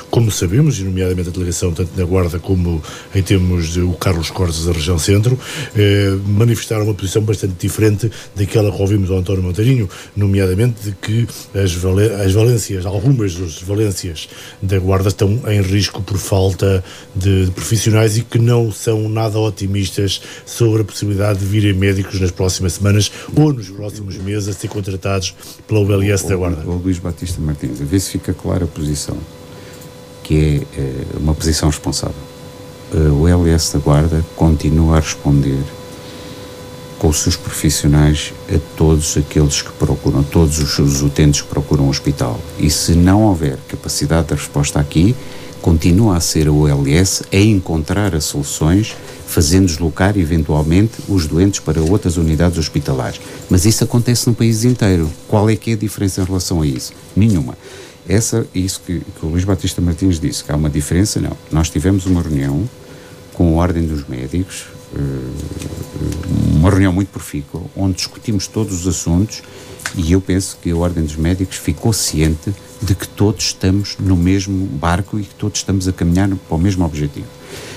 como 0.09 0.31
sabemos, 0.31 0.79
e 0.79 0.83
nomeadamente 0.83 1.29
a 1.29 1.31
delegação, 1.31 1.71
tanto 1.71 1.91
na 1.97 2.05
Guarda 2.05 2.39
como 2.39 2.81
em 3.13 3.21
termos 3.21 3.73
de 3.73 3.81
o 3.81 3.93
Carlos 3.93 4.29
Cortes 4.29 4.65
da 4.65 4.71
região 4.71 4.97
centro, 4.97 5.39
eh, 5.75 6.15
manifestaram 6.25 6.83
uma 6.83 6.93
posição 6.93 7.21
bastante 7.21 7.53
diferente 7.59 8.11
daquela 8.35 8.71
que 8.71 8.81
ouvimos 8.81 9.09
ao 9.09 9.17
António 9.17 9.43
Montarinho, 9.43 9.89
nomeadamente 10.15 10.81
de 10.83 10.91
que 10.91 11.27
as, 11.53 11.71
as 12.25 12.33
valências, 12.33 12.78
algumas 12.86 13.36
das 13.36 13.61
valências 13.61 14.30
da 14.61 14.80
Guarda 14.80 15.09
estão 15.09 15.39
em 15.47 15.61
risco 15.61 16.01
por 16.01 16.17
falta 16.17 16.84
de, 17.15 17.51
profissionais 17.55 18.17
e 18.17 18.21
que 18.21 18.39
não 18.39 18.71
são 18.71 19.07
nada 19.09 19.39
otimistas 19.39 20.21
sobre 20.45 20.82
a 20.82 20.86
possibilidade 20.86 21.39
de 21.39 21.45
virem 21.45 21.73
médicos 21.73 22.19
nas 22.19 22.32
próximas 22.32 22.73
semanas 22.73 23.11
ou 23.36 23.53
nos 23.53 23.69
próximos 23.69 24.17
meses 24.17 24.49
a 24.49 24.53
ser 24.53 24.67
contratados 24.67 25.36
pela 25.67 25.80
ULS 25.82 26.23
da 26.23 26.36
Guarda. 26.36 26.63
O, 26.65 26.71
o 26.71 26.77
Luís 26.77 26.99
Batista 26.99 27.41
Martins, 27.41 27.82
a 27.82 27.86
ver 27.86 27.99
se 27.99 28.11
fica 28.11 28.34
clara 28.34 28.65
a 28.65 28.67
posição, 28.67 29.17
que 30.23 30.65
é, 30.75 30.82
é 30.82 31.17
uma 31.17 31.34
posição 31.34 31.69
responsável. 31.69 32.30
O 32.91 33.27
LS 33.27 33.73
da 33.73 33.80
Guarda 33.80 34.25
continua 34.36 34.97
a 34.97 34.99
responder 34.99 35.63
com 37.00 37.08
os 37.08 37.22
seus 37.22 37.38
profissionais 37.38 38.34
a 38.54 38.60
todos 38.76 39.18
aqueles 39.18 39.62
que 39.62 39.72
procuram, 39.72 40.22
todos 40.22 40.60
os, 40.60 41.02
utentes 41.02 41.41
que 41.41 41.47
procuram 41.47 41.89
hospital. 41.89 42.39
E 42.60 42.70
se 42.70 42.91
não 42.91 43.24
houver 43.24 43.58
capacidade 43.70 44.28
de 44.28 44.34
resposta 44.36 44.80
aqui, 44.80 45.16
continua 45.62 46.18
a 46.18 46.20
ser 46.20 46.47
a 46.47 46.52
OLS 46.52 47.24
a 47.32 47.38
encontrar 47.38 48.14
as 48.14 48.26
soluções 48.26 48.95
fazendo 49.26 49.68
deslocar 49.68 50.18
eventualmente 50.18 50.93
os 51.08 51.26
doentes 51.26 51.60
para 51.60 51.82
outras 51.82 52.18
unidades 52.18 52.58
hospitalares. 52.58 53.22
Mas 53.50 53.66
isso 53.66 53.84
acontece 53.84 54.28
no 54.28 54.34
país 54.34 54.66
inteiro. 54.66 55.10
Qual 55.28 55.50
é 55.50 55.56
que 55.56 55.72
é 55.72 55.74
a 55.74 55.78
diferença 55.78 56.22
em 56.22 56.26
relação 56.26 56.62
a 56.62 56.68
isso? 56.68 56.91
Nenhuma. 57.16 57.58
Essa, 58.08 58.45
isso 58.56 58.82
que, 58.86 59.00
que 59.00 59.26
o 59.26 59.30
Luís 59.30 59.43
Batista 59.43 59.82
Martins 59.82 60.20
disse, 60.20 60.43
que 60.43 60.52
há 60.52 60.56
uma 60.56 60.70
diferença, 60.70 61.22
não. 61.22 61.38
Nós 61.52 61.70
tivemos 61.70 62.08
uma 62.08 62.22
reunião 62.22 62.68
com 63.34 63.54
a 63.54 63.62
Ordem 63.62 63.86
dos 63.86 64.08
Médicos, 64.08 64.66
uma 66.55 66.69
reunião 66.69 66.91
muito 66.91 67.09
profícua, 67.09 67.61
onde 67.75 67.95
discutimos 67.95 68.47
todos 68.47 68.81
os 68.81 68.87
assuntos 68.87 69.41
e 69.95 70.11
eu 70.11 70.21
penso 70.21 70.57
que 70.61 70.71
a 70.71 70.75
Ordem 70.75 71.03
dos 71.03 71.15
Médicos 71.15 71.57
ficou 71.57 71.91
ciente 71.93 72.53
de 72.81 72.95
que 72.95 73.07
todos 73.07 73.45
estamos 73.45 73.97
no 73.99 74.15
mesmo 74.15 74.65
barco 74.65 75.19
e 75.19 75.23
que 75.23 75.35
todos 75.35 75.59
estamos 75.59 75.87
a 75.87 75.93
caminhar 75.93 76.29
para 76.29 76.55
o 76.55 76.59
mesmo 76.59 76.85
objetivo. 76.85 77.27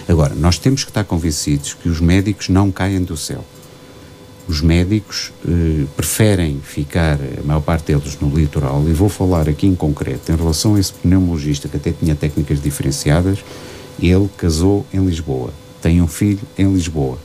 Agora, 0.08 0.34
nós 0.34 0.58
temos 0.58 0.84
que 0.84 0.90
estar 0.90 1.04
convencidos 1.04 1.74
que 1.74 1.88
os 1.88 2.00
médicos 2.00 2.48
não 2.48 2.70
caem 2.70 3.02
do 3.02 3.16
céu. 3.16 3.44
Os 4.48 4.60
médicos 4.60 5.32
eh, 5.46 5.86
preferem 5.96 6.60
ficar, 6.62 7.18
a 7.38 7.46
maior 7.46 7.60
parte 7.60 7.92
deles, 7.92 8.18
no 8.20 8.28
litoral, 8.36 8.84
e 8.88 8.92
vou 8.92 9.08
falar 9.08 9.48
aqui 9.48 9.66
em 9.66 9.74
concreto, 9.74 10.32
em 10.32 10.36
relação 10.36 10.74
a 10.74 10.80
esse 10.80 10.92
pneumologista 10.92 11.68
que 11.68 11.76
até 11.76 11.92
tinha 11.92 12.14
técnicas 12.14 12.60
diferenciadas, 12.60 13.38
ele 14.00 14.28
casou 14.36 14.84
em 14.92 15.04
Lisboa, 15.04 15.52
tem 15.83 16.01
um 16.01 16.07
filho 16.07 16.41
em 16.57 16.72
Lisboa. 16.72 17.18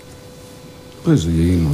Pois, 1.04 1.24
e 1.24 1.28
aí 1.28 1.56
não 1.56 1.74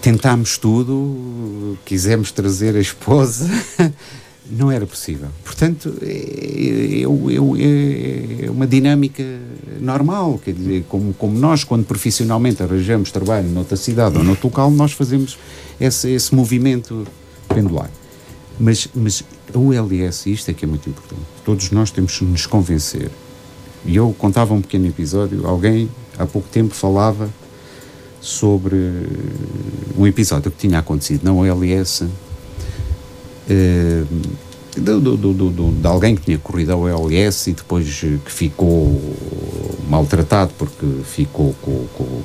Tentámos 0.00 0.56
tudo, 0.56 1.76
quisemos 1.84 2.30
trazer 2.30 2.76
a 2.76 2.80
esposa, 2.80 3.50
não 4.48 4.70
era 4.70 4.86
possível. 4.86 5.28
Portanto, 5.42 5.92
é, 6.02 7.00
é, 7.00 7.02
é, 7.02 8.50
uma 8.50 8.66
dinâmica 8.66 9.24
normal, 9.80 10.40
quer 10.44 10.54
dizer, 10.54 10.84
como, 10.88 11.12
como 11.14 11.36
nós, 11.36 11.64
quando 11.64 11.84
profissionalmente 11.84 12.62
arranjamos 12.62 13.10
trabalho 13.10 13.48
noutra 13.48 13.76
cidade 13.76 14.18
ou 14.18 14.22
noutro 14.22 14.46
local, 14.48 14.70
nós 14.70 14.92
fazemos 14.92 15.36
esse, 15.80 16.10
esse 16.10 16.32
movimento 16.32 17.04
pendular. 17.48 17.90
Mas, 18.58 18.88
mas 18.94 19.24
a 19.52 19.58
ULS, 19.58 20.26
isto 20.26 20.50
é 20.50 20.54
que 20.54 20.64
é 20.64 20.68
muito 20.68 20.88
importante. 20.88 21.22
Todos 21.44 21.70
nós 21.70 21.90
temos 21.90 22.16
que 22.18 22.24
nos 22.24 22.46
convencer. 22.46 23.10
E 23.84 23.96
eu 23.96 24.14
contava 24.18 24.54
um 24.54 24.60
pequeno 24.60 24.86
episódio, 24.86 25.46
alguém 25.46 25.88
há 26.18 26.26
pouco 26.26 26.48
tempo 26.48 26.74
falava 26.74 27.28
sobre 28.20 28.76
um 29.96 30.06
episódio 30.06 30.50
que 30.50 30.58
tinha 30.58 30.78
acontecido 30.78 31.24
na 31.24 31.32
OLS 31.32 32.06
eh, 33.48 34.04
do, 34.76 35.00
do, 35.00 35.32
do, 35.32 35.72
de 35.72 35.86
alguém 35.86 36.14
que 36.14 36.22
tinha 36.22 36.38
corrido 36.38 36.72
a 36.72 36.76
OLS 36.76 37.50
e 37.50 37.52
depois 37.54 38.02
eh, 38.04 38.18
que 38.24 38.30
ficou 38.30 39.00
maltratado 39.88 40.52
porque 40.56 40.86
ficou 41.04 41.54
com, 41.60 41.86
com, 41.94 42.22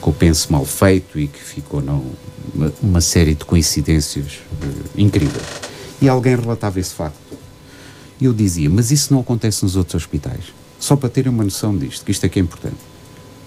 com 0.00 0.10
o 0.10 0.12
penso 0.12 0.50
mal 0.52 0.64
feito 0.64 1.18
e 1.18 1.28
que 1.28 1.38
ficou 1.38 1.80
não, 1.80 2.04
uma, 2.52 2.72
uma 2.82 3.00
série 3.00 3.34
de 3.34 3.44
coincidências 3.44 4.40
uh, 4.62 5.00
incríveis. 5.00 5.44
E 6.02 6.08
alguém 6.08 6.34
relatava 6.34 6.80
esse 6.80 6.92
facto. 6.92 7.18
E 8.20 8.24
eu 8.24 8.32
dizia, 8.32 8.68
mas 8.68 8.90
isso 8.90 9.12
não 9.12 9.20
acontece 9.20 9.62
nos 9.62 9.76
outros 9.76 10.02
hospitais. 10.02 10.46
Só 10.78 10.96
para 10.96 11.08
terem 11.08 11.30
uma 11.30 11.44
noção 11.44 11.76
disto, 11.76 12.04
que 12.04 12.10
isto 12.10 12.24
é 12.24 12.28
que 12.28 12.38
é 12.38 12.42
importante. 12.42 12.76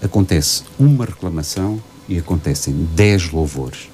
Acontece 0.02 0.64
uma 0.80 1.06
reclamação 1.06 1.82
e 2.08 2.18
acontecem 2.18 2.74
10 2.96 3.32
louvores. 3.32 3.90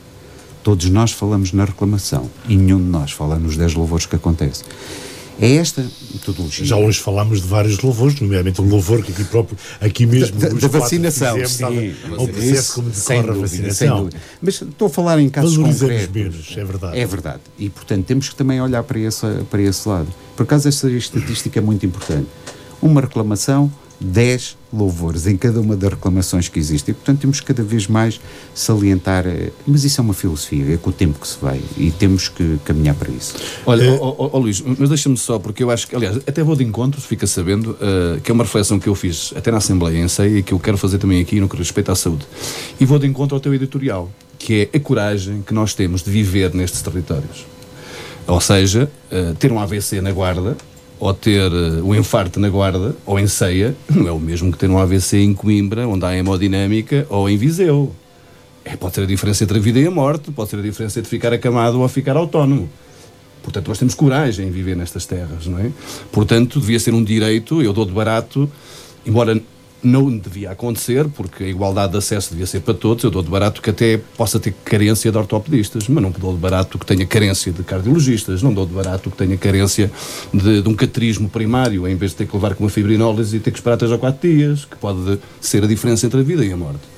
Todos 0.63 0.89
nós 0.89 1.11
falamos 1.11 1.51
na 1.51 1.65
reclamação 1.65 2.29
e 2.47 2.55
nenhum 2.55 2.77
de 2.77 2.89
nós 2.89 3.11
fala 3.11 3.37
nos 3.37 3.57
10 3.57 3.73
louvores 3.73 4.05
que 4.05 4.15
acontece. 4.15 4.63
É 5.39 5.55
esta 5.55 5.85
metodologia. 6.13 6.65
Já 6.65 6.77
hoje 6.77 6.99
falámos 6.99 7.41
de 7.41 7.47
vários 7.47 7.79
louvores, 7.81 8.19
nomeadamente 8.19 8.61
o 8.61 8.63
louvor 8.63 9.03
que 9.03 9.11
aqui 9.11 9.23
próprio, 9.23 9.57
aqui 9.81 10.05
mesmo, 10.05 10.39
da, 10.39 10.49
da 10.49 10.67
vacinação, 10.67 11.35
fizemos, 11.37 11.51
sim, 11.51 11.93
ao 12.17 12.27
processo 12.27 12.75
como 12.75 12.89
decorre 12.89 13.29
a 13.29 13.33
vacinação. 13.33 14.09
Mas 14.41 14.61
estou 14.61 14.85
a 14.85 14.89
falar 14.89 15.19
em 15.19 15.29
casos 15.29 15.57
concretos. 15.57 16.15
menos, 16.15 16.53
é 16.55 16.63
verdade. 16.63 16.99
É 16.99 17.05
verdade. 17.05 17.41
E, 17.57 17.69
portanto, 17.69 18.05
temos 18.05 18.29
que 18.29 18.35
também 18.35 18.61
olhar 18.61 18.83
para 18.83 18.99
esse, 18.99 19.25
para 19.49 19.61
esse 19.61 19.89
lado. 19.89 20.07
Por 20.35 20.43
acaso, 20.43 20.69
esta 20.69 20.89
estatística 20.89 21.59
é 21.59 21.61
muito 21.61 21.85
importante. 21.85 22.27
Uma 22.83 23.01
reclamação 23.01 23.71
10 24.03 24.57
louvores 24.73 25.27
em 25.27 25.37
cada 25.37 25.61
uma 25.61 25.75
das 25.75 25.91
reclamações 25.91 26.49
que 26.49 26.59
existem. 26.59 26.91
E, 26.91 26.95
portanto, 26.95 27.21
temos 27.21 27.39
cada 27.39 27.63
vez 27.63 27.87
mais 27.87 28.19
salientar. 28.53 29.25
Eh, 29.25 29.51
mas 29.65 29.83
isso 29.83 30.01
é 30.01 30.03
uma 30.03 30.13
filosofia, 30.13 30.73
é 30.73 30.77
com 30.77 30.89
o 30.89 30.93
tempo 30.93 31.19
que 31.19 31.27
se 31.27 31.37
vai 31.39 31.61
e 31.77 31.91
temos 31.91 32.27
que 32.27 32.59
caminhar 32.65 32.95
para 32.95 33.09
isso. 33.11 33.35
Olha, 33.65 33.83
é... 33.83 33.91
oh, 33.91 34.15
oh, 34.17 34.29
oh, 34.33 34.39
Luís, 34.39 34.61
mas 34.61 34.89
deixa-me 34.89 35.17
só, 35.17 35.39
porque 35.39 35.63
eu 35.63 35.71
acho 35.71 35.87
que, 35.87 35.95
aliás, 35.95 36.17
até 36.17 36.43
vou 36.43 36.55
de 36.55 36.63
encontro, 36.63 36.99
fica 36.99 37.25
sabendo, 37.25 37.71
uh, 37.71 38.19
que 38.21 38.29
é 38.29 38.33
uma 38.33 38.43
reflexão 38.43 38.79
que 38.79 38.87
eu 38.87 38.95
fiz 38.95 39.33
até 39.35 39.51
na 39.51 39.57
Assembleia 39.57 39.97
em 39.97 40.07
Sei 40.07 40.39
e 40.39 40.43
que 40.43 40.53
eu 40.53 40.59
quero 40.59 40.77
fazer 40.77 40.97
também 40.97 41.21
aqui 41.21 41.39
no 41.39 41.47
que 41.47 41.55
respeita 41.55 41.91
à 41.91 41.95
saúde. 41.95 42.25
E 42.79 42.85
vou 42.85 42.99
de 42.99 43.07
encontro 43.07 43.35
ao 43.35 43.39
teu 43.39 43.53
editorial, 43.53 44.11
que 44.37 44.69
é 44.73 44.77
a 44.77 44.79
coragem 44.79 45.41
que 45.41 45.53
nós 45.53 45.73
temos 45.73 46.03
de 46.03 46.11
viver 46.11 46.53
nestes 46.53 46.81
territórios. 46.81 47.45
Ou 48.27 48.41
seja, 48.41 48.89
uh, 49.11 49.33
ter 49.35 49.51
um 49.51 49.59
AVC 49.59 50.01
na 50.01 50.11
guarda 50.11 50.57
ou 50.99 51.13
ter 51.13 51.51
uh, 51.51 51.85
um 51.85 51.95
infarto 51.95 52.39
na 52.39 52.49
guarda 52.49 52.95
ou 53.05 53.19
em 53.19 53.27
ceia 53.27 53.75
não 53.89 54.07
é 54.07 54.11
o 54.11 54.19
mesmo 54.19 54.51
que 54.51 54.57
ter 54.57 54.69
um 54.69 54.77
AVC 54.77 55.17
em 55.17 55.33
Coimbra, 55.33 55.87
onde 55.87 56.05
há 56.05 56.15
hemodinâmica, 56.15 57.05
ou 57.09 57.29
em 57.29 57.37
Viseu. 57.37 57.93
É, 58.65 58.77
pode 58.77 58.95
ser 58.95 59.01
a 59.01 59.05
diferença 59.05 59.43
entre 59.43 59.57
a 59.57 59.61
vida 59.61 59.79
e 59.79 59.85
a 59.85 59.91
morte, 59.91 60.31
pode 60.31 60.49
ser 60.49 60.59
a 60.59 60.61
diferença 60.61 60.99
entre 60.99 61.09
ficar 61.09 61.33
acamado 61.33 61.81
ou 61.81 61.87
ficar 61.89 62.15
autónomo. 62.15 62.69
Portanto, 63.41 63.67
nós 63.67 63.77
temos 63.77 63.93
coragem 63.93 64.47
em 64.47 64.51
viver 64.51 64.75
nestas 64.75 65.05
terras, 65.05 65.47
não 65.47 65.59
é? 65.59 65.69
Portanto, 66.11 66.61
devia 66.61 66.79
ser 66.79 66.93
um 66.93 67.03
direito, 67.03 67.61
eu 67.61 67.73
dou 67.73 67.85
de 67.85 67.91
barato, 67.91 68.49
embora 69.05 69.39
não 69.83 70.17
devia 70.17 70.51
acontecer, 70.51 71.07
porque 71.09 71.43
a 71.43 71.47
igualdade 71.47 71.91
de 71.91 71.97
acesso 71.97 72.31
devia 72.31 72.45
ser 72.45 72.61
para 72.61 72.73
todos. 72.73 73.03
Eu 73.03 73.11
dou 73.11 73.21
de 73.21 73.29
barato 73.29 73.61
que 73.61 73.69
até 73.69 73.97
possa 74.17 74.39
ter 74.39 74.53
carência 74.63 75.11
de 75.11 75.17
ortopedistas, 75.17 75.87
mas 75.87 76.01
não 76.01 76.11
dou 76.11 76.33
de 76.33 76.39
barato 76.39 76.79
que 76.79 76.85
tenha 76.85 77.05
carência 77.05 77.51
de 77.51 77.63
cardiologistas, 77.63 78.41
não 78.41 78.53
dou 78.53 78.65
de 78.65 78.73
barato 78.73 79.11
que 79.11 79.17
tenha 79.17 79.37
carência 79.37 79.91
de, 80.33 80.61
de 80.61 80.69
um 80.69 80.73
caterismo 80.73 81.29
primário, 81.29 81.87
em 81.87 81.95
vez 81.95 82.11
de 82.11 82.17
ter 82.17 82.27
que 82.27 82.35
levar 82.35 82.55
com 82.55 82.63
uma 82.63 82.69
fibrinólise 82.69 83.35
e 83.35 83.39
ter 83.39 83.51
que 83.51 83.57
esperar 83.57 83.77
três 83.77 83.91
ou 83.91 83.99
quatro 83.99 84.27
dias, 84.27 84.65
que 84.65 84.77
pode 84.77 85.19
ser 85.41 85.63
a 85.63 85.67
diferença 85.67 86.05
entre 86.05 86.19
a 86.19 86.23
vida 86.23 86.45
e 86.45 86.51
a 86.53 86.57
morte. 86.57 86.93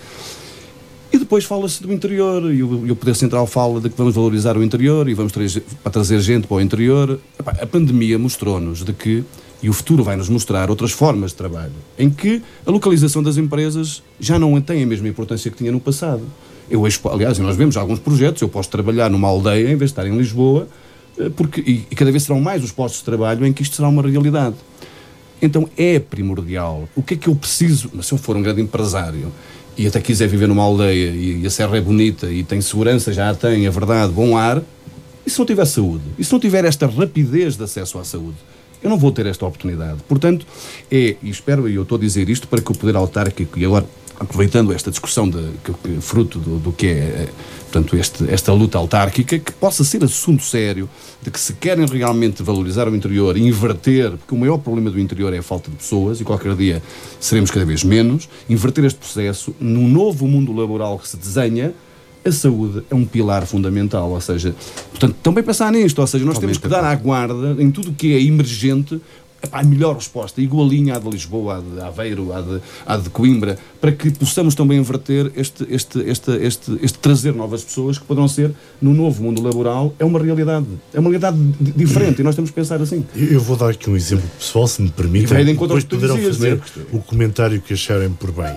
E 1.12 1.18
depois 1.18 1.46
fala-se 1.46 1.82
do 1.82 1.94
interior, 1.94 2.54
e 2.54 2.62
o, 2.62 2.86
e 2.86 2.92
o, 2.92 2.96
Poder 2.96 3.16
Central 3.16 3.48
fala 3.48 3.80
de 3.80 3.90
que 3.90 3.98
vamos 3.98 4.14
valorizar 4.14 4.58
o 4.58 4.64
interior 4.64 5.08
e 5.08 5.14
vamos 5.14 5.32
trazer, 5.32 5.64
para 5.82 5.92
trazer 5.92 6.20
gente 6.20 6.46
para 6.46 6.58
o 6.58 6.62
interior. 6.62 7.20
Epá, 7.40 7.56
a 7.62 7.66
pandemia 7.66 8.20
mostrou-nos 8.20 8.84
de 8.84 8.92
que 8.92 9.24
e 9.62 9.70
o 9.70 9.74
futuro 9.74 10.04
vai 10.04 10.16
nos 10.16 10.30
mostrar 10.30 10.70
outras 10.70 10.92
formas 10.92 11.32
de 11.32 11.38
trabalho, 11.38 11.74
em 11.98 12.10
que 12.10 12.42
a 12.66 12.72
localização 12.72 13.24
das 13.24 13.38
empresas 13.38 14.04
já 14.20 14.38
não 14.38 14.60
tem 14.62 14.84
a 14.84 14.86
mesma 14.86 15.08
importância 15.08 15.50
que 15.50 15.58
tinha 15.58 15.72
no 15.72 15.80
passado. 15.80 16.24
Eu, 16.70 16.84
aliás, 17.12 17.38
nós 17.40 17.56
vemos 17.56 17.78
alguns 17.78 18.00
projetos, 18.00 18.42
eu 18.42 18.50
posso 18.50 18.70
trabalhar 18.70 19.10
numa 19.10 19.28
aldeia 19.28 19.72
em 19.72 19.76
vez 19.76 19.92
de 19.92 20.00
estar 20.00 20.08
em 20.08 20.18
Lisboa, 20.18 20.68
eh, 21.18 21.30
porque, 21.36 21.62
e, 21.62 21.86
e 21.90 21.96
cada 21.96 22.12
vez 22.12 22.24
serão 22.24 22.42
mais 22.42 22.64
os 22.64 22.72
postos 22.72 23.00
de 23.00 23.06
trabalho 23.06 23.46
em 23.46 23.54
que 23.54 23.62
isto 23.62 23.76
será 23.76 23.88
uma 23.88 24.02
realidade. 24.02 24.56
Então 25.42 25.70
é 25.78 26.00
primordial. 26.00 26.88
O 26.96 27.04
que 27.04 27.14
é 27.14 27.18
que 27.18 27.28
eu 27.28 27.36
preciso? 27.36 27.92
Se 28.02 28.14
eu 28.14 28.18
for 28.18 28.36
um 28.36 28.42
grande 28.42 28.62
empresário 28.62 29.32
e 29.78 29.86
até 29.86 30.00
quiser 30.00 30.28
viver 30.28 30.48
numa 30.48 30.64
aldeia 30.64 31.12
e, 31.12 31.46
a 31.46 31.50
serra 31.50 31.78
é 31.78 31.82
bonita 31.82 32.32
e 32.32 32.44
tem 32.44 32.62
segurança, 32.62 33.12
já 33.12 33.30
a 33.30 33.36
tem, 33.36 33.66
é 33.66 33.70
verdade, 33.70 34.12
bom 34.12 34.38
ar, 34.38 34.62
e 35.26 35.30
se 35.30 35.38
não 35.38 35.46
tiver 35.46 35.66
saúde? 35.66 36.04
E 36.18 36.24
se 36.24 36.32
não 36.32 36.40
tiver 36.40 36.66
esta 36.66 36.88
rapidez 36.88 37.58
de 37.58 37.64
acesso 37.64 38.00
à 38.00 38.04
saúde? 38.04 38.38
Eu 38.86 38.90
não 38.92 39.00
vou 39.00 39.12
ter 39.12 39.26
esta 39.26 39.44
oportunidade. 39.44 39.98
Portanto, 40.08 40.46
é, 40.92 41.16
e 41.24 41.28
espero, 41.28 41.68
e 41.68 41.74
eu 41.74 41.82
estou 41.82 41.98
a 41.98 42.00
dizer 42.00 42.30
isto 42.30 42.48
para 42.48 42.62
que 42.62 42.72
o 42.72 42.76
Poder 42.78 42.96
Autárquico, 42.96 43.58
e 43.58 43.66
agora 43.66 43.84
aproveitando 44.20 44.72
esta 44.72 44.92
discussão 44.92 45.28
de, 45.28 45.42
que, 45.64 46.00
fruto 46.00 46.38
do, 46.38 46.60
do, 46.60 46.72
que 46.72 46.86
é, 46.86 46.90
é 46.90 47.30
portanto, 47.64 47.98
este, 47.98 48.30
esta 48.30 48.54
luta 48.54 48.78
autárquica, 48.78 49.40
que 49.40 49.52
possa 49.54 49.84
ser 49.84 50.04
assunto 50.04 50.44
sério, 50.44 50.88
de 51.20 51.32
que 51.32 51.40
se 51.40 51.54
querem 51.54 51.84
realmente 51.88 52.44
valorizar 52.44 52.88
o 52.88 52.96
interior 52.96 53.36
inverter, 53.36 54.12
porque 54.12 54.36
o 54.36 54.38
maior 54.38 54.60
problema 54.60 54.92
do 54.92 55.00
interior 55.00 55.34
é 55.34 55.40
a 55.40 55.44
falta 55.44 55.72
de 55.72 55.78
pessoas, 55.78 56.22
e 56.22 56.24
qualquer 56.24 56.56
dia 56.56 56.80
seremos 57.20 57.50
cada 57.50 57.66
vez 57.66 57.84
menos, 57.84 58.30
inverter 58.48 58.86
este 58.86 59.00
processo 59.00 59.56
num 59.60 59.90
novo 59.90 60.28
mundo 60.28 60.54
laboral 60.54 61.00
que 61.00 61.10
se 61.10 61.18
desenha, 61.18 61.74
a 62.26 62.32
saúde 62.32 62.84
é 62.90 62.96
um 62.96 63.06
pilar 63.06 63.46
fundamental, 63.46 64.10
ou 64.10 64.20
seja, 64.20 64.56
portanto, 64.90 65.16
também 65.22 65.44
pensar 65.44 65.72
nisto, 65.72 66.00
ou 66.00 66.08
seja, 66.08 66.26
nós 66.26 66.40
temos 66.40 66.58
que 66.58 66.68
dar 66.68 66.84
à 66.84 66.96
guarda 66.96 67.56
em 67.62 67.70
tudo 67.70 67.92
o 67.92 67.94
que 67.94 68.14
é 68.14 68.22
emergente 68.22 69.00
a 69.52 69.64
melhor 69.64 69.96
resposta, 69.96 70.42
igualinha 70.42 70.96
à 70.96 71.00
de 71.00 71.10
Lisboa, 71.10 71.58
à 71.58 71.62
de 71.62 71.82
Aveiro, 71.82 72.34
à 72.34 72.42
de, 72.42 72.62
à 72.86 72.98
de 72.98 73.10
Coimbra, 73.10 73.58
para 73.80 73.92
que 73.92 74.12
possamos 74.12 74.56
também 74.56 74.78
inverter 74.78 75.32
este, 75.36 75.66
este, 75.70 76.00
este, 76.00 76.32
este, 76.32 76.80
este 76.82 77.00
trazer 77.00 77.34
novas 77.34 77.64
pessoas 77.64 77.98
que 77.98 78.06
poderão 78.06 78.28
ser, 78.28 78.52
no 78.82 78.94
novo 78.94 79.24
mundo 79.24 79.42
laboral, 79.42 79.94
é 80.00 80.06
uma 80.06 80.20
realidade. 80.20 80.66
É 80.94 81.00
uma 81.00 81.10
realidade 81.10 81.38
diferente 81.60 82.22
e 82.22 82.24
nós 82.24 82.36
temos 82.36 82.50
que 82.50 82.56
pensar 82.56 82.82
assim. 82.82 83.06
Eu 83.16 83.40
vou 83.40 83.56
dar 83.56 83.70
aqui 83.70 83.90
um 83.90 83.96
exemplo 83.96 84.28
pessoal, 84.38 84.68
se 84.68 84.82
me 84.82 84.90
permitem. 84.90 85.46
Depois 85.46 85.84
poderão 85.84 86.16
dizias, 86.16 86.38
fazer 86.38 86.88
o 86.92 87.00
comentário 87.00 87.62
que 87.62 87.74
acharem 87.74 88.10
por 88.10 88.32
bem. 88.32 88.56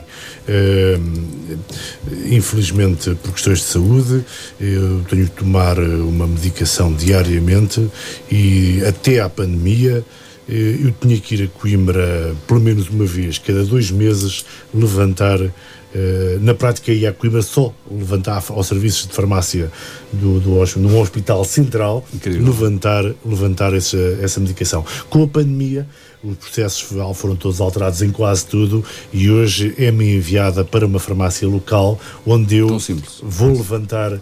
Infelizmente, 2.30 3.14
por 3.22 3.32
questões 3.32 3.58
de 3.58 3.64
saúde, 3.64 4.24
eu 4.60 5.04
tenho 5.08 5.24
que 5.26 5.32
tomar 5.32 5.78
uma 5.78 6.26
medicação 6.26 6.92
diariamente 6.92 7.88
e 8.30 8.82
até 8.86 9.20
à 9.20 9.28
pandemia 9.28 10.04
eh, 10.48 10.78
eu 10.82 10.92
tinha 10.92 11.18
que 11.20 11.34
ir 11.34 11.44
a 11.44 11.60
Coimbra 11.60 12.34
pelo 12.46 12.60
menos 12.60 12.88
uma 12.88 13.04
vez, 13.04 13.38
cada 13.38 13.64
dois 13.64 13.90
meses, 13.90 14.44
levantar. 14.74 15.38
Eh, 15.94 16.38
na 16.40 16.54
prática, 16.54 16.92
ia 16.92 17.10
a 17.10 17.12
Coimbra 17.12 17.42
só 17.42 17.72
levantar 17.90 18.42
aos 18.48 18.66
serviços 18.66 19.06
de 19.06 19.12
farmácia 19.12 19.70
do, 20.12 20.40
do 20.40 20.78
num 20.78 20.98
hospital 21.00 21.44
central, 21.44 22.04
Incrível. 22.12 22.46
levantar, 22.46 23.04
levantar 23.24 23.74
essa, 23.74 23.98
essa 24.22 24.40
medicação. 24.40 24.84
Com 25.10 25.22
a 25.22 25.28
pandemia, 25.28 25.86
os 26.22 26.36
processos 26.36 26.80
foram 27.14 27.36
todos 27.36 27.60
alterados 27.60 28.02
em 28.02 28.10
quase 28.10 28.44
tudo 28.46 28.84
e 29.12 29.30
hoje 29.30 29.74
é-me 29.78 30.16
enviada 30.16 30.64
para 30.64 30.84
uma 30.84 30.98
farmácia 30.98 31.46
local 31.46 31.98
onde 32.26 32.56
eu 32.56 32.78
vou 33.22 33.52
levantar 33.52 34.12
uh, 34.12 34.20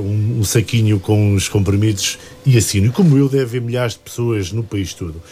um, 0.00 0.40
um, 0.40 0.44
saquinho 0.44 1.00
com 1.00 1.34
os 1.34 1.48
comprimidos 1.48 2.18
e 2.44 2.58
assino. 2.58 2.86
E 2.86 2.90
como 2.90 3.16
eu, 3.16 3.28
deve 3.28 3.44
haver 3.44 3.62
milhares 3.62 3.94
de 3.94 4.00
pessoas 4.00 4.52
no 4.52 4.62
país 4.62 4.92
todo. 4.92 5.22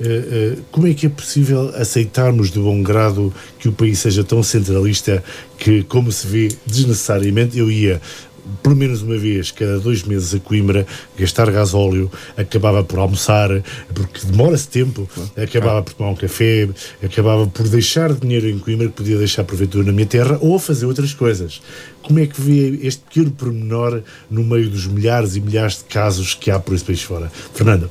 Uh, 0.00 0.58
uh, 0.58 0.62
como 0.70 0.86
é 0.86 0.94
que 0.94 1.06
é 1.06 1.08
possível 1.08 1.72
aceitarmos 1.74 2.52
de 2.52 2.60
bom 2.60 2.80
grado 2.82 3.34
que 3.58 3.68
o 3.68 3.72
país 3.72 3.98
seja 3.98 4.22
tão 4.22 4.44
centralista 4.44 5.24
que, 5.58 5.82
como 5.82 6.12
se 6.12 6.24
vê 6.24 6.48
desnecessariamente, 6.64 7.58
eu 7.58 7.68
ia 7.68 8.00
pelo 8.62 8.76
menos 8.76 9.02
uma 9.02 9.16
vez 9.16 9.50
cada 9.50 9.78
dois 9.78 10.02
meses 10.02 10.34
a 10.34 10.40
Coimbra, 10.40 10.86
gastar 11.18 11.50
gasóleo, 11.50 12.10
acabava 12.36 12.82
por 12.84 12.98
almoçar, 12.98 13.50
porque 13.94 14.26
demora-se 14.26 14.68
tempo, 14.68 15.08
acabava 15.36 15.82
por 15.82 15.94
tomar 15.94 16.10
um 16.10 16.16
café, 16.16 16.68
acabava 17.02 17.46
por 17.46 17.68
deixar 17.68 18.12
dinheiro 18.12 18.48
em 18.48 18.58
Coimbra 18.58 18.88
que 18.88 18.94
podia 18.94 19.18
deixar 19.18 19.44
porventura 19.44 19.84
na 19.84 19.92
minha 19.92 20.06
terra 20.06 20.38
ou 20.40 20.58
fazer 20.58 20.86
outras 20.86 21.14
coisas. 21.14 21.60
Como 22.02 22.18
é 22.18 22.26
que 22.26 22.40
vê 22.40 22.78
este 22.82 23.02
pequeno 23.02 23.30
pormenor 23.30 24.02
no 24.30 24.42
meio 24.42 24.70
dos 24.70 24.86
milhares 24.86 25.36
e 25.36 25.40
milhares 25.40 25.78
de 25.78 25.84
casos 25.84 26.34
que 26.34 26.50
há 26.50 26.58
por 26.58 26.74
esse 26.74 26.84
país 26.84 27.02
fora? 27.02 27.30
Fernando? 27.54 27.90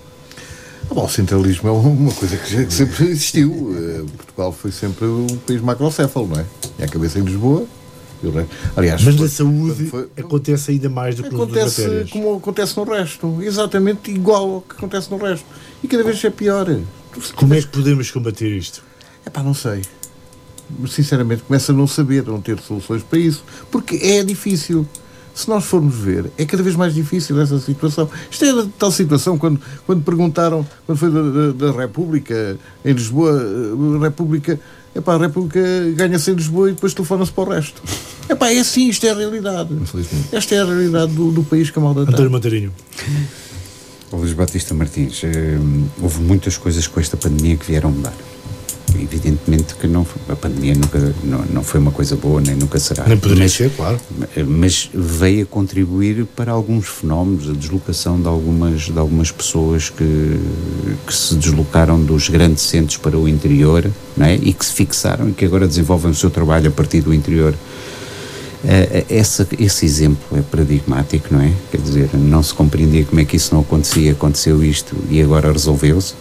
Bom, 0.89 1.05
o 1.05 1.09
centralismo 1.09 1.67
é 1.67 1.71
uma 1.71 2.13
coisa 2.13 2.37
que 2.37 2.71
sempre 2.71 3.05
existiu. 3.07 3.75
Eh, 3.77 4.05
Portugal 4.15 4.51
foi 4.51 4.71
sempre 4.71 5.05
um 5.05 5.27
país 5.45 5.61
macrocéfalo, 5.61 6.27
não 6.27 6.39
é? 6.39 6.45
E 6.79 6.83
a 6.83 6.87
cabeça 6.87 7.19
em 7.19 7.23
Lisboa, 7.23 7.65
Aliás, 8.75 9.03
mas 9.03 9.15
na 9.15 9.27
saúde 9.27 9.85
foi, 9.85 10.07
acontece 10.17 10.71
ainda 10.71 10.89
mais 10.89 11.15
do 11.15 11.23
que 11.23 11.29
acontece 11.29 11.81
matérias. 11.81 12.09
como 12.09 12.37
acontece 12.37 12.77
no 12.77 12.83
resto, 12.83 13.37
exatamente 13.41 14.11
igual 14.11 14.55
ao 14.55 14.61
que 14.61 14.75
acontece 14.75 15.11
no 15.11 15.17
resto. 15.17 15.45
E 15.83 15.87
cada 15.87 16.03
vez 16.03 16.23
é 16.23 16.29
pior. 16.29 16.67
Como 17.35 17.53
é 17.53 17.61
que 17.61 17.67
podemos 17.67 18.09
combater 18.11 18.49
isto? 18.49 18.83
É 19.25 19.29
pá, 19.29 19.43
não 19.43 19.53
sei. 19.53 19.81
Sinceramente, 20.87 21.43
começo 21.43 21.71
a 21.71 21.75
não 21.75 21.87
saber, 21.87 22.23
a 22.27 22.31
não 22.31 22.41
ter 22.41 22.59
soluções 22.59 23.03
para 23.03 23.19
isso, 23.19 23.43
porque 23.71 23.95
é 23.97 24.23
difícil. 24.23 24.85
Se 25.33 25.47
nós 25.47 25.65
formos 25.65 25.93
ver, 25.93 26.31
é 26.35 26.45
cada 26.45 26.63
vez 26.63 26.75
mais 26.75 26.95
difícil 26.95 27.39
essa 27.39 27.59
situação. 27.59 28.09
Isto 28.29 28.43
é 28.43 28.49
a 28.49 28.67
tal 28.79 28.91
situação 28.91 29.37
quando, 29.37 29.61
quando 29.85 30.03
perguntaram, 30.03 30.65
quando 30.83 30.97
foi 30.97 31.11
da, 31.11 31.21
da, 31.21 31.71
da 31.71 31.79
República, 31.79 32.57
em 32.83 32.91
Lisboa, 32.91 33.39
a 33.99 34.03
República 34.03 34.59
Epá, 34.95 35.15
a 35.15 35.17
República 35.17 35.59
ganha-se 35.95 36.31
em 36.31 36.33
Lisboa 36.35 36.69
e 36.69 36.73
depois 36.73 36.93
telefona-se 36.93 37.31
para 37.31 37.43
o 37.43 37.53
resto. 37.53 37.81
Epá, 38.29 38.51
é 38.51 38.59
assim, 38.59 38.89
isto 38.89 39.05
é 39.05 39.11
a 39.11 39.15
realidade. 39.15 39.69
Esta 40.31 40.55
é 40.55 40.61
a 40.61 40.65
realidade 40.65 41.13
do, 41.13 41.31
do 41.31 41.43
país 41.43 41.69
que 41.69 41.77
a 41.77 41.81
malda 41.81 42.01
António 42.01 42.31
Montarinho. 42.31 42.73
O 44.11 44.17
Luís 44.17 44.33
Batista 44.33 44.73
Martins, 44.73 45.21
eh, 45.23 45.57
houve 46.01 46.21
muitas 46.21 46.57
coisas 46.57 46.87
com 46.87 46.99
esta 46.99 47.17
pandemia 47.17 47.57
que 47.57 47.65
vieram 47.65 47.91
mudar 47.91 48.13
evidentemente 49.01 49.75
que 49.75 49.87
não, 49.87 50.05
a 50.29 50.35
pandemia 50.35 50.73
nunca 50.75 51.13
não, 51.23 51.45
não 51.45 51.63
foi 51.63 51.79
uma 51.79 51.91
coisa 51.91 52.15
boa, 52.15 52.41
nem 52.41 52.55
nunca 52.55 52.79
será. 52.79 53.05
Nem 53.05 53.17
poderia 53.17 53.43
mas, 53.43 53.53
ser, 53.53 53.71
claro. 53.71 53.99
Mas 54.47 54.89
veio 54.93 55.43
a 55.43 55.45
contribuir 55.45 56.25
para 56.35 56.51
alguns 56.51 56.87
fenómenos, 56.87 57.49
a 57.49 57.53
deslocação 57.53 58.19
de 58.19 58.27
algumas, 58.27 58.81
de 58.81 58.97
algumas 58.97 59.31
pessoas 59.31 59.89
que, 59.89 60.39
que 61.05 61.13
se 61.13 61.35
deslocaram 61.35 62.01
dos 62.01 62.29
grandes 62.29 62.63
centros 62.63 62.97
para 62.97 63.17
o 63.17 63.27
interior 63.27 63.89
não 64.15 64.25
é? 64.25 64.35
e 64.35 64.53
que 64.53 64.65
se 64.65 64.73
fixaram 64.73 65.29
e 65.29 65.33
que 65.33 65.45
agora 65.45 65.67
desenvolvem 65.67 66.11
o 66.11 66.15
seu 66.15 66.29
trabalho 66.29 66.69
a 66.69 66.71
partir 66.71 67.01
do 67.01 67.13
interior. 67.13 67.53
Uh, 67.53 69.05
essa, 69.07 69.47
esse 69.59 69.85
exemplo 69.85 70.37
é 70.37 70.41
paradigmático, 70.41 71.27
não 71.31 71.41
é? 71.41 71.53
Quer 71.71 71.79
dizer, 71.79 72.09
não 72.13 72.41
se 72.41 72.53
compreendia 72.53 73.05
como 73.05 73.21
é 73.21 73.25
que 73.25 73.35
isso 73.35 73.53
não 73.53 73.61
acontecia, 73.61 74.11
aconteceu 74.11 74.63
isto 74.63 74.95
e 75.09 75.21
agora 75.21 75.51
resolveu-se 75.51 76.15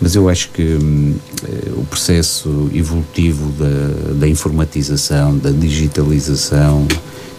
mas 0.00 0.14
eu 0.14 0.28
acho 0.28 0.50
que 0.50 0.62
hum, 0.62 1.14
eh, 1.44 1.70
o 1.76 1.84
processo 1.84 2.70
evolutivo 2.72 3.50
da, 3.52 4.14
da 4.14 4.28
informatização, 4.28 5.36
da 5.36 5.50
digitalização, 5.50 6.86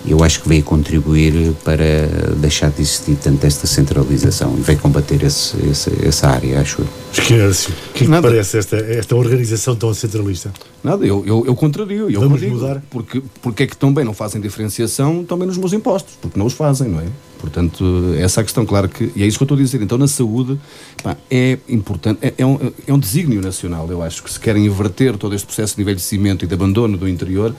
eu 0.05 0.23
acho 0.23 0.41
que 0.41 0.49
veio 0.49 0.63
contribuir 0.63 1.53
para 1.63 2.07
deixar 2.37 2.71
de 2.71 2.81
existir 2.81 3.15
tanto 3.15 3.45
esta 3.45 3.67
centralização 3.67 4.55
e 4.57 4.61
veio 4.61 4.79
combater 4.79 5.21
esse, 5.23 5.55
esse, 5.67 5.91
essa 6.05 6.27
área, 6.29 6.59
acho 6.59 6.81
eu. 6.81 6.87
Esquece, 7.13 7.69
o 7.69 7.93
que, 7.93 8.03
é 8.05 8.07
que 8.07 8.21
parece 8.21 8.57
esta, 8.57 8.77
esta 8.77 9.15
organização 9.15 9.75
tão 9.75 9.93
centralista? 9.93 10.51
Nada, 10.83 11.05
eu, 11.05 11.23
eu, 11.25 11.45
eu 11.45 11.55
contrario. 11.55 12.09
Eu 12.09 12.21
Vamos 12.21 12.39
digo, 12.39 12.55
mudar? 12.55 12.81
Porque, 12.89 13.21
porque 13.41 13.63
é 13.63 13.67
que 13.67 13.77
também 13.77 14.03
não 14.03 14.13
fazem 14.13 14.41
diferenciação 14.41 15.23
também 15.23 15.47
nos 15.47 15.57
meus 15.57 15.73
impostos? 15.73 16.15
Porque 16.19 16.39
não 16.39 16.47
os 16.47 16.53
fazem, 16.53 16.89
não 16.89 16.99
é? 16.99 17.05
Portanto, 17.39 18.13
essa 18.17 18.39
é 18.39 18.41
a 18.41 18.43
questão, 18.43 18.65
claro 18.65 18.87
que, 18.87 19.11
e 19.15 19.23
é 19.23 19.27
isso 19.27 19.37
que 19.37 19.43
eu 19.43 19.45
estou 19.45 19.57
a 19.57 19.61
dizer. 19.61 19.81
Então, 19.81 19.97
na 19.97 20.07
saúde, 20.07 20.59
pá, 21.03 21.17
é 21.29 21.57
importante, 21.67 22.19
é, 22.21 22.33
é, 22.37 22.45
um, 22.45 22.71
é 22.87 22.93
um 22.93 22.99
desígnio 22.99 23.41
nacional, 23.41 23.87
eu 23.89 24.01
acho, 24.01 24.23
que 24.23 24.31
se 24.31 24.39
querem 24.39 24.65
inverter 24.65 25.17
todo 25.17 25.33
este 25.33 25.45
processo 25.45 25.75
de 25.75 25.81
envelhecimento 25.81 26.45
e 26.45 26.47
de 26.47 26.53
abandono 26.53 26.97
do 26.97 27.09
interior, 27.09 27.55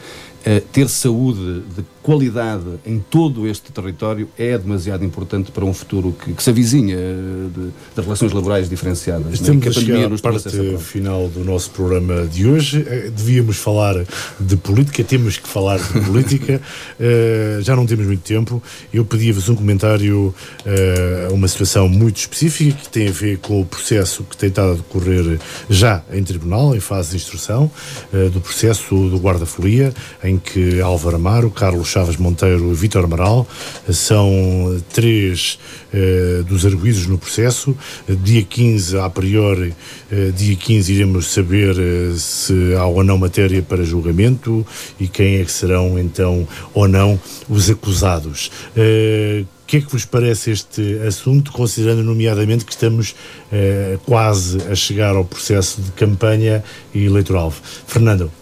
ter 0.72 0.88
saúde 0.88 1.62
de 1.76 1.84
qualidade 2.03 2.65
em 2.85 2.99
todo 2.99 3.47
este 3.47 3.71
território 3.71 4.29
é 4.37 4.59
demasiado 4.59 5.05
importante 5.05 5.53
para 5.53 5.65
um 5.65 5.73
futuro 5.73 6.13
que, 6.13 6.33
que 6.33 6.43
se 6.43 6.51
avizinha 6.51 6.97
de, 6.97 7.67
de, 7.95 8.03
relações 8.03 8.33
laborais 8.33 8.69
diferenciadas. 8.69 9.27
É? 9.31 9.35
Estamos 9.35 9.65
né? 9.65 9.71
a 9.71 9.73
chegar 9.73 10.13
à 10.13 10.19
parte 10.19 10.77
final 10.79 11.29
do 11.29 11.45
nosso 11.45 11.71
programa 11.71 12.27
de 12.27 12.47
hoje. 12.47 12.85
Eh, 12.89 13.11
devíamos 13.15 13.57
falar 13.57 13.95
de 14.41 14.57
política, 14.57 15.05
temos 15.05 15.39
que 15.39 15.49
falar 15.49 15.79
de 15.79 16.01
política. 16.05 16.61
uh, 16.99 17.63
já 17.63 17.77
não 17.77 17.87
temos 17.87 18.07
muito 18.07 18.23
tempo. 18.23 18.61
Eu 18.93 19.05
pedia-vos 19.05 19.49
um 19.49 19.55
comentário 19.55 20.35
uh, 20.67 21.31
a 21.31 21.33
uma 21.33 21.47
situação 21.47 21.89
muito 21.89 22.17
específica 22.17 22.79
que 22.83 22.89
tem 22.89 23.09
a 23.09 23.13
ver 23.13 23.39
com 23.39 23.61
o 23.61 23.65
processo 23.65 24.25
que 24.25 24.37
tem 24.37 24.49
estado 24.49 24.73
a 24.73 24.75
decorrer 24.75 25.39
já 25.71 26.03
em 26.13 26.23
tribunal, 26.25 26.75
em 26.75 26.81
fase 26.81 27.11
de 27.11 27.17
instrução, 27.17 27.71
uh, 28.13 28.31
do 28.31 28.41
processo 28.41 29.09
do 29.09 29.19
guarda-folia, 29.19 29.95
em 30.25 30.37
que 30.37 30.81
Álvaro 30.81 31.17
Amaro, 31.17 31.51
Carlos 31.51 31.91
Chaves 31.93 32.16
Monteiro 32.16 32.72
Vítor 32.72 33.05
Amaral 33.05 33.47
são 33.90 34.82
três 34.95 35.59
eh, 35.93 36.43
dos 36.49 36.64
arguídos 36.64 37.07
no 37.07 37.18
processo. 37.18 37.76
Dia 38.09 38.43
15, 38.43 38.97
a 38.99 39.11
priori, 39.11 39.74
eh, 40.11 40.30
dia 40.34 40.57
15 40.57 40.90
iremos 40.90 41.26
saber 41.26 41.76
eh, 41.78 42.14
se 42.16 42.74
há 42.78 42.86
ou 42.86 43.05
não 43.05 43.18
matéria 43.18 43.61
para 43.61 43.84
julgamento 43.84 44.66
e 44.99 45.07
quem 45.07 45.36
é 45.36 45.45
que 45.45 45.53
serão 45.53 45.99
então 45.99 46.49
ou 46.72 46.88
não 46.88 47.20
os 47.47 47.68
acusados. 47.68 48.51
O 48.74 49.66
que 49.66 49.76
é 49.76 49.80
que 49.82 49.93
vos 49.93 50.07
parece 50.07 50.51
este 50.51 50.99
assunto, 51.07 51.53
considerando 51.53 52.03
nomeadamente 52.03 52.64
que 52.64 52.72
estamos 52.72 53.14
eh, 53.53 53.99
quase 54.07 54.62
a 54.62 54.74
chegar 54.74 55.14
ao 55.14 55.26
processo 55.26 55.82
de 55.82 55.90
campanha 55.93 56.64
eleitoral? 56.95 57.53
Fernando. 57.86 58.32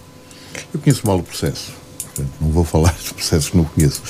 Eu 0.72 0.78
conheço 0.78 1.04
mal 1.04 1.18
o 1.18 1.22
processo 1.22 1.79
portanto 2.20 2.32
não 2.40 2.50
vou 2.50 2.64
falar 2.64 2.94
de 3.02 3.14
processos 3.14 3.50
que 3.50 3.56
não 3.56 3.64
conheço. 3.64 4.00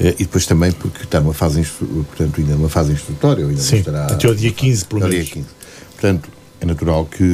Uh, 0.00 0.08
e 0.08 0.24
depois 0.24 0.46
também 0.46 0.72
porque 0.72 1.04
está 1.04 1.20
numa 1.20 1.34
fase, 1.34 1.62
portanto, 1.64 2.40
ainda 2.40 2.54
numa 2.54 2.68
fase 2.68 2.92
instrutória, 2.92 3.44
ainda 3.46 3.60
Sim, 3.60 3.78
estará, 3.78 4.06
até 4.06 4.28
o 4.28 4.34
dia 4.34 4.50
15, 4.52 4.84
pelo 4.84 5.00
menos. 5.02 5.14
Dia 5.14 5.24
15. 5.24 5.46
Portanto, 5.92 6.28
é 6.60 6.66
natural 6.66 7.06
que 7.06 7.24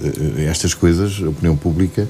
uh, 0.00 0.40
estas 0.48 0.74
coisas, 0.74 1.20
a 1.22 1.28
opinião 1.28 1.56
pública 1.56 2.06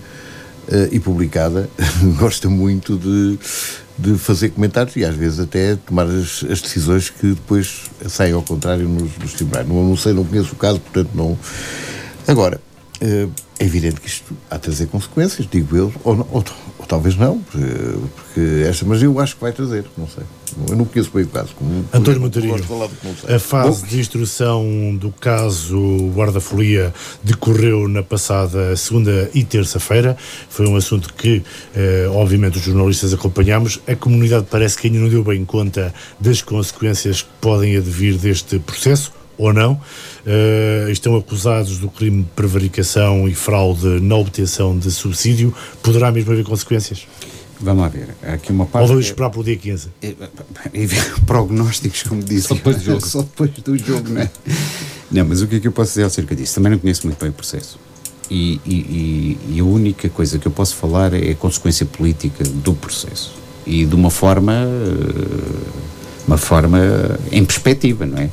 e 0.93 1.01
publicada, 1.01 1.66
gosta 2.20 2.47
muito 2.47 2.99
de, 2.99 3.39
de 3.99 4.18
fazer 4.18 4.51
comentários 4.51 4.95
e 4.97 5.05
às 5.05 5.14
vezes 5.14 5.41
até 5.41 5.76
tomar 5.76 6.05
as, 6.05 6.45
as 6.45 6.61
decisões 6.61 7.09
que 7.09 7.29
depois 7.29 7.85
saem 8.07 8.35
ao 8.35 8.43
contrário 8.43 8.87
nos, 8.87 9.16
nos 9.16 9.33
tribunais. 9.33 9.66
Não, 9.66 9.83
não 9.83 9.97
sei, 9.97 10.12
não 10.12 10.26
conheço 10.26 10.53
o 10.53 10.57
caso, 10.57 10.79
portanto 10.79 11.09
não. 11.14 11.39
Agora, 12.26 12.61
é 13.01 13.64
evidente 13.64 14.01
que 14.01 14.09
isto 14.09 14.36
há 14.51 14.57
de 14.57 14.62
trazer 14.62 14.86
consequências, 14.86 15.46
digo 15.51 15.76
eu, 15.76 15.92
ou, 16.05 16.16
ou, 16.30 16.44
ou, 16.78 16.86
talvez 16.86 17.16
não, 17.16 17.38
porque 17.40 18.64
esta, 18.66 18.84
mas 18.84 19.03
eu 19.03 19.18
acho 19.20 19.34
que 19.34 19.40
vai 19.40 19.53
trazer, 19.53 19.84
não 19.96 20.09
sei. 20.09 20.24
Eu 20.68 20.76
não 20.76 20.84
conheço 20.84 21.11
bem 21.12 21.24
o 21.24 21.28
caso. 21.28 21.55
Como, 21.55 21.84
António 21.92 22.20
Montarinho, 22.20 22.55
a 22.55 23.38
fase 23.38 23.82
Bom, 23.82 23.88
de 23.88 24.01
instrução 24.01 24.96
do 24.96 25.11
caso 25.12 25.78
Guarda-Folia 26.14 26.92
decorreu 27.22 27.86
na 27.86 28.03
passada 28.03 28.74
segunda 28.74 29.30
e 29.34 29.44
terça-feira. 29.44 30.16
Foi 30.49 30.66
um 30.66 30.74
assunto 30.74 31.12
que, 31.14 31.42
eh, 31.74 32.09
obviamente, 32.11 32.57
os 32.57 32.64
jornalistas 32.64 33.12
acompanhamos. 33.12 33.80
A 33.86 33.94
comunidade 33.94 34.46
parece 34.51 34.78
que 34.78 34.86
ainda 34.86 34.99
não 34.99 35.09
deu 35.09 35.22
bem 35.22 35.44
conta 35.44 35.92
das 36.18 36.40
consequências 36.40 37.22
que 37.22 37.28
podem 37.40 37.76
advir 37.76 38.16
deste 38.16 38.59
processo 38.59 39.18
ou 39.39 39.53
não, 39.53 39.72
uh, 39.74 40.91
estão 40.91 41.16
acusados 41.16 41.78
do 41.78 41.89
crime 41.89 42.24
de 42.24 42.28
prevaricação 42.30 43.28
e 43.28 43.34
fraude 43.34 44.01
na 44.01 44.16
obtenção 44.16 44.76
de 44.76 44.91
subsídio, 44.91 45.55
poderá 45.82 46.11
mesmo 46.11 46.32
haver 46.32 46.45
consequências? 46.45 47.07
Vamos 47.61 47.82
lá 47.82 47.89
ver. 47.89 48.09
Aqui 48.22 48.53
uma 48.53 48.66
parte. 48.66 48.82
Ou 48.82 48.89
vamos 48.89 49.07
esperar 49.07 49.30
pelo 49.30 49.45
dia 49.45 49.57
15? 49.57 49.89
É, 50.03 50.09
é, 50.09 50.14
é, 50.74 50.89
prognósticos, 51.26 52.03
como 52.05 52.22
disse. 52.22 52.49
Só 52.49 52.55
depois 52.55 52.76
do 52.76 52.84
jogo. 52.84 53.01
Só 53.07 53.22
depois 53.22 53.51
do 53.51 53.78
jogo, 53.78 54.11
não 54.11 54.22
é? 54.22 54.30
Não, 55.11 55.24
mas 55.24 55.43
o 55.43 55.47
que 55.47 55.57
é 55.57 55.61
que 55.61 55.66
eu 55.66 55.72
posso 55.72 55.91
dizer 55.91 56.05
acerca 56.05 56.36
disso? 56.36 56.55
Também 56.55 56.72
não 56.72 56.78
conheço 56.78 57.07
muito 57.07 57.18
bem 57.18 57.30
o 57.30 57.32
processo. 57.32 57.78
E, 58.30 58.61
e, 58.66 59.39
e, 59.55 59.61
a 59.61 59.64
única 59.64 60.09
coisa 60.11 60.39
que 60.39 60.47
eu 60.47 60.53
posso 60.53 60.76
falar 60.76 61.14
é 61.14 61.30
a 61.30 61.34
consequência 61.34 61.86
política 61.86 62.45
do 62.45 62.74
processo. 62.74 63.34
E 63.66 63.84
de 63.84 63.95
uma 63.95 64.11
forma. 64.11 64.53
Eh, 64.53 65.89
uma 66.28 66.36
forma 66.36 66.78
em 67.32 67.43
perspectiva, 67.43 68.05
não 68.05 68.18
é? 68.18 68.28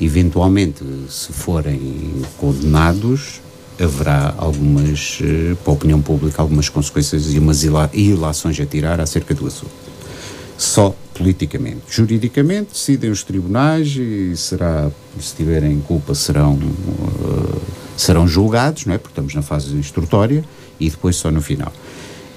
Eventualmente, 0.00 0.84
se 1.08 1.32
forem 1.32 2.22
condenados, 2.36 3.40
haverá 3.80 4.34
algumas, 4.36 5.18
eh, 5.22 5.56
para 5.62 5.72
a 5.72 5.74
opinião 5.74 6.00
pública, 6.00 6.42
algumas 6.42 6.68
consequências 6.68 7.32
e 7.32 7.38
umas 7.38 7.64
ilações 7.64 8.60
a 8.60 8.66
tirar 8.66 9.00
acerca 9.00 9.34
do 9.34 9.46
assunto. 9.46 9.72
Só 10.56 10.94
politicamente. 11.14 11.82
Juridicamente, 11.90 12.70
decidem 12.72 13.10
os 13.10 13.22
tribunais 13.24 13.88
e 13.96 14.36
será, 14.36 14.90
se 15.20 15.34
tiverem 15.34 15.80
culpa, 15.80 16.14
serão, 16.14 16.54
uh, 16.54 17.60
serão 17.96 18.26
julgados, 18.26 18.86
não 18.86 18.94
é? 18.94 18.98
porque 18.98 19.12
estamos 19.12 19.34
na 19.34 19.42
fase 19.42 19.74
instrutória, 19.74 20.44
e 20.78 20.88
depois 20.88 21.16
só 21.16 21.30
no 21.30 21.42
final. 21.42 21.72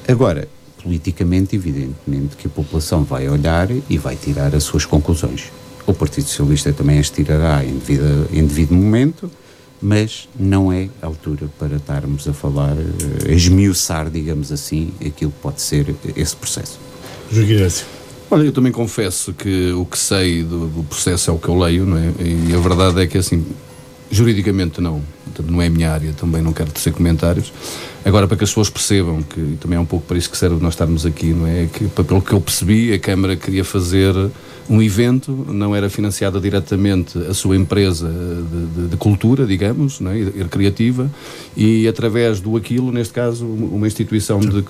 Agora, 0.07 0.47
politicamente, 0.83 1.55
evidentemente, 1.55 2.35
que 2.35 2.47
a 2.47 2.49
população 2.49 3.03
vai 3.03 3.29
olhar 3.29 3.69
e 3.89 3.97
vai 3.97 4.15
tirar 4.15 4.55
as 4.55 4.63
suas 4.63 4.83
conclusões. 4.83 5.51
O 5.85 5.93
Partido 5.93 6.27
Socialista 6.27 6.71
também 6.71 6.99
as 6.99 7.09
tirará 7.09 7.63
em 7.65 7.77
devido, 7.77 8.27
em 8.31 8.45
devido 8.45 8.73
momento, 8.73 9.31
mas 9.81 10.29
não 10.39 10.71
é 10.71 10.89
a 11.01 11.07
altura 11.07 11.49
para 11.57 11.77
estarmos 11.77 12.27
a 12.27 12.33
falar, 12.33 12.75
a 13.27 13.31
esmiuçar, 13.31 14.09
digamos 14.09 14.51
assim, 14.51 14.93
aquilo 15.05 15.31
que 15.31 15.39
pode 15.41 15.61
ser 15.61 15.95
esse 16.15 16.35
processo. 16.35 16.79
Guilherme. 17.31 17.73
Olha, 18.29 18.43
eu 18.43 18.51
também 18.53 18.71
confesso 18.71 19.33
que 19.33 19.71
o 19.73 19.85
que 19.85 19.97
sei 19.97 20.43
do, 20.43 20.67
do, 20.67 20.83
processo 20.83 21.29
é 21.29 21.33
o 21.33 21.37
que 21.37 21.49
eu 21.49 21.59
leio, 21.59 21.85
não 21.85 21.97
é? 21.97 22.13
E 22.19 22.53
a 22.55 22.59
verdade 22.59 23.01
é 23.01 23.07
que, 23.07 23.17
assim, 23.17 23.45
juridicamente 24.09 24.79
não, 24.79 25.01
não 25.43 25.61
é 25.61 25.67
a 25.67 25.69
minha 25.69 25.91
área, 25.91 26.13
também 26.13 26.41
não 26.41 26.53
quero 26.53 26.71
tecer 26.71 26.93
comentários. 26.93 27.51
Agora, 28.03 28.27
para 28.27 28.35
que 28.35 28.43
as 28.43 28.49
pessoas 28.49 28.69
percebam, 28.69 29.21
que 29.21 29.57
também 29.59 29.77
é 29.77 29.79
um 29.79 29.85
pouco 29.85 30.05
para 30.07 30.17
isso 30.17 30.29
que 30.29 30.37
serve 30.37 30.61
nós 30.61 30.73
estarmos 30.73 31.05
aqui, 31.05 31.27
não 31.27 31.45
é? 31.45 31.67
Que, 31.71 31.87
pelo 31.87 32.21
que 32.21 32.33
eu 32.33 32.41
percebi, 32.41 32.93
a 32.93 32.99
Câmara 32.99 33.35
queria 33.35 33.63
fazer 33.63 34.13
um 34.67 34.81
evento, 34.81 35.31
não 35.49 35.75
era 35.75 35.89
financiada 35.89 36.39
diretamente 36.39 37.17
a 37.17 37.33
sua 37.33 37.55
empresa 37.55 38.09
de, 38.09 38.65
de, 38.65 38.87
de 38.89 38.97
cultura, 38.97 39.45
digamos, 39.45 39.99
não 39.99 40.11
é? 40.11 40.23
recreativa, 40.23 41.11
e 41.55 41.87
através 41.87 42.39
do 42.39 42.55
Aquilo, 42.55 42.91
neste 42.91 43.13
caso, 43.13 43.45
uma 43.45 43.85
instituição 43.85 44.39
de, 44.39 44.61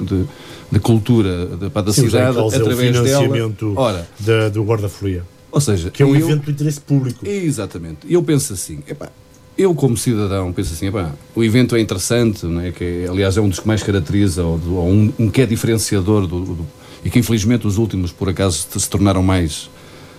de, 0.71 0.79
cultura 0.79 1.47
para 1.73 1.83
da 1.83 1.93
Sim, 1.93 2.05
cidade, 2.05 2.37
através 2.37 2.97
o 2.97 3.03
financiamento 3.03 3.69
dela. 3.69 3.79
Ora, 3.79 4.07
da, 4.19 4.49
do 4.49 4.63
Guarda-Folha. 4.63 5.23
Ou 5.51 5.61
seja, 5.61 5.91
que 5.91 6.01
é 6.01 6.05
um 6.05 6.15
eu, 6.15 6.29
evento 6.29 6.45
de 6.45 6.51
interesse 6.51 6.81
público. 6.81 7.27
Exatamente. 7.27 7.99
Eu 8.09 8.23
penso 8.23 8.53
assim, 8.53 8.79
epá, 8.87 9.09
eu 9.57 9.75
como 9.75 9.97
cidadão 9.97 10.51
penso 10.51 10.73
assim, 10.73 10.87
epá, 10.87 11.11
o 11.35 11.43
evento 11.43 11.75
é 11.75 11.79
interessante, 11.79 12.45
não 12.45 12.61
é? 12.61 12.71
que 12.71 13.05
aliás 13.09 13.37
é 13.37 13.41
um 13.41 13.49
dos 13.49 13.59
que 13.59 13.67
mais 13.67 13.83
caracteriza, 13.83 14.43
ou, 14.43 14.59
ou 14.71 14.87
um, 14.87 15.13
um, 15.19 15.29
que 15.29 15.41
é 15.41 15.45
diferenciador 15.45 16.27
do, 16.27 16.41
do, 16.41 16.67
e 17.03 17.09
que 17.09 17.19
infelizmente 17.19 17.67
os 17.67 17.77
últimos 17.77 18.11
por 18.11 18.29
acaso 18.29 18.67
se 18.77 18.89
tornaram 18.89 19.21
mais 19.21 19.69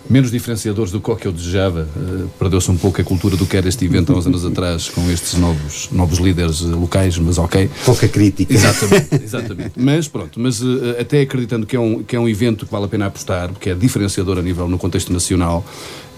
menos 0.09 0.31
diferenciadores 0.31 0.93
do 0.93 1.01
que 1.01 1.27
eu 1.27 1.33
desejava. 1.33 1.89
Uh, 1.97 2.29
Perdeu-se 2.39 2.71
um 2.71 2.77
pouco 2.77 3.01
a 3.01 3.05
cultura 3.05 3.37
do 3.37 3.47
que 3.47 3.57
era 3.57 3.69
este 3.69 3.85
evento 3.85 4.13
há 4.13 4.17
uns 4.17 4.27
anos 4.27 4.45
atrás, 4.45 4.89
com 4.89 5.11
estes 5.11 5.35
novos, 5.35 5.89
novos 5.91 6.19
líderes 6.19 6.61
uh, 6.61 6.79
locais, 6.79 7.19
mas 7.19 7.39
ok. 7.39 7.71
Pouca 7.85 8.09
crítica. 8.09 8.53
Exatamente, 8.53 9.15
exatamente. 9.23 9.73
mas 9.77 10.09
pronto, 10.09 10.41
mas 10.41 10.61
uh, 10.61 10.97
até 11.01 11.21
acreditando 11.21 11.67
que 11.67 11.77
é, 11.77 11.81
um, 11.81 12.03
que 12.03 12.17
é 12.17 12.21
um 12.21 12.29
evento 12.29 12.67
que 12.67 12.73
vale 12.73 12.87
a 12.87 12.89
pena 12.89 13.07
apostar, 13.07 13.51
porque 13.51 13.71
é 13.71 13.75
diferenciador 13.75 14.39
a 14.39 14.43
nível 14.43 14.69
no 14.69 14.79
contexto 14.79 15.13
nacional, 15.13 15.65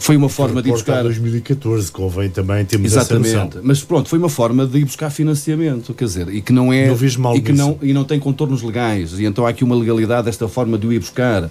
foi 0.05 0.17
uma 0.17 0.29
forma 0.29 0.63
de 0.63 0.69
ir 0.69 0.73
buscar. 0.73 1.03
2014, 1.03 1.91
convém 1.91 2.29
também 2.29 2.65
termos 2.65 2.93
Exatamente. 2.93 3.59
Mas 3.63 3.83
pronto, 3.83 4.09
foi 4.09 4.19
uma 4.19 4.29
forma 4.29 4.67
de 4.67 4.79
ir 4.79 4.85
buscar 4.85 5.09
financiamento, 5.11 5.95
quer 5.95 6.05
dizer, 6.05 6.29
e 6.29 6.43
que 6.43 6.53
não 6.53 6.73
é. 6.73 6.89
Não 6.89 6.97
mal 7.19 7.37
e 7.37 7.41
que 7.41 7.53
não 7.53 7.79
E 7.81 7.93
não 7.93 8.05
tem 8.05 8.21
contornos 8.21 8.63
legais. 8.63 9.19
E 9.19 9.25
então 9.25 9.47
há 9.47 9.49
aqui 9.49 9.65
uma 9.65 9.75
legalidade 9.75 10.27
desta 10.27 10.47
forma 10.47 10.77
de 10.77 10.87
o 10.87 10.93
ir 10.93 10.99
buscar 10.99 11.51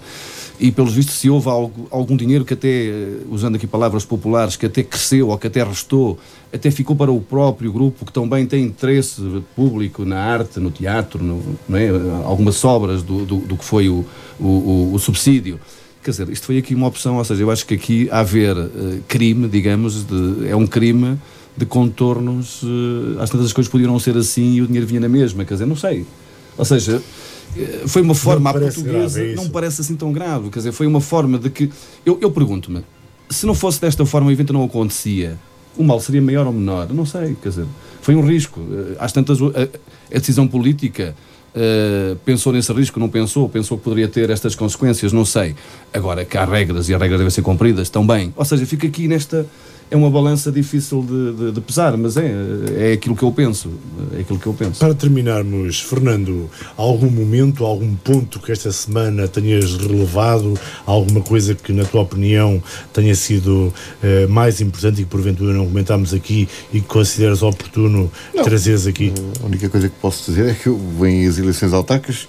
e 0.58 0.70
pelos 0.70 0.94
vistos 0.94 1.16
se 1.16 1.28
houve 1.28 1.48
algo, 1.48 1.88
algum 1.90 2.16
dinheiro 2.16 2.44
que 2.44 2.54
até, 2.54 2.92
usando 3.28 3.56
aqui 3.56 3.66
palavras 3.66 4.04
populares, 4.04 4.56
que 4.56 4.66
até 4.66 4.82
cresceu 4.82 5.28
ou 5.28 5.38
que 5.38 5.48
até 5.48 5.64
restou, 5.64 6.18
até 6.52 6.70
ficou 6.70 6.94
para 6.94 7.10
o 7.10 7.20
próprio 7.20 7.72
grupo 7.72 8.06
que 8.06 8.12
também 8.12 8.46
tem 8.46 8.62
interesse 8.64 9.20
público 9.56 10.04
na 10.04 10.18
arte, 10.18 10.60
no 10.60 10.70
teatro, 10.70 11.22
no, 11.22 11.42
não 11.68 11.76
é? 11.76 11.88
algumas 12.24 12.54
sobras 12.54 13.02
do, 13.02 13.24
do, 13.24 13.38
do 13.38 13.56
que 13.56 13.64
foi 13.64 13.88
o, 13.88 14.04
o, 14.38 14.92
o, 14.94 14.98
subsídio. 14.98 15.58
Quer 16.04 16.10
dizer, 16.10 16.28
isto 16.28 16.44
foi 16.44 16.58
aqui 16.58 16.74
uma 16.74 16.86
opção, 16.86 17.16
ou 17.16 17.24
seja, 17.24 17.42
eu 17.42 17.50
acho 17.50 17.64
que 17.64 17.72
aqui 17.72 18.08
haver 18.10 18.54
uh, 18.54 18.68
crime, 19.08 19.48
digamos, 19.48 20.04
de, 20.04 20.50
é 20.50 20.54
um 20.54 20.66
crime 20.66 21.18
de 21.56 21.64
contornos, 21.64 22.62
uh, 22.62 23.18
às 23.20 23.30
tantas 23.30 23.46
as 23.46 23.52
coisas 23.54 23.72
podiam 23.72 23.98
ser 23.98 24.14
assim 24.18 24.56
e 24.56 24.60
o 24.60 24.66
dinheiro 24.66 24.86
vinha 24.86 25.00
na 25.00 25.08
mesma, 25.08 25.46
quer 25.46 25.54
dizer, 25.54 25.64
não 25.64 25.76
sei. 25.76 26.04
Ou 26.58 26.64
seja, 26.64 27.02
eh, 27.56 27.84
foi 27.86 28.02
uma 28.02 28.14
forma 28.14 28.50
à 28.50 28.52
portuguesa, 28.52 29.18
grave, 29.18 29.32
é 29.32 29.34
não 29.34 29.48
parece 29.48 29.80
assim 29.80 29.96
tão 29.96 30.12
grave, 30.12 30.50
quer 30.50 30.58
dizer, 30.58 30.72
foi 30.72 30.86
uma 30.86 31.00
forma 31.00 31.38
de 31.38 31.48
que. 31.48 31.70
Eu, 32.04 32.18
eu 32.20 32.30
pergunto-me, 32.30 32.84
se 33.30 33.46
não 33.46 33.54
fosse 33.54 33.80
desta 33.80 34.04
forma 34.04 34.28
o 34.28 34.30
evento 34.30 34.52
não 34.52 34.62
acontecia, 34.62 35.38
o 35.74 35.82
mal 35.82 35.98
seria 36.00 36.20
maior 36.20 36.46
ou 36.46 36.52
menor? 36.52 36.92
Não 36.92 37.06
sei, 37.06 37.34
quer 37.42 37.48
dizer, 37.48 37.66
foi 38.02 38.14
um 38.14 38.20
risco. 38.20 38.60
Às 38.98 39.10
tantas, 39.10 39.40
a, 39.40 39.46
a 40.14 40.18
decisão 40.18 40.46
política 40.46 41.16
uh, 41.54 42.16
pensou 42.24 42.52
nesse 42.52 42.72
risco, 42.72 42.98
não 42.98 43.08
pensou, 43.08 43.48
pensou 43.48 43.78
que 43.78 43.84
poderia 43.84 44.08
ter 44.08 44.30
estas 44.30 44.54
consequências, 44.54 45.12
não 45.12 45.24
sei. 45.24 45.54
Agora 45.92 46.24
que 46.24 46.36
há 46.36 46.44
regras 46.44 46.88
e 46.88 46.94
as 46.94 47.00
regras 47.00 47.18
devem 47.18 47.30
ser 47.30 47.42
cumpridas 47.42 47.88
também. 47.88 48.32
Ou 48.36 48.44
seja, 48.44 48.66
fica 48.66 48.86
aqui 48.86 49.08
nesta 49.08 49.46
é 49.90 49.96
uma 49.96 50.10
balança 50.10 50.50
difícil 50.50 51.02
de, 51.02 51.32
de, 51.32 51.52
de, 51.52 51.60
pesar, 51.60 51.96
mas 51.96 52.16
é, 52.16 52.32
é 52.76 52.92
aquilo 52.92 53.14
que 53.14 53.22
eu 53.22 53.30
penso. 53.30 53.70
É 54.16 54.20
aquilo 54.20 54.38
que 54.38 54.46
eu 54.46 54.54
penso. 54.54 54.80
Para 54.80 54.94
terminarmos, 54.94 55.80
Fernando, 55.80 56.50
algum 56.76 57.10
momento, 57.10 57.64
algum 57.64 57.94
ponto 57.94 58.40
que 58.40 58.50
esta 58.50 58.72
semana 58.72 59.28
tenhas 59.28 59.76
relevado, 59.76 60.58
alguma 60.86 61.20
coisa 61.20 61.54
que, 61.54 61.72
na 61.72 61.84
tua 61.84 62.02
opinião, 62.02 62.62
tenha 62.92 63.14
sido 63.14 63.72
eh, 64.02 64.26
mais 64.26 64.60
importante 64.60 65.00
e 65.00 65.04
que 65.04 65.10
porventura 65.10 65.52
não 65.52 65.66
comentámos 65.66 66.12
aqui 66.12 66.48
e 66.72 66.80
que 66.80 66.86
consideras 66.86 67.42
oportuno 67.42 68.10
não. 68.34 68.42
trazeres 68.42 68.86
aqui? 68.86 69.12
A 69.42 69.46
única 69.46 69.68
coisa 69.68 69.88
que 69.88 69.96
posso 70.00 70.30
dizer 70.30 70.50
é 70.50 70.54
que 70.54 70.70
vêm 70.98 71.26
as 71.26 71.38
eleições 71.38 71.72
autárquicas 71.72 72.26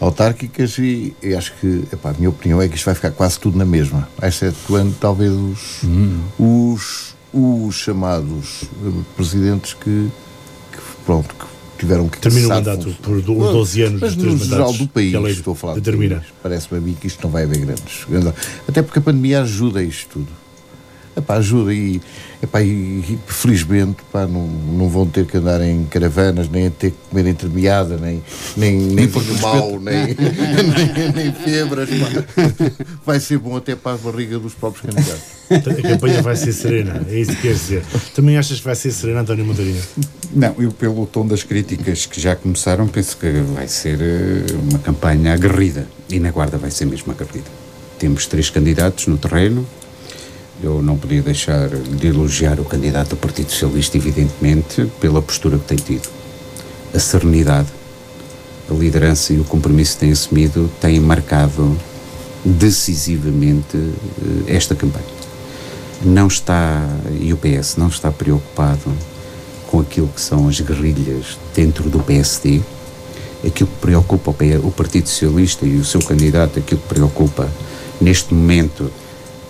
autárquicas 0.00 0.78
e, 0.78 1.14
e 1.22 1.34
acho 1.34 1.52
que, 1.60 1.84
epá, 1.92 2.10
a 2.10 2.12
minha 2.14 2.28
opinião 2.28 2.60
é 2.60 2.68
que 2.68 2.76
isto 2.76 2.84
vai 2.84 2.94
ficar 2.94 3.10
quase 3.10 3.38
tudo 3.38 3.56
na 3.56 3.64
mesma, 3.64 4.08
excetuando 4.22 4.94
talvez 5.00 5.32
os, 5.32 5.84
hum. 5.84 6.20
os, 6.38 7.14
os 7.32 7.74
chamados 7.74 8.64
eh, 8.84 8.90
presidentes 9.16 9.74
que, 9.74 10.10
que, 10.72 10.78
pronto, 11.04 11.34
que 11.34 11.44
tiveram 11.78 12.08
que 12.08 12.18
Termina 12.18 12.46
o 12.46 12.50
mandato 12.50 12.96
por 13.02 13.20
12 13.20 13.82
anos 13.82 14.00
Mas 14.00 14.16
no 14.16 14.38
geral 14.38 14.72
do 14.72 14.86
país, 14.88 15.14
estou 15.36 15.52
a 15.52 15.56
falar 15.56 15.74
determina. 15.74 16.24
Parece-me 16.42 16.78
a 16.78 16.80
mim 16.80 16.96
que 16.98 17.06
isto 17.06 17.22
não 17.22 17.30
vai 17.30 17.44
haver 17.44 17.58
grandes. 17.58 18.06
Até 18.68 18.82
porque 18.82 18.98
a 18.98 19.02
pandemia 19.02 19.42
ajuda 19.42 19.82
isto 19.82 20.08
tudo. 20.14 20.43
Epá, 21.16 21.36
ajuda 21.36 21.72
e, 21.72 22.00
epá, 22.42 22.60
e, 22.60 23.18
felizmente 23.26 23.98
pá, 24.12 24.26
não, 24.26 24.46
não 24.46 24.88
vão 24.88 25.06
ter 25.06 25.24
que 25.26 25.36
andar 25.36 25.60
em 25.62 25.84
caravanas, 25.84 26.48
nem 26.48 26.66
a 26.66 26.70
ter 26.70 26.90
que 26.90 26.96
comer 27.08 27.28
intermeada, 27.28 27.96
nem, 27.96 28.22
nem, 28.56 28.76
nem 28.76 29.06
vinho 29.06 29.40
mau, 29.40 29.78
nem, 29.78 30.06
nem, 30.16 31.12
nem 31.12 31.32
febras. 31.32 31.88
Pá. 31.88 32.84
Vai 33.06 33.20
ser 33.20 33.38
bom 33.38 33.56
até 33.56 33.76
para 33.76 33.94
a 33.94 33.98
barriga 33.98 34.38
dos 34.38 34.54
próprios 34.54 34.86
candidatos. 34.86 35.34
A 35.50 35.88
campanha 35.88 36.22
vai 36.22 36.36
ser 36.36 36.52
serena, 36.52 37.04
é 37.08 37.18
isso 37.18 37.32
que 37.32 37.42
queres 37.42 37.60
dizer. 37.60 37.82
Também 38.14 38.36
achas 38.36 38.58
que 38.58 38.64
vai 38.64 38.74
ser 38.74 38.90
serena, 38.90 39.20
António 39.20 39.44
Montarinha? 39.44 39.82
Não, 40.34 40.54
eu 40.58 40.72
pelo 40.72 41.06
tom 41.06 41.26
das 41.26 41.42
críticas 41.42 42.06
que 42.06 42.20
já 42.20 42.34
começaram, 42.34 42.88
penso 42.88 43.16
que 43.16 43.30
vai 43.54 43.68
ser 43.68 44.00
eh, 44.00 44.52
uma 44.68 44.78
campanha 44.78 45.34
aguerrida. 45.34 45.86
E 46.10 46.18
na 46.18 46.30
Guarda 46.30 46.58
vai 46.58 46.70
ser 46.70 46.86
mesmo 46.86 47.12
aguerrida. 47.12 47.50
Temos 47.98 48.26
três 48.26 48.50
candidatos 48.50 49.06
no 49.06 49.16
terreno, 49.16 49.66
eu 50.62 50.82
não 50.82 50.96
podia 50.96 51.22
deixar 51.22 51.68
de 51.68 52.06
elogiar 52.06 52.60
o 52.60 52.64
candidato 52.64 53.10
do 53.10 53.16
Partido 53.16 53.50
Socialista, 53.50 53.96
evidentemente, 53.96 54.90
pela 55.00 55.20
postura 55.20 55.58
que 55.58 55.64
tem 55.64 55.76
tido. 55.76 56.08
A 56.94 56.98
serenidade, 56.98 57.68
a 58.70 58.74
liderança 58.74 59.32
e 59.32 59.40
o 59.40 59.44
compromisso 59.44 59.94
que 59.94 60.00
tem 60.00 60.12
assumido 60.12 60.70
têm 60.80 61.00
marcado 61.00 61.76
decisivamente 62.44 63.76
eh, 63.76 64.54
esta 64.54 64.74
campanha. 64.74 65.04
Não 66.04 66.28
está, 66.28 66.86
e 67.20 67.32
o 67.32 67.36
PS 67.36 67.76
não 67.76 67.88
está 67.88 68.12
preocupado 68.12 68.92
com 69.66 69.80
aquilo 69.80 70.08
que 70.08 70.20
são 70.20 70.48
as 70.48 70.60
guerrilhas 70.60 71.38
dentro 71.54 71.88
do 71.88 71.98
PSD. 71.98 72.60
Aquilo 73.44 73.68
que 73.68 73.80
preocupa 73.80 74.34
o 74.62 74.70
Partido 74.70 75.08
Socialista 75.08 75.66
e 75.66 75.76
o 75.76 75.84
seu 75.84 76.00
candidato, 76.00 76.58
aquilo 76.58 76.80
que 76.80 76.94
preocupa 76.94 77.48
neste 78.00 78.32
momento 78.32 78.90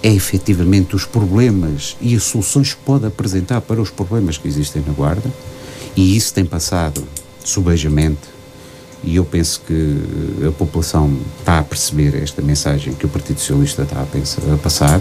é 0.05 0.13
efetivamente 0.13 0.95
os 0.95 1.07
problemas 1.07 1.97
e 1.99 2.15
as 2.15 2.25
soluções 2.25 2.75
que 2.75 2.81
pode 2.85 3.07
apresentar 3.07 3.63
para 3.63 3.81
os 3.81 3.89
problemas 3.89 4.37
que 4.37 4.47
existem 4.47 4.85
na 4.87 4.93
Guarda, 4.93 5.33
e 5.97 6.15
isso 6.15 6.35
tem 6.35 6.45
passado 6.45 7.03
subejamente, 7.43 8.21
e 9.03 9.17
eu 9.17 9.25
penso 9.25 9.63
que 9.67 10.47
a 10.47 10.53
população 10.53 11.17
está 11.39 11.61
a 11.61 11.63
perceber 11.63 12.15
esta 12.23 12.43
mensagem 12.43 12.93
que 12.93 13.07
o 13.07 13.09
Partido 13.09 13.41
Socialista 13.41 13.83
está 13.85 14.03
a, 14.03 14.05
pensar, 14.05 14.43
a 14.53 14.59
passar 14.59 15.01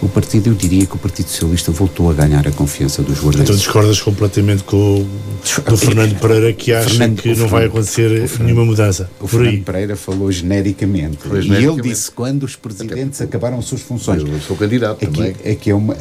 o 0.00 0.08
partido, 0.08 0.50
eu 0.50 0.54
diria 0.54 0.86
que 0.86 0.94
o 0.94 0.98
Partido 0.98 1.28
Socialista 1.28 1.72
voltou 1.72 2.10
a 2.10 2.14
ganhar 2.14 2.46
a 2.46 2.52
confiança 2.52 3.02
dos 3.02 3.18
guardas. 3.18 3.42
Então 3.42 3.56
discordas 3.56 4.00
completamente 4.00 4.62
com 4.62 5.04
o 5.04 5.76
Fernando 5.76 6.18
Pereira 6.20 6.52
que 6.52 6.72
acha 6.72 6.90
Fernando, 6.90 7.20
que 7.20 7.34
não 7.34 7.48
vai 7.48 7.66
acontecer 7.66 8.08
Fernando, 8.28 8.46
nenhuma 8.46 8.64
mudança. 8.64 9.10
O 9.20 9.26
Fernando 9.26 9.54
aí. 9.54 9.60
Pereira 9.60 9.96
falou 9.96 10.30
genericamente. 10.30 11.18
Foi 11.18 11.42
e 11.42 11.52
ele 11.52 11.82
disse 11.82 12.10
quando 12.10 12.44
os 12.44 12.54
presidentes 12.54 13.20
acabaram 13.20 13.60
suas 13.60 13.80
funções. 13.80 14.22
Eu 14.22 14.40
sou 14.40 14.56
candidato 14.56 15.04
aqui, 15.04 15.14
também. 15.14 15.52
Aqui, 15.52 15.70
é 15.70 15.74
uma, 15.74 15.96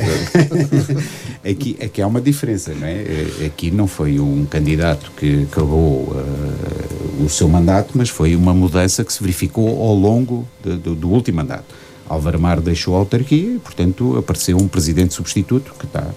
aqui, 1.43 1.77
aqui 1.81 2.01
há 2.01 2.07
uma 2.07 2.21
diferença, 2.21 2.73
não 2.73 2.87
é? 2.87 3.03
Aqui 3.45 3.71
não 3.71 3.87
foi 3.87 4.19
um 4.19 4.45
candidato 4.45 5.11
que 5.17 5.47
acabou 5.51 6.13
uh, 6.13 7.25
o 7.25 7.29
seu 7.29 7.47
mandato, 7.47 7.93
mas 7.95 8.09
foi 8.09 8.35
uma 8.35 8.53
mudança 8.53 9.03
que 9.03 9.11
se 9.11 9.21
verificou 9.21 9.81
ao 9.81 9.95
longo 9.95 10.47
de, 10.63 10.75
do, 10.77 10.93
do 10.93 11.09
último 11.09 11.37
mandato 11.37 11.86
Álvaro 12.09 12.39
Mar 12.39 12.59
deixou 12.61 12.95
a 12.95 12.99
autarquia 12.99 13.55
e, 13.55 13.59
portanto, 13.59 14.17
apareceu 14.17 14.57
um 14.57 14.67
presidente 14.67 15.13
substituto 15.13 15.73
que 15.77 15.85
está, 15.85 16.07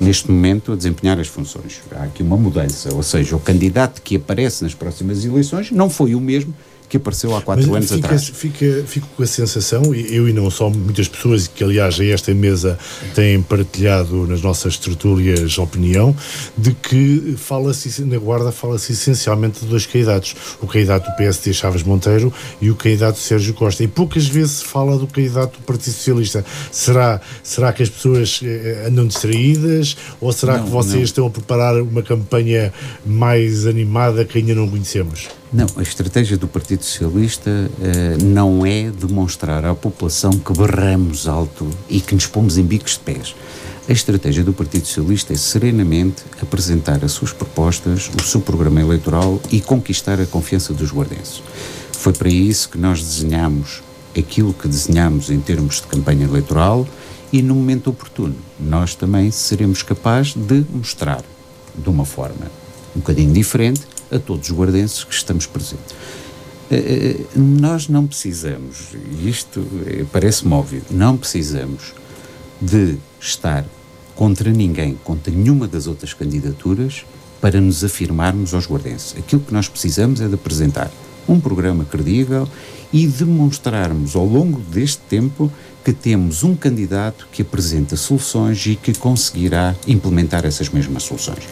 neste 0.00 0.30
momento, 0.30 0.72
a 0.72 0.76
desempenhar 0.76 1.18
as 1.18 1.28
funções. 1.28 1.80
Há 1.92 2.04
aqui 2.04 2.22
uma 2.22 2.36
mudança, 2.36 2.94
ou 2.94 3.02
seja, 3.02 3.36
o 3.36 3.40
candidato 3.40 4.02
que 4.02 4.16
aparece 4.16 4.62
nas 4.62 4.74
próximas 4.74 5.24
eleições 5.24 5.70
não 5.70 5.88
foi 5.88 6.14
o 6.14 6.20
mesmo 6.20 6.54
que 6.88 6.96
apareceu 6.96 7.36
há 7.36 7.42
quatro 7.42 7.66
Mas 7.66 7.76
anos 7.76 7.90
fica, 7.90 8.06
atrás. 8.06 8.28
Fica, 8.28 8.84
fico 8.86 9.08
com 9.16 9.22
a 9.22 9.26
sensação, 9.26 9.94
eu 9.94 10.28
e 10.28 10.32
não 10.32 10.50
só 10.50 10.70
muitas 10.70 11.06
pessoas 11.06 11.46
que, 11.46 11.62
aliás, 11.62 12.00
a 12.00 12.04
esta 12.04 12.32
mesa 12.34 12.78
têm 13.14 13.42
partilhado 13.42 14.26
nas 14.26 14.40
nossas 14.40 14.78
tertúlias 14.78 15.58
opinião, 15.58 16.16
de 16.56 16.72
que 16.72 17.34
fala-se, 17.36 18.02
na 18.02 18.16
Guarda, 18.16 18.50
fala-se 18.50 18.92
essencialmente 18.92 19.60
de 19.60 19.66
dois 19.66 19.86
candidatos: 19.86 20.34
o 20.60 20.66
candidato 20.66 21.10
do 21.10 21.16
PSD 21.16 21.52
Chaves 21.52 21.82
Monteiro 21.82 22.32
e 22.60 22.70
o 22.70 22.74
candidato 22.74 23.18
Sérgio 23.18 23.52
Costa. 23.54 23.84
E 23.84 23.88
poucas 23.88 24.26
vezes 24.26 24.58
se 24.58 24.64
fala 24.64 24.96
do 24.96 25.06
candidato 25.06 25.58
do 25.58 25.64
Partido 25.64 25.92
Socialista. 25.92 26.44
Será, 26.72 27.20
será 27.42 27.72
que 27.72 27.82
as 27.82 27.88
pessoas 27.88 28.40
eh, 28.42 28.86
andam 28.88 29.06
distraídas 29.06 29.96
ou 30.20 30.32
será 30.32 30.58
não, 30.58 30.64
que 30.64 30.70
vocês 30.70 30.94
não. 30.94 31.02
estão 31.02 31.26
a 31.26 31.30
preparar 31.30 31.80
uma 31.80 32.02
campanha 32.02 32.72
mais 33.04 33.66
animada 33.66 34.24
que 34.24 34.38
ainda 34.38 34.54
não 34.54 34.68
conhecemos? 34.68 35.28
Não, 35.50 35.66
a 35.76 35.82
estratégia 35.82 36.36
do 36.36 36.46
Partido 36.46 36.84
Socialista 36.84 37.50
uh, 37.50 38.22
não 38.22 38.66
é 38.66 38.90
demonstrar 38.90 39.64
à 39.64 39.74
população 39.74 40.30
que 40.32 40.52
berramos 40.52 41.26
alto 41.26 41.66
e 41.88 42.02
que 42.02 42.14
nos 42.14 42.26
pomos 42.26 42.58
em 42.58 42.62
bicos 42.62 42.92
de 42.92 42.98
pés. 42.98 43.34
A 43.88 43.92
estratégia 43.92 44.44
do 44.44 44.52
Partido 44.52 44.86
Socialista 44.86 45.32
é 45.32 45.36
serenamente 45.38 46.22
apresentar 46.42 47.02
as 47.02 47.12
suas 47.12 47.32
propostas, 47.32 48.10
o 48.14 48.22
seu 48.22 48.42
programa 48.42 48.78
eleitoral 48.82 49.40
e 49.50 49.58
conquistar 49.58 50.20
a 50.20 50.26
confiança 50.26 50.74
dos 50.74 50.92
guardenses. 50.92 51.42
Foi 51.92 52.12
para 52.12 52.28
isso 52.28 52.68
que 52.68 52.76
nós 52.76 53.02
desenhamos 53.02 53.82
aquilo 54.14 54.52
que 54.52 54.68
desenhamos 54.68 55.30
em 55.30 55.40
termos 55.40 55.76
de 55.76 55.86
campanha 55.86 56.26
eleitoral 56.26 56.86
e, 57.32 57.40
no 57.40 57.54
momento 57.54 57.88
oportuno, 57.88 58.36
nós 58.60 58.94
também 58.94 59.30
seremos 59.30 59.82
capazes 59.82 60.34
de 60.34 60.66
mostrar 60.70 61.24
de 61.74 61.88
uma 61.88 62.04
forma 62.04 62.50
um 62.94 63.00
bocadinho 63.00 63.32
diferente 63.32 63.80
a 64.10 64.18
todos 64.18 64.50
os 64.50 64.56
guardenses 64.56 65.04
que 65.04 65.14
estamos 65.14 65.46
presentes. 65.46 65.94
Eh, 66.70 66.76
eh, 66.76 67.38
nós 67.38 67.88
não 67.88 68.06
precisamos, 68.06 68.88
e 68.94 69.28
isto 69.28 69.66
eh, 69.86 70.04
parece-me 70.12 70.52
óbvio, 70.52 70.82
não 70.90 71.16
precisamos 71.16 71.94
de 72.60 72.98
estar 73.20 73.64
contra 74.14 74.50
ninguém, 74.50 74.98
contra 75.02 75.32
nenhuma 75.32 75.66
das 75.66 75.86
outras 75.86 76.12
candidaturas, 76.12 77.04
para 77.40 77.60
nos 77.60 77.84
afirmarmos 77.84 78.52
aos 78.52 78.66
guardenses. 78.66 79.14
Aquilo 79.16 79.40
que 79.40 79.54
nós 79.54 79.68
precisamos 79.68 80.20
é 80.20 80.28
de 80.28 80.34
apresentar 80.34 80.90
um 81.28 81.38
programa 81.38 81.84
credível 81.84 82.48
e 82.92 83.06
demonstrarmos 83.06 84.16
ao 84.16 84.24
longo 84.24 84.60
deste 84.60 85.00
tempo 85.08 85.50
temos 85.92 86.42
um 86.42 86.54
candidato 86.54 87.28
que 87.30 87.42
apresenta 87.42 87.96
soluções 87.96 88.64
e 88.66 88.76
que 88.76 88.92
conseguirá 88.94 89.74
implementar 89.86 90.44
essas 90.44 90.68
mesmas 90.68 91.02
soluções. 91.02 91.44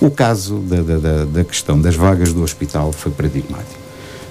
O 0.00 0.10
caso 0.10 0.58
da, 0.58 0.82
da, 0.82 1.24
da 1.24 1.44
questão 1.44 1.80
das 1.80 1.94
vagas 1.94 2.32
do 2.32 2.42
hospital 2.42 2.92
foi 2.92 3.12
paradigmático. 3.12 3.84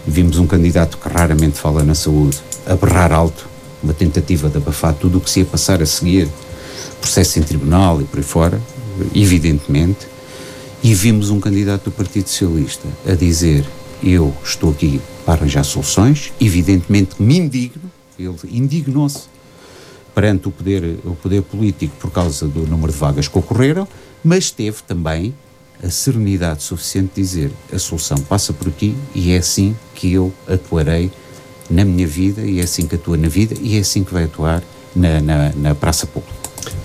Vimos 0.05 0.38
um 0.38 0.45
candidato 0.45 0.97
que 0.97 1.07
raramente 1.07 1.57
fala 1.57 1.84
na 1.84 1.95
saúde 1.95 2.38
a 2.66 2.76
berrar 2.76 3.11
alto, 3.11 3.47
uma 3.82 3.93
tentativa 3.93 4.49
de 4.49 4.57
abafar 4.57 4.93
tudo 4.93 5.18
o 5.18 5.22
que 5.22 5.30
se 5.30 5.39
ia 5.39 5.45
passar 5.45 5.82
a 5.82 5.86
seguir, 5.86 6.28
processo 6.99 7.39
em 7.39 7.43
tribunal 7.43 8.01
e 8.01 8.05
por 8.05 8.20
aí 8.20 8.24
fora, 8.24 8.61
evidentemente, 9.14 10.07
e 10.84 10.93
vimos 10.93 11.30
um 11.30 11.39
candidato 11.39 11.86
do 11.86 11.91
Partido 11.91 12.28
Socialista 12.28 12.88
a 13.07 13.14
dizer: 13.14 13.66
Eu 14.03 14.34
estou 14.43 14.72
aqui 14.72 15.01
para 15.26 15.36
arranjar 15.36 15.64
soluções, 15.64 16.34
evidentemente 16.39 17.22
me 17.22 17.38
indigno, 17.38 17.89
ele 18.20 18.36
indignou-se 18.51 19.33
perante 20.14 20.47
o 20.47 20.51
poder, 20.51 20.99
o 21.03 21.16
poder 21.16 21.41
político 21.41 21.95
por 21.99 22.11
causa 22.11 22.47
do 22.47 22.68
número 22.68 22.91
de 22.91 22.97
vagas 22.97 23.28
que 23.28 23.38
ocorreram, 23.38 23.88
mas 24.24 24.51
teve 24.51 24.82
também 24.84 25.34
a 25.84 25.89
serenidade 25.89 26.64
suficiente 26.64 27.16
de 27.16 27.22
dizer 27.22 27.51
a 27.72 27.78
solução 27.78 28.18
passa 28.18 28.53
por 28.53 28.68
aqui 28.68 28.95
e 29.14 29.32
é 29.32 29.38
assim 29.38 29.76
que 29.95 30.14
eu 30.14 30.32
atuarei 30.47 31.11
na 31.70 31.84
minha 31.84 32.07
vida 32.07 32.41
e 32.41 32.59
é 32.59 32.64
assim 32.64 32.88
que 32.88 32.95
atua 32.95 33.18
na 33.18 33.28
vida 33.28 33.55
e 33.61 33.76
é 33.76 33.80
assim 33.80 34.03
que 34.03 34.14
vai 34.14 34.26
atuar 34.26 34.64
na, 34.95 35.20
na, 35.20 35.51
na 35.55 35.76
praça 35.76 36.05
pública. 36.05 36.34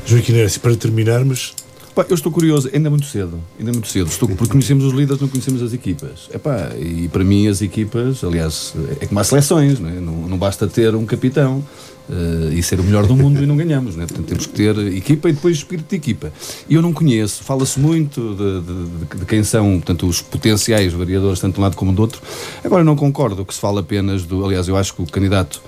Joaquim 0.05 0.33
Neres, 0.33 0.59
para 0.59 0.75
terminarmos, 0.75 1.55
Pá, 1.99 2.07
eu 2.09 2.15
estou 2.15 2.31
curioso, 2.31 2.71
ainda 2.73 2.87
é 2.87 2.91
muito 2.91 3.07
cedo, 3.07 3.41
ainda 3.59 3.73
é 3.73 3.75
muito 3.75 3.89
cedo, 3.89 4.07
estou, 4.07 4.29
porque 4.29 4.53
conhecemos 4.53 4.85
os 4.85 4.93
líderes, 4.93 5.21
não 5.21 5.27
conhecemos 5.27 5.61
as 5.61 5.73
equipas. 5.73 6.31
Epá, 6.33 6.71
e 6.79 7.09
para 7.09 7.25
mim 7.25 7.49
as 7.49 7.61
equipas, 7.61 8.23
aliás, 8.23 8.73
é 9.01 9.07
como 9.07 9.19
as 9.19 9.27
seleções, 9.27 9.81
não, 9.81 9.89
é? 9.89 9.95
não, 9.95 10.29
não 10.29 10.39
basta 10.39 10.69
ter 10.69 10.95
um 10.95 11.05
capitão, 11.05 11.65
Uh, 12.11 12.51
e 12.55 12.63
ser 12.63 12.81
o 12.81 12.83
melhor 12.83 13.07
do 13.07 13.15
mundo 13.15 13.43
e 13.43 13.45
não 13.45 13.55
ganhamos, 13.55 13.95
né? 13.95 14.07
Portanto, 14.07 14.27
temos 14.27 14.47
que 14.47 14.55
ter 14.55 14.79
equipa 14.97 15.29
e 15.29 15.33
depois 15.35 15.59
espírito 15.59 15.91
de 15.91 15.97
equipa. 15.97 16.33
E 16.67 16.75
eu 16.75 16.81
não 16.81 16.91
conheço, 16.91 17.45
fala-se 17.45 17.79
muito 17.79 18.35
de, 18.35 18.63
de, 18.63 19.19
de, 19.19 19.27
quem 19.27 19.45
são 19.45 19.73
portanto, 19.73 20.07
os 20.07 20.23
potenciais 20.23 20.91
variadores, 20.95 21.39
tanto 21.39 21.57
de 21.57 21.61
um 21.61 21.63
lado 21.65 21.77
como 21.77 21.93
do 21.93 22.01
outro. 22.01 22.23
Agora, 22.65 22.83
não 22.83 22.97
concordo 22.97 23.45
que 23.45 23.53
se 23.53 23.61
fala 23.61 23.81
apenas 23.81 24.23
do. 24.23 24.43
Aliás, 24.43 24.69
eu 24.69 24.77
acho 24.79 24.95
que 24.95 25.03
o 25.03 25.05
candidato 25.05 25.61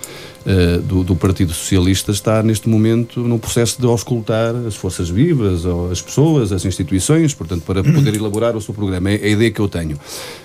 uh, 0.46 0.80
do, 0.82 1.04
do, 1.04 1.16
Partido 1.16 1.52
Socialista 1.52 2.10
está 2.10 2.42
neste 2.42 2.68
momento 2.68 3.20
no 3.20 3.38
processo 3.38 3.80
de 3.80 3.86
auscultar 3.86 4.54
as 4.66 4.74
forças 4.74 5.08
vivas, 5.08 5.64
as 5.90 6.00
pessoas, 6.00 6.52
as 6.52 6.64
instituições, 6.64 7.34
portanto, 7.34 7.62
para 7.62 7.82
poder 7.82 8.14
elaborar 8.14 8.56
o 8.56 8.60
seu 8.60 8.74
programa. 8.74 9.10
É, 9.10 9.14
é 9.14 9.26
a 9.26 9.30
ideia 9.30 9.50
que 9.50 9.60
eu 9.60 9.68
tenho. 9.68 9.98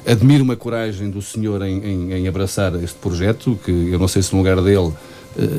Admiro 0.05 0.43
uma 0.43 0.55
coragem 0.55 1.09
do 1.09 1.21
senhor 1.21 1.61
em, 1.61 1.83
em, 1.83 2.13
em 2.13 2.27
abraçar 2.27 2.75
este 2.83 2.97
projeto, 2.97 3.59
que 3.63 3.71
eu 3.71 3.99
não 3.99 4.07
sei 4.07 4.21
se 4.21 4.31
no 4.33 4.39
lugar 4.39 4.61
dele 4.61 4.77
uh, 4.77 4.93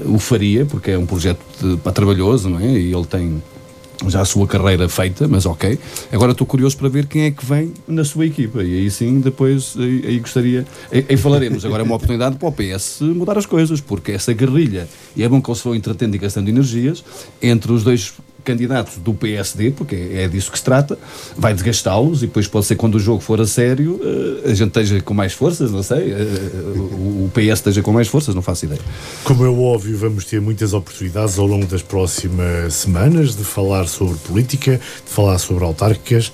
o 0.06 0.18
faria, 0.18 0.64
porque 0.64 0.90
é 0.90 0.98
um 0.98 1.06
projeto 1.06 1.40
de, 1.60 1.76
para 1.78 1.92
trabalhoso, 1.92 2.48
não 2.48 2.60
é? 2.60 2.72
E 2.72 2.92
ele 2.92 3.06
tem 3.06 3.42
já 4.08 4.20
a 4.20 4.24
sua 4.24 4.46
carreira 4.46 4.88
feita, 4.88 5.26
mas 5.26 5.46
ok. 5.46 5.78
Agora 6.12 6.32
estou 6.32 6.46
curioso 6.46 6.76
para 6.76 6.88
ver 6.88 7.06
quem 7.06 7.22
é 7.22 7.30
que 7.30 7.44
vem 7.44 7.72
na 7.88 8.04
sua 8.04 8.26
equipa 8.26 8.62
e 8.62 8.74
aí 8.74 8.90
sim 8.90 9.20
depois 9.20 9.74
aí, 9.78 10.04
aí 10.06 10.18
gostaria, 10.18 10.66
aí, 10.92 11.06
aí, 11.08 11.16
falaremos. 11.16 11.64
Agora 11.64 11.82
é 11.82 11.84
uma 11.84 11.96
oportunidade 11.96 12.36
para 12.36 12.48
o 12.48 12.52
PS 12.52 13.00
mudar 13.00 13.38
as 13.38 13.46
coisas, 13.46 13.80
porque 13.80 14.12
essa 14.12 14.32
guerrilha, 14.32 14.88
e 15.14 15.22
é 15.22 15.28
bom 15.28 15.40
que 15.40 15.50
eles 15.50 15.62
vão 15.62 15.74
entretendo 15.74 16.14
e 16.14 16.18
gastando 16.18 16.48
energias, 16.48 17.04
entre 17.40 17.72
os 17.72 17.82
dois 17.82 18.12
candidatos 18.46 18.96
do 18.98 19.12
PSD, 19.12 19.72
porque 19.72 19.96
é 20.14 20.28
disso 20.28 20.50
que 20.50 20.58
se 20.58 20.64
trata, 20.64 20.96
vai 21.36 21.52
desgastá-los 21.52 22.22
e 22.22 22.26
depois 22.26 22.46
pode 22.46 22.64
ser 22.64 22.76
quando 22.76 22.94
o 22.94 23.00
jogo 23.00 23.20
for 23.20 23.40
a 23.40 23.46
sério, 23.46 24.00
eh, 24.02 24.50
a 24.50 24.54
gente 24.54 24.68
esteja 24.68 25.00
com 25.00 25.12
mais 25.12 25.32
forças, 25.32 25.72
não 25.72 25.82
sei, 25.82 26.12
eh, 26.12 26.16
o 26.76 27.28
PS 27.34 27.58
esteja 27.58 27.82
com 27.82 27.92
mais 27.92 28.06
forças, 28.06 28.34
não 28.34 28.42
faço 28.42 28.64
ideia. 28.64 28.80
Como 29.24 29.44
é 29.44 29.48
óbvio, 29.48 29.98
vamos 29.98 30.24
ter 30.24 30.40
muitas 30.40 30.72
oportunidades 30.72 31.38
ao 31.38 31.46
longo 31.46 31.66
das 31.66 31.82
próximas 31.82 32.72
semanas 32.74 33.36
de 33.36 33.42
falar 33.44 33.88
sobre 33.88 34.16
política, 34.18 34.80
de 35.04 35.12
falar 35.12 35.38
sobre 35.38 35.64
autárquicas 35.64 36.32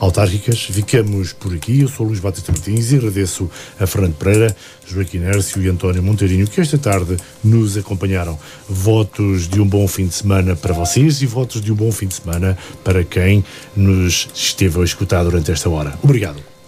autárquicas. 0.00 0.62
Ficamos 0.62 1.32
por 1.32 1.54
aqui. 1.54 1.80
Eu 1.80 1.88
sou 1.88 2.06
Luís 2.06 2.18
Batista 2.18 2.50
Martins 2.50 2.90
e 2.90 2.96
agradeço 2.96 3.48
a 3.78 3.86
Fernando 3.86 4.14
Pereira, 4.14 4.56
Joaquim 4.86 5.18
Nércio 5.18 5.62
e 5.62 5.68
António 5.68 6.02
Monteirinho 6.02 6.48
que 6.48 6.60
esta 6.60 6.78
tarde 6.78 7.16
nos 7.44 7.76
acompanharam. 7.76 8.38
Votos 8.68 9.46
de 9.46 9.60
um 9.60 9.66
bom 9.66 9.86
fim 9.86 10.06
de 10.06 10.14
semana 10.14 10.56
para 10.56 10.72
vocês 10.72 11.22
e 11.22 11.26
votos 11.26 11.60
de 11.60 11.70
um 11.70 11.76
bom 11.76 11.92
fim 11.92 12.06
de 12.06 12.14
semana 12.14 12.56
para 12.82 13.04
quem 13.04 13.44
nos 13.76 14.28
esteve 14.34 14.80
a 14.80 14.84
escutar 14.84 15.22
durante 15.22 15.52
esta 15.52 15.68
hora. 15.68 15.96
Obrigado. 16.02 16.49